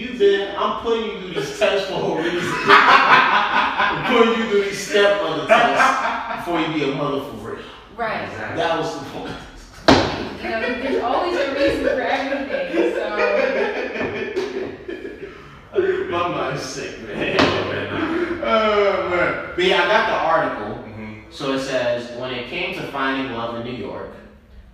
[0.02, 0.56] You, you've been.
[0.58, 2.42] I'm putting you through this test for a reason.
[2.68, 7.36] I'm putting you through these step on the tests before you be a mother for
[7.56, 7.64] real.
[7.98, 8.24] Right.
[8.24, 8.58] Exactly.
[8.58, 9.36] That was the point.
[10.44, 12.94] You know, there's always a reason for everything.
[12.94, 13.06] So
[16.10, 17.38] My mind's sick, man.
[18.44, 19.52] oh man.
[19.56, 20.81] But yeah, I got the article.
[21.32, 24.12] So it says, when it came to finding love in New York,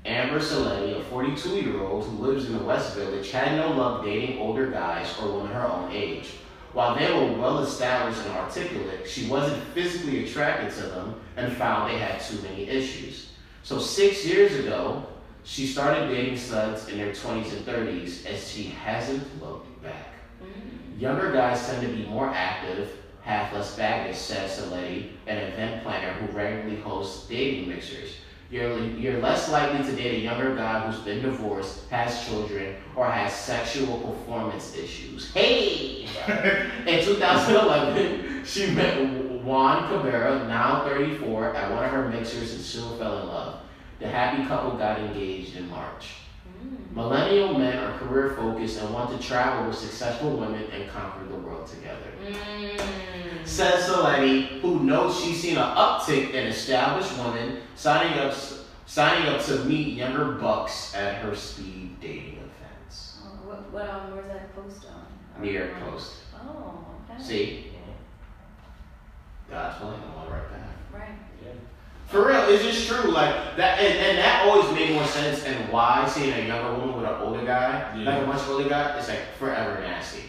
[0.06, 4.72] Amber Saletti, a 42-year-old who lives in the West Village, had no luck dating older
[4.72, 6.30] guys or women her own age.
[6.74, 11.92] While they were well established and articulate, she wasn't physically attracted to them and found
[11.92, 13.32] they had too many issues.
[13.64, 15.06] So six years ago,
[15.44, 20.14] she started dating studs in their 20s and 30s, and she hasn't looked back.
[20.42, 22.90] mm, Younger guys tend to be more active,
[23.28, 28.16] have less baggage, says Saletti, an event planner who regularly hosts dating mixers.
[28.50, 33.06] You're, you're less likely to date a younger guy who's been divorced, has children, or
[33.06, 35.34] has sexual performance issues.
[35.34, 36.08] Hey!
[36.88, 42.98] In 2011, she met Juan Cabrera, now 34, at one of her mixers and soon
[42.98, 43.60] fell in love.
[44.00, 46.16] The happy couple got engaged in March.
[46.64, 46.96] mm.
[46.96, 51.36] Millennial men are career focused and want to travel with successful women and conquer the
[51.36, 52.12] world together.
[52.26, 53.17] Mm.
[53.48, 58.36] Says Saletti, who knows she's seen an uptick in established women signing up
[58.86, 63.20] signing up to meet younger bucks at her speed dating events.
[63.24, 65.42] Oh, what, what um, where's that post on?
[65.42, 66.14] New York Post.
[66.36, 67.24] Oh, okay.
[67.24, 67.68] See?
[69.50, 70.68] God's willing, I'm all right back.
[70.94, 71.16] Right.
[71.44, 71.52] Yeah.
[72.08, 73.12] For real, it's just true.
[73.12, 75.44] Like that, and, and that always made more sense.
[75.46, 78.14] And why seeing a younger woman with an older guy, Yeah.
[78.14, 80.24] like a much older guy, it's like forever nasty.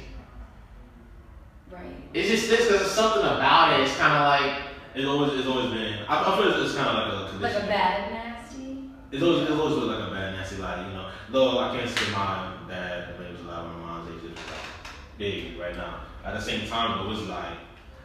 [1.70, 1.84] Right.
[2.14, 3.84] It's just this because something about it.
[3.86, 4.62] It's kind of like
[4.94, 5.98] It's always, it's always been.
[6.08, 7.54] I, I feel it's, it's kind of like a condition.
[7.54, 8.90] Like a bad nasty.
[9.12, 11.10] It's always, it's always been like a bad nasty, like you know.
[11.30, 14.30] Though I can't say my dad, but it was a lot of my mom's age
[14.30, 16.00] is like big right now.
[16.24, 17.58] At the same time, though, it's like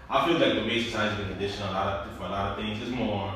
[0.09, 2.51] I feel like the basic science has been conditioned a lot of, for a lot
[2.51, 2.81] of things.
[2.81, 3.33] It's more.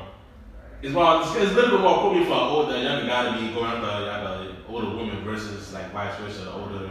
[0.82, 1.22] It's more.
[1.22, 3.64] It's, it's a little bit more appropriate for an older, younger guy to be going
[3.64, 6.90] after like a older woman versus like vice versa, the older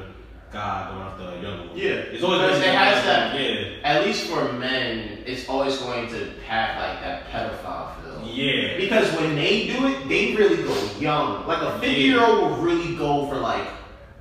[0.51, 1.77] guy going after a younger woman.
[1.77, 2.13] Yeah.
[2.13, 3.67] It's always Because been it has that- Yeah.
[3.83, 8.27] at least for men, it's always going to have like that pedophile feel.
[8.27, 8.77] Yeah.
[8.77, 11.45] Because when they do it, they really go young.
[11.47, 13.67] Like a 50 year old will really go for like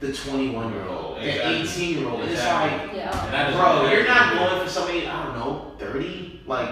[0.00, 2.20] the 21 year old, the 18 year old.
[2.22, 3.10] And it's like, Yeah.
[3.30, 6.40] That is- bro, you're not going for somebody, I don't know, 30?
[6.46, 6.68] Like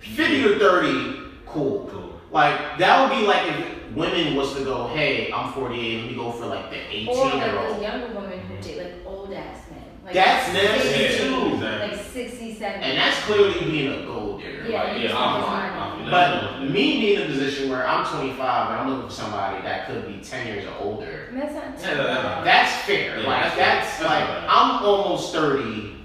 [0.00, 1.88] 50 to 30, cool.
[1.92, 2.20] Cool.
[2.30, 6.16] Like that would be like if women was to go, hey, I'm 48, let me
[6.16, 7.82] go for like the 18 Or like year those old.
[7.82, 9.80] younger women who like old ass men.
[10.04, 11.54] Like That's nasty too.
[11.54, 11.96] Exactly.
[11.96, 12.84] Like 60, 70.
[12.84, 14.66] And that's clearly being a gold digger.
[14.68, 15.76] Yeah, like, Yeah, I'm think it's fine.
[15.76, 16.04] money.
[16.04, 18.38] I'm But me being in a position where I'm 25
[18.70, 21.54] and I'm looking for somebody that could be 10 years or older, I mean, that's
[21.54, 22.46] not Yeah, too that- bad.
[22.46, 23.20] that's fair.
[23.20, 24.28] Yeah, like that's that's, like.
[24.46, 25.96] I'm almost 30.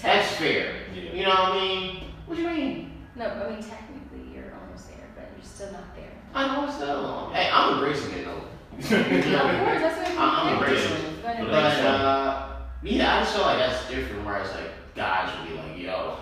[0.00, 0.74] That's fair.
[0.94, 1.12] Yeah.
[1.12, 2.00] You know what I mean?
[2.26, 2.92] What do you mean?
[3.16, 6.12] No, I mean technically you're almost there, but you're still not there.
[6.34, 7.30] I know it's still.
[7.32, 8.42] Hey, I'm embracing it though.
[8.78, 11.15] Yeah, of course, that's what I'm I'm embracing Go ahead.
[11.26, 14.24] But uh, yeah, I just feel like that's different.
[14.24, 16.16] Where it's like guys would be like, "Yo,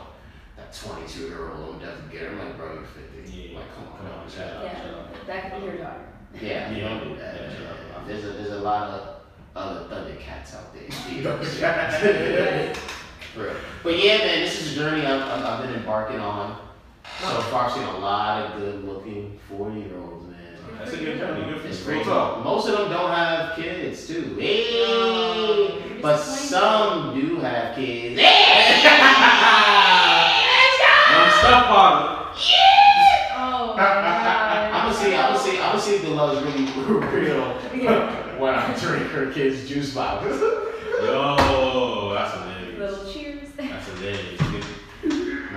[0.57, 3.31] that 22 year old woman doesn't get her." I'm like, "Bro, you're 50.
[3.33, 3.59] Yeah.
[3.59, 4.29] Like, come on, Come on, man.
[4.31, 4.63] shut up.
[4.65, 6.05] Yeah, that could be your daughter.
[6.41, 7.35] Yeah, you don't do that.
[7.35, 8.07] Yeah, shut.
[8.07, 9.09] There's a there's a lot of
[9.57, 10.89] other Thundercats out there.
[13.37, 13.55] Real.
[13.83, 16.57] But yeah, man, this is a journey I've, I've, I've been embarking on.
[17.21, 20.24] So far, I've seen a lot of good-looking forty-year-olds, man.
[20.79, 21.45] That's a good journey.
[21.53, 21.85] Good for It's you.
[21.87, 21.97] great.
[21.97, 22.45] Real talk.
[22.45, 24.37] Most of them don't have kids, too.
[24.39, 28.21] Hey, Oh, but some do have kids.
[28.21, 28.31] Young
[31.41, 32.21] stepfather.
[33.37, 34.73] Oh my god.
[34.73, 35.15] I'm gonna see.
[35.17, 35.59] I'm gonna see.
[35.61, 36.67] I'm gonna see if the love is really
[37.21, 38.37] real Yeah.
[38.39, 40.25] when I drink her kid's juice box.
[40.27, 42.79] Yo, that's hilarious.
[42.79, 43.49] Little cheers.
[43.57, 44.41] That's hilarious.
[44.41, 44.65] dude.
[45.05, 45.49] Mark down nine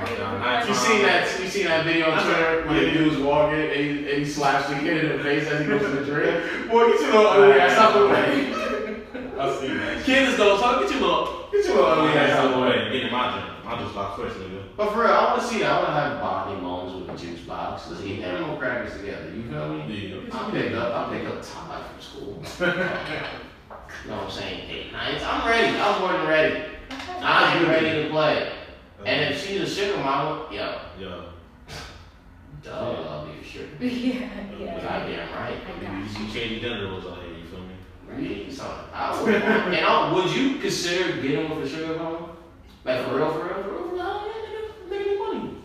[0.67, 1.39] You seen that?
[1.39, 4.69] You seen that video on Twitter when the dude's walking and he, and he slaps
[4.69, 6.69] the kid in the face as he goes to the drink?
[6.69, 8.53] Boy, get your little ugly ass out the way.
[9.39, 10.03] I seen that.
[10.03, 10.81] Kid is those, huh?
[10.81, 12.91] Get your little, get your little ugly ass out the way.
[12.91, 13.65] Getting my drink.
[13.65, 14.63] My drink locked first, nigga.
[14.75, 15.63] But for real, I want to see.
[15.63, 17.89] I want to have bonding moments with the juice box.
[17.89, 19.29] Let's eat animal crackers together.
[19.33, 20.25] You feel me?
[20.27, 20.37] Yeah.
[20.37, 20.93] I'll pick up.
[20.93, 22.41] I'll pick up Todd from school.
[22.59, 24.69] you know what I'm saying?
[24.69, 25.23] Eight nights.
[25.23, 25.77] I'm ready.
[25.77, 26.65] I'm more than ready.
[27.19, 28.51] I'm ready to play.
[29.05, 31.23] And if she's a sugar mama, yo, Yo.
[32.63, 33.67] duh, I'll be a sugar.
[33.79, 34.29] yeah,
[34.59, 34.81] yeah.
[34.81, 35.57] Goddamn right.
[35.65, 36.25] I You, got you.
[36.25, 37.75] you change your gender roles out here, you feel me?
[38.07, 38.51] Really?
[38.51, 38.63] So,
[38.93, 42.29] I would, and I, would you consider getting with a sugar mama?
[42.85, 44.01] Like for real, for real, for real, for real.
[44.03, 45.57] Hell yeah, nigga, nigga need money.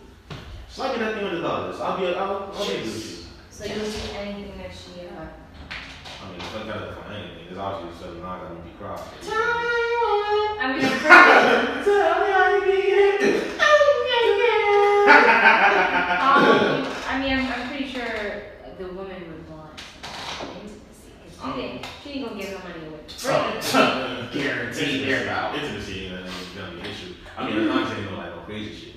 [0.67, 1.79] Slide me that thing with the dollars.
[1.79, 3.25] I'll be, I'll, I'll be with you.
[3.49, 5.11] So you'll do anything that she, uh,
[6.23, 7.47] I mean, it's not gotta for anything.
[7.49, 9.05] It's obviously so not gonna be crossed.
[10.59, 11.83] I mean,
[17.13, 18.01] I mean, I'm, I'm pretty sure
[18.79, 19.79] the woman would want
[20.41, 21.55] intimacy, cause she um.
[21.55, 22.99] didn't, she ain't gonna give her money away.
[23.23, 23.61] Right.
[24.33, 25.53] Guaranteed they're out.
[25.55, 27.13] Intimacy and then it's gonna be an issue.
[27.37, 28.95] I mean, as long as they know like no crazy shit.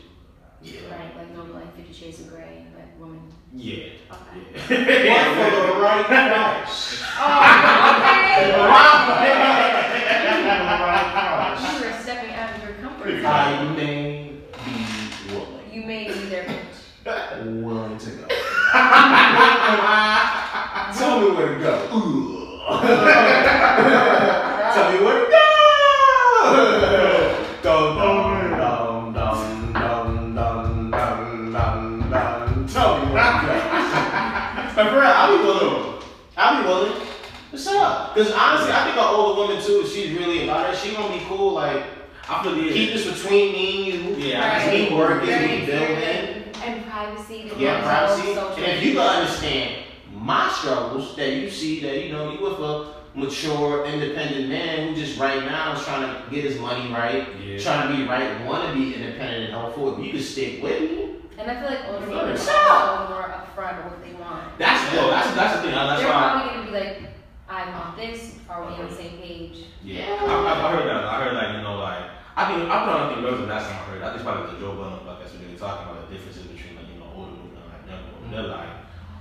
[0.62, 0.80] Yeah.
[0.90, 3.20] Right, like no, like Fifty Shades of Grey, like woman.
[3.52, 3.84] Yeah.
[4.10, 4.40] Okay.
[5.06, 5.12] Yeah.
[5.12, 7.02] One for the right price.
[7.20, 8.46] Oh, okay.
[11.76, 13.26] You were stepping out of your comfort zone.
[13.26, 13.28] I
[13.76, 14.32] may
[14.64, 14.74] be
[15.34, 15.66] willing.
[15.72, 16.56] You may be their coach.
[17.44, 18.26] Willing to go.
[20.96, 21.74] Tell me where to go.
[24.72, 25.42] Tell me where to go.
[27.66, 30.92] Dum dum dum dum dum dum
[31.52, 32.66] dum dum.
[32.68, 33.54] Tell me where to go.
[34.76, 36.02] But for real, I'll be willing.
[36.36, 36.94] I'll be willing.
[37.50, 38.14] What's up?
[38.14, 41.12] Because honestly, I think an older woman too, if she's really about it, she gonna
[41.12, 41.54] be cool.
[41.54, 41.82] Like,
[42.28, 44.28] I feel keep this between me and you.
[44.28, 46.25] Yeah, As we work, as Very
[46.96, 47.48] privacy.
[47.48, 48.32] the Yeah, privacy.
[48.32, 49.02] And if you media.
[49.02, 54.48] can understand my struggles that you see that you know you with a mature, independent
[54.48, 57.58] man who just right now is trying to get his money right, Yeah.
[57.58, 59.98] trying to be right, want to be independent and helpful.
[59.98, 61.02] If you could stick with me,
[61.38, 62.48] And I feel like older Feel women it.
[62.48, 64.58] are also more upfront with what they want.
[64.58, 65.10] That's yo.
[65.10, 65.72] That's that's the thing.
[65.76, 66.32] That's They're why.
[66.32, 66.96] probably gonna be like,
[67.48, 68.36] I want this.
[68.48, 69.56] Are we on the same page?
[69.84, 70.16] yeah.
[70.16, 71.04] I, I, I heard that.
[71.04, 72.04] I heard like you know like
[72.36, 74.00] I think I probably think girls the last time I heard.
[74.02, 76.44] I think it's probably the Joe Budden podcast when they were talking about the differences
[76.48, 77.64] between like you know older women
[78.32, 78.48] and like younger women.
[78.48, 78.68] They're like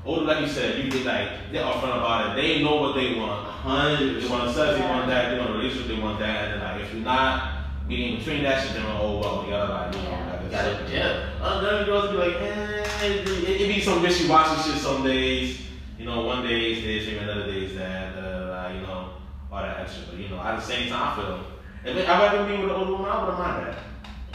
[0.06, 2.41] older, like you said, you get like they're upfront about it.
[2.41, 3.48] They know what they want.
[3.48, 5.32] Hundred They want sex, they want that.
[5.32, 6.44] They want a relationship, they want that.
[6.53, 9.52] And then like if you're not getting in between that shit, then oh well, you
[9.52, 10.32] gotta like you know Yeah.
[10.32, 11.30] like Got it, yeah.
[11.41, 14.80] Uh, then the girls be like, eh, it, it, it be some wishy washy shit
[14.82, 15.61] some days.
[15.98, 18.82] You know, one day is this, maybe another day is that, da, da, da, you
[18.82, 19.10] know,
[19.52, 20.03] all that extra.
[20.11, 21.45] But you know, at the same time, I feel
[21.84, 23.77] if it, I'd rather be with an older woman, I wouldn't mind that.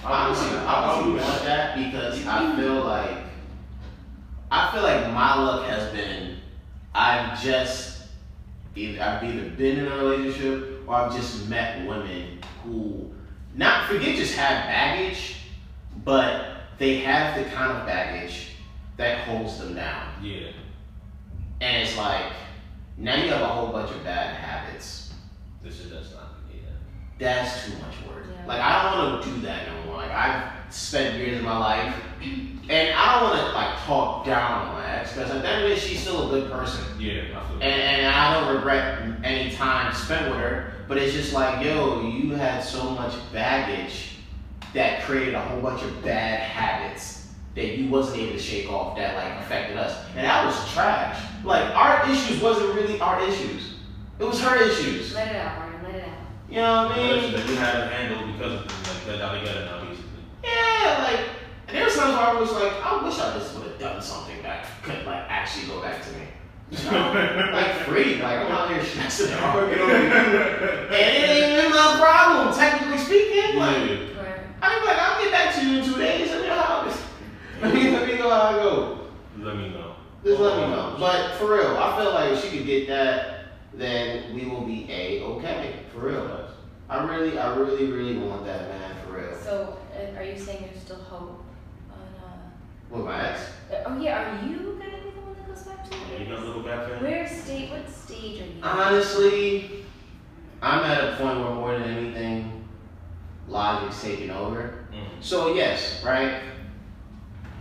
[0.04, 0.94] I Honestly, wouldn't I mind that.
[0.94, 3.16] honestly want that because I feel like
[4.50, 6.38] I feel like my luck has been
[6.94, 8.08] I've just
[8.74, 13.12] either I've either been in a relationship or I've just met women who
[13.54, 15.36] not forget just have baggage,
[16.04, 16.46] but
[16.78, 18.48] they have the kind of baggage
[18.96, 20.12] that holds them down.
[20.22, 20.50] Yeah.
[21.60, 22.32] And it's like
[22.96, 25.12] now you have a whole bunch of bad habits.
[25.62, 26.34] This is that's not.
[26.52, 26.70] Yeah.
[27.18, 28.24] That's too much work.
[28.28, 28.46] Yeah.
[28.46, 29.96] Like I don't want to do that no more.
[29.96, 31.94] Like I've spent years of my life,
[32.70, 35.64] and I don't want to like talk down on my ex because at the end
[35.64, 37.22] of the day, she's still a good person, Yeah.
[37.34, 40.72] I and, and I don't regret any time spent with her.
[40.86, 44.16] But it's just like, yo, you had so much baggage
[44.72, 48.96] that created a whole bunch of bad habits that you wasn't able to shake off
[48.96, 51.20] that like affected us, and that was trash.
[51.44, 53.74] Like our issues wasn't really our issues;
[54.20, 55.12] it was her issues.
[55.12, 55.82] Let it out, Martin.
[55.82, 56.14] Let it out.
[56.48, 57.08] You know what I mean?
[57.08, 59.18] Relationship that you had to handle because of things like that.
[59.18, 60.10] Y'all together now, basically.
[60.44, 61.39] Yeah, like and there was
[62.00, 65.04] times where I was like, I wish I just would have done something that could
[65.04, 66.24] like actually go back to me.
[66.70, 67.12] You know?
[67.52, 69.98] like free, like I'm out here stressing and arguing over you.
[69.98, 73.58] And it ain't even my problem, technically speaking.
[73.58, 74.22] Like Yeah.
[74.22, 74.40] Right.
[74.62, 76.30] I'm like, I'll get back to you in two days.
[76.30, 77.02] Let me know how this
[77.60, 79.00] let me let me know how I go.
[79.38, 79.94] Let me know.
[80.24, 80.96] Just let me know.
[80.98, 84.90] But for real, I feel like if she could get that, then we will be
[84.90, 85.80] a okay.
[85.92, 86.48] For real.
[86.88, 89.36] I really, I really, really want that man for real.
[89.36, 89.78] So,
[90.16, 91.39] are you saying there's still hope
[92.92, 92.98] on?
[92.98, 93.40] With my ex.
[93.72, 96.20] Uh, oh yeah, are you gonna be the one that goes back to Yeah, it?
[96.28, 97.02] you gonna look back fan?
[97.02, 97.70] Where state?
[97.70, 98.52] What stage are you?
[98.62, 99.84] Honestly,
[100.62, 102.68] I'm at a point where more than anything,
[103.48, 104.84] logic's taking over.
[104.92, 105.22] Mm.
[105.22, 106.42] So yes, right.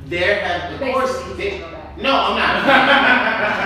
[0.06, 1.98] There have, of Basically, course, you they, go back.
[1.98, 3.60] no, I'm not.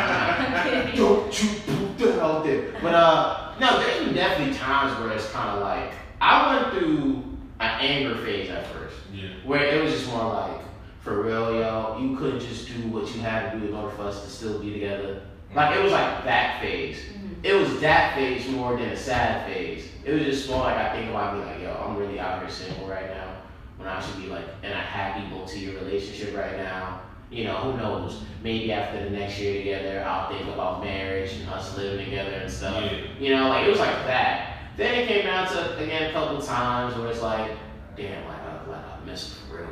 [0.65, 0.91] Okay.
[0.95, 2.71] Don't you put that out there.
[2.81, 5.91] But uh, no, there's been definitely times where it's kind of like
[6.21, 7.23] I went through
[7.59, 9.29] an anger phase at first, Yeah.
[9.45, 10.61] where it was just more like,
[11.03, 14.03] for real, y'all, you couldn't just do what you had to do in order for
[14.03, 15.21] us to still be together.
[15.53, 16.97] Like it was like that phase.
[16.97, 17.35] Mhm.
[17.43, 19.87] It was that phase more than a sad phase.
[20.05, 22.49] It was just more like I think about me like, yo, I'm really out here
[22.49, 23.35] single right now.
[23.77, 27.01] When I should be like in a happy multi-year relationship right now.
[27.29, 28.23] You know, who knows?
[28.43, 32.51] Maybe after the next year together, I'll think about marriage and us living together and
[32.51, 32.83] stuff.
[32.83, 32.99] Yeah.
[33.19, 34.57] You know, like it was like that.
[34.77, 37.51] Then it came down to again a couple times where it's like,
[37.97, 39.67] damn, like I like I miss for real,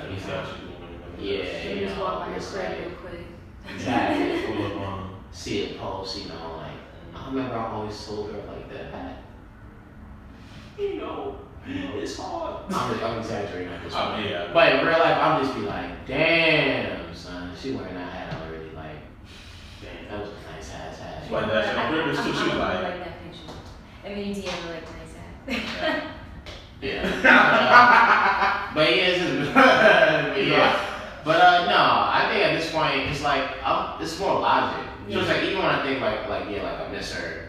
[0.00, 0.10] for real, man.
[0.10, 0.72] Like, you see she doing.
[1.18, 3.26] Yeah, Let me you just know, walk by your it's real quick.
[3.74, 4.42] Exactly.
[4.56, 5.24] Pull up on.
[5.32, 6.78] See it post, you know, like
[7.14, 8.92] I remember I always told her like that.
[8.92, 9.16] Hat.
[10.78, 12.70] You know, It's hard.
[12.72, 14.06] I'm, I'm exaggerating at this point.
[14.14, 14.50] Oh, yeah.
[14.52, 18.70] But in real life, I'm just be like, damn, son, she wearing that hat already.
[18.74, 18.96] Like,
[19.82, 21.30] damn, that was a nice ass hat.
[21.32, 21.64] Like that.
[21.64, 22.22] She I- on purpose, too.
[22.30, 23.52] I'm- She I'm was gonna like- like that picture.
[24.04, 24.86] I mean, DM me like
[25.48, 26.06] nice hat.
[26.82, 28.70] Yeah.
[28.74, 30.82] but yeah, it's just, but yeah.
[31.24, 34.86] But uh, no, I think at this point it's like I'm, it's more logic.
[35.10, 37.48] So it's like even when I think like like yeah, like I miss her,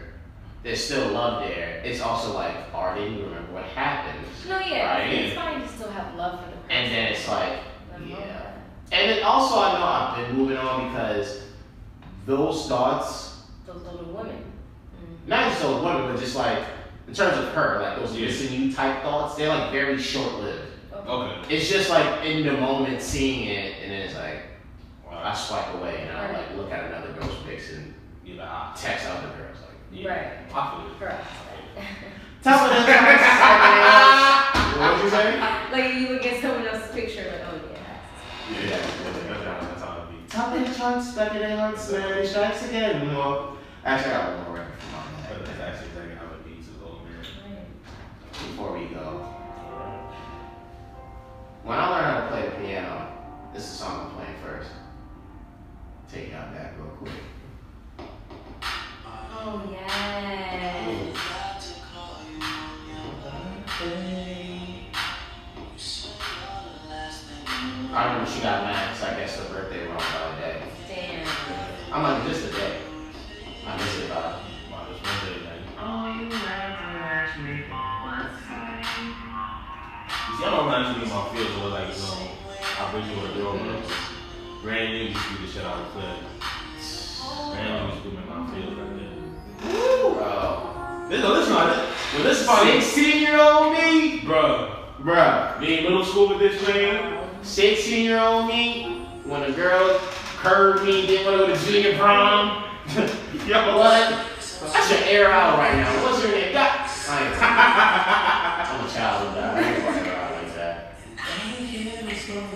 [0.62, 1.80] there's still love there.
[1.84, 4.24] It's also like, or didn't you remember what happened?
[4.48, 5.12] no, yeah, Right.
[5.12, 6.70] it's fine to still have love for the person.
[6.70, 7.58] And then it's like,
[7.92, 8.16] Nothing yeah.
[8.26, 8.58] that.
[8.92, 11.42] And then also I know I've been moving on because
[12.26, 14.36] those thoughts, Those little women.
[14.36, 15.28] Mm.
[15.28, 16.64] not just those women, but just like
[17.08, 18.26] in terms of her, like those Yeah.
[18.26, 20.72] missing you type thoughts, they're like very short lived.
[20.94, 21.54] Okay.
[21.56, 24.42] It's just like in the moment seeing it, and then it's like
[25.08, 27.94] well, I swipe away and I like look at another girl's pics and
[28.24, 29.76] You know I text other girls like.
[29.90, 30.10] yeah.
[30.10, 30.28] Right.
[30.54, 30.98] I feel it.
[30.98, 31.26] For us.
[32.42, 32.74] Tell me
[34.78, 35.40] What would you say?
[35.72, 38.68] like you would get someone else's picture, like, oh yeah.
[38.68, 38.76] Yeah.
[38.76, 40.16] That's how that's how it be.
[40.28, 42.26] Tell me the trunk stuck in their hearts, man.
[42.26, 43.14] Strikes again.
[43.16, 45.58] Well, actually, I got one more record from my But man.
[45.58, 47.24] that's actually exactly how it be to the old man.
[48.58, 49.24] Before we go,
[51.62, 53.06] when I learned how to play the piano,
[53.54, 54.70] this is the song I'm playing first.
[56.10, 57.12] Take it out back real quick.
[59.30, 61.14] Oh yes.
[67.92, 69.87] I remember she got mad because I guess her birthday
[80.40, 82.30] I don't mind you in my field, so like, you know,
[82.78, 83.82] I bring you a girl, man.
[84.62, 86.16] Brand new, you see the shit out of the clip.
[87.52, 89.18] Brand new, you make my field like that.
[90.14, 91.06] Bro.
[91.08, 91.88] This, no, this not it.
[92.14, 94.20] Well, this is probably, 16 year old me?
[94.20, 94.74] bro.
[95.00, 95.60] Bruh.
[95.60, 97.28] Me in middle school with this man.
[97.42, 99.98] 16 year old me, when a girl
[100.36, 102.64] curved me, didn't want to go to junior prom.
[103.46, 104.26] Yo, What?
[104.74, 106.02] I should air out right now.
[106.04, 106.52] What's your name?
[106.52, 106.90] God.
[107.08, 107.34] I ain't.
[108.68, 109.54] I'm a child of that.
[109.54, 110.94] I ain't gonna air out like that.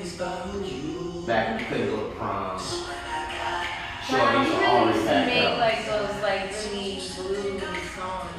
[0.03, 2.59] Back when you couldn't go to prom.
[2.59, 5.59] Sure, Wow, these you really used to make girl.
[5.59, 7.57] like those like really blues
[7.95, 8.31] songs.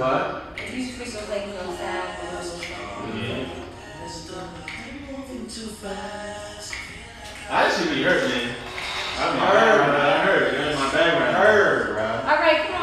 [0.00, 0.58] What?
[0.72, 3.14] You used to make those like you sad blues songs.
[3.14, 3.60] Yeah.
[7.50, 8.54] I actually really hurt, man.
[9.18, 10.52] I mean, Heard, I heard.
[10.54, 11.40] You're in my bag right now.
[11.42, 12.04] Heard, bro.
[12.30, 12.79] All right, come on,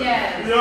[0.00, 0.48] Yes.
[0.48, 0.54] Yo,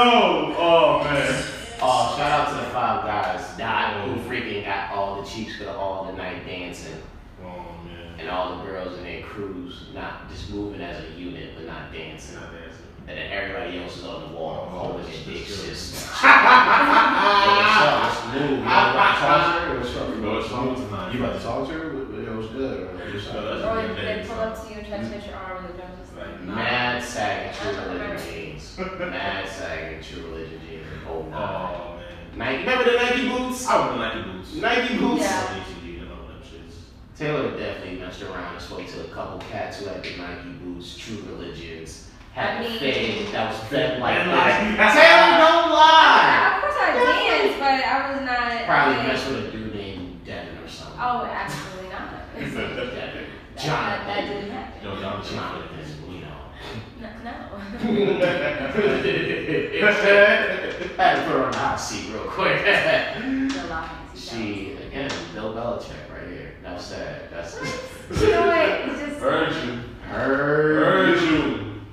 [0.57, 1.43] oh man.
[1.79, 5.69] Oh, shout out to the five guys that who freaking got all the cheeks for
[5.69, 6.95] all the night dancing
[7.43, 7.47] Oh
[7.85, 8.19] man.
[8.19, 11.91] and all the girls in their crews not just moving as a unit but not
[11.93, 12.35] dancing.
[12.35, 12.83] Not dancing.
[13.07, 16.23] And then everybody else is on the wall Oh, holding their just- dicks just- just.
[16.23, 18.03] Yo, what's up?
[18.03, 18.51] Let's move.
[18.59, 19.77] You about to talk to her?
[19.79, 20.09] What's up?
[20.09, 21.13] You Bro, about it's to talk smooth tonight.
[21.13, 21.79] You about to talk to her?
[21.87, 22.77] What- what- What's good?
[22.81, 23.35] Or what's Yo, up?
[23.47, 24.47] that's Or a good they day, pull son.
[24.49, 26.27] up to you and try to touch your arm and the girl just like.
[26.27, 28.63] Like, Mad sagging true religion jeans.
[28.99, 29.47] Mad
[30.07, 30.85] sagging true religion jeans.
[31.09, 31.37] Oh, no.
[31.37, 32.37] Oh man.
[32.37, 32.59] Nike.
[32.59, 33.67] Remember the Nike boots?
[33.67, 34.53] I wear the Nike boots.
[34.55, 35.21] Nike boots.
[35.23, 35.63] Yeah.
[35.63, 37.17] ACG, I know them shits.
[37.17, 40.97] Taylor definitely messed around and spoke to a couple cats who had the Nike boots,
[40.97, 44.93] True Religions, had I the mean- fade that was fed like And this.
[44.93, 46.53] Taylor, don't lie.
[46.55, 48.65] Of course I danced, but I was not.
[48.65, 50.99] Probably like- messed with a dude named Devin or something.
[50.99, 52.13] Oh, absolutely not.
[52.35, 52.53] Devin.
[52.55, 54.27] That, that Jonathan.
[54.37, 54.83] didn't happen.
[54.83, 56.06] Yo, John Jonathan, you know.
[57.01, 57.09] No.
[57.23, 57.31] no.
[60.97, 62.59] had to put her on the hot seat real quick.
[64.15, 66.53] She, again, Bill Belichick right here.
[66.63, 67.29] That's sad.
[67.31, 67.55] That's
[68.21, 68.69] You know what?
[68.89, 69.65] It's just.
[69.65, 69.83] You.
[70.09, 70.57] her.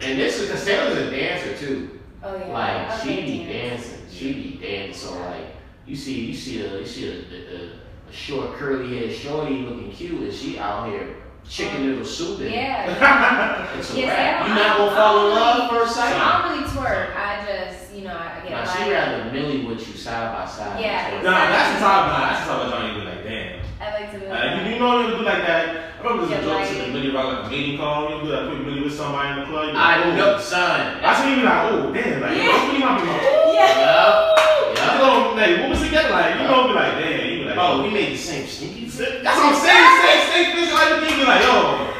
[0.00, 2.00] And this is because Taylor's a dancer too.
[2.22, 2.46] Oh yeah.
[2.46, 3.88] Like she be dance.
[3.88, 5.08] dancing, she be dancing.
[5.08, 5.46] So like
[5.86, 9.90] you see, you see a, you see a, a, a, short curly haired shorty looking
[9.90, 11.16] cute, and she out here
[11.48, 12.50] chicken noodle souping.
[12.50, 13.70] Yeah.
[13.78, 14.42] It's a Yes, wrap.
[14.42, 16.14] I You don't- gonna fall in love really- first sight.
[16.14, 17.16] I don't really twerk.
[17.16, 18.78] I just, you know, I get Now like.
[18.78, 20.80] she rather Milly with you side by side.
[20.80, 21.20] Yeah.
[21.22, 22.08] Nah, that's the time.
[22.08, 23.60] Nah, that's the time I don't even like, damn.
[23.80, 24.28] I like to.
[24.30, 25.64] Like, you, you know you do like that.
[26.00, 28.10] I remember there's a Yeah, joke like- to the Milly Rock, like a meeting call.
[28.10, 29.66] You do that quick Milly with somebody in the club.
[29.66, 30.16] you be I like, oh.
[30.16, 31.04] know, son.
[31.04, 32.44] I seen you like, oh damn, like, Yeah.
[32.44, 32.72] yeah.
[32.72, 33.22] you might be like,
[33.54, 33.84] Yeah.
[33.84, 34.38] Yup.
[34.70, 34.98] you Yup.
[35.02, 36.10] know, like, what was together?
[36.10, 37.82] Like, you know, be like, damn, you be like, Oh, oh.
[37.82, 38.83] we made the same stinky.
[38.96, 39.90] That's what I'm saying.
[40.02, 41.90] Say, say, fish like you be like, yo,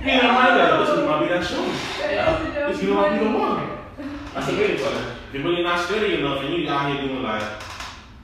[0.00, 1.64] you know, my like, this might be that show.
[2.08, 2.70] Yeah.
[2.70, 3.78] This you might be the one.
[4.34, 5.04] That's a big one.
[5.32, 7.42] You're really not steady enough and you out here doing like,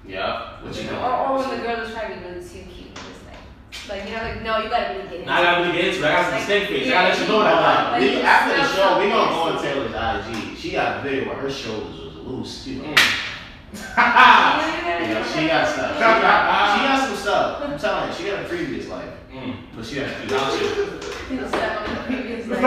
[0.06, 0.62] Yeah.
[0.62, 1.02] What you Or, doing?
[1.02, 4.16] or when the girl is trying to be really too cute just like, like you
[4.16, 6.04] know, like no, you gotta really get into now I gotta really get into it.
[6.06, 6.86] I got some steak face.
[6.86, 7.54] I gotta let you know that.
[7.54, 8.14] Hold on.
[8.14, 9.62] Like, after the show, we so gonna go on.
[9.62, 10.56] Taylor's IG.
[10.56, 12.66] She got a video where her shoulders was loose.
[12.68, 12.88] You know.
[12.94, 13.23] Mm.
[13.74, 15.94] You know, she got stuff.
[15.96, 17.62] She got, she got some stuff.
[17.64, 19.56] I'm telling you, she got a previous life, Mm.
[19.74, 20.30] but she had.
[20.30, 21.02] Now shit.
[21.48, 22.60] Step on previous like,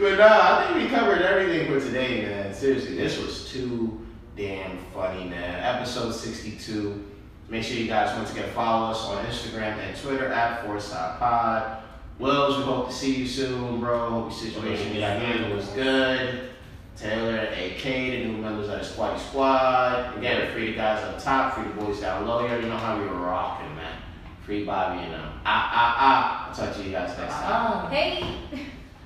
[0.00, 2.52] but nah, I think we covered everything for today, man.
[2.52, 4.04] Seriously, this was too
[4.36, 5.76] damn funny, man.
[5.76, 7.04] Episode 62.
[7.48, 11.78] Make sure you guys once again follow us on Instagram and Twitter at Fourside Pod.
[12.18, 14.10] Willz, we hope to see you soon, bro.
[14.10, 16.50] Hope your situation you got handled was good.
[16.98, 20.18] Taylor, AK, the new members of the Squatty Squad.
[20.18, 22.40] Again, free the guys up top, free the boys down low.
[22.40, 24.02] You already know how we were rocking, man.
[24.44, 25.40] Free Bobby and them.
[25.44, 26.48] Ah, ah, ah.
[26.48, 27.90] I'll talk to you guys next time.
[27.92, 28.38] hey.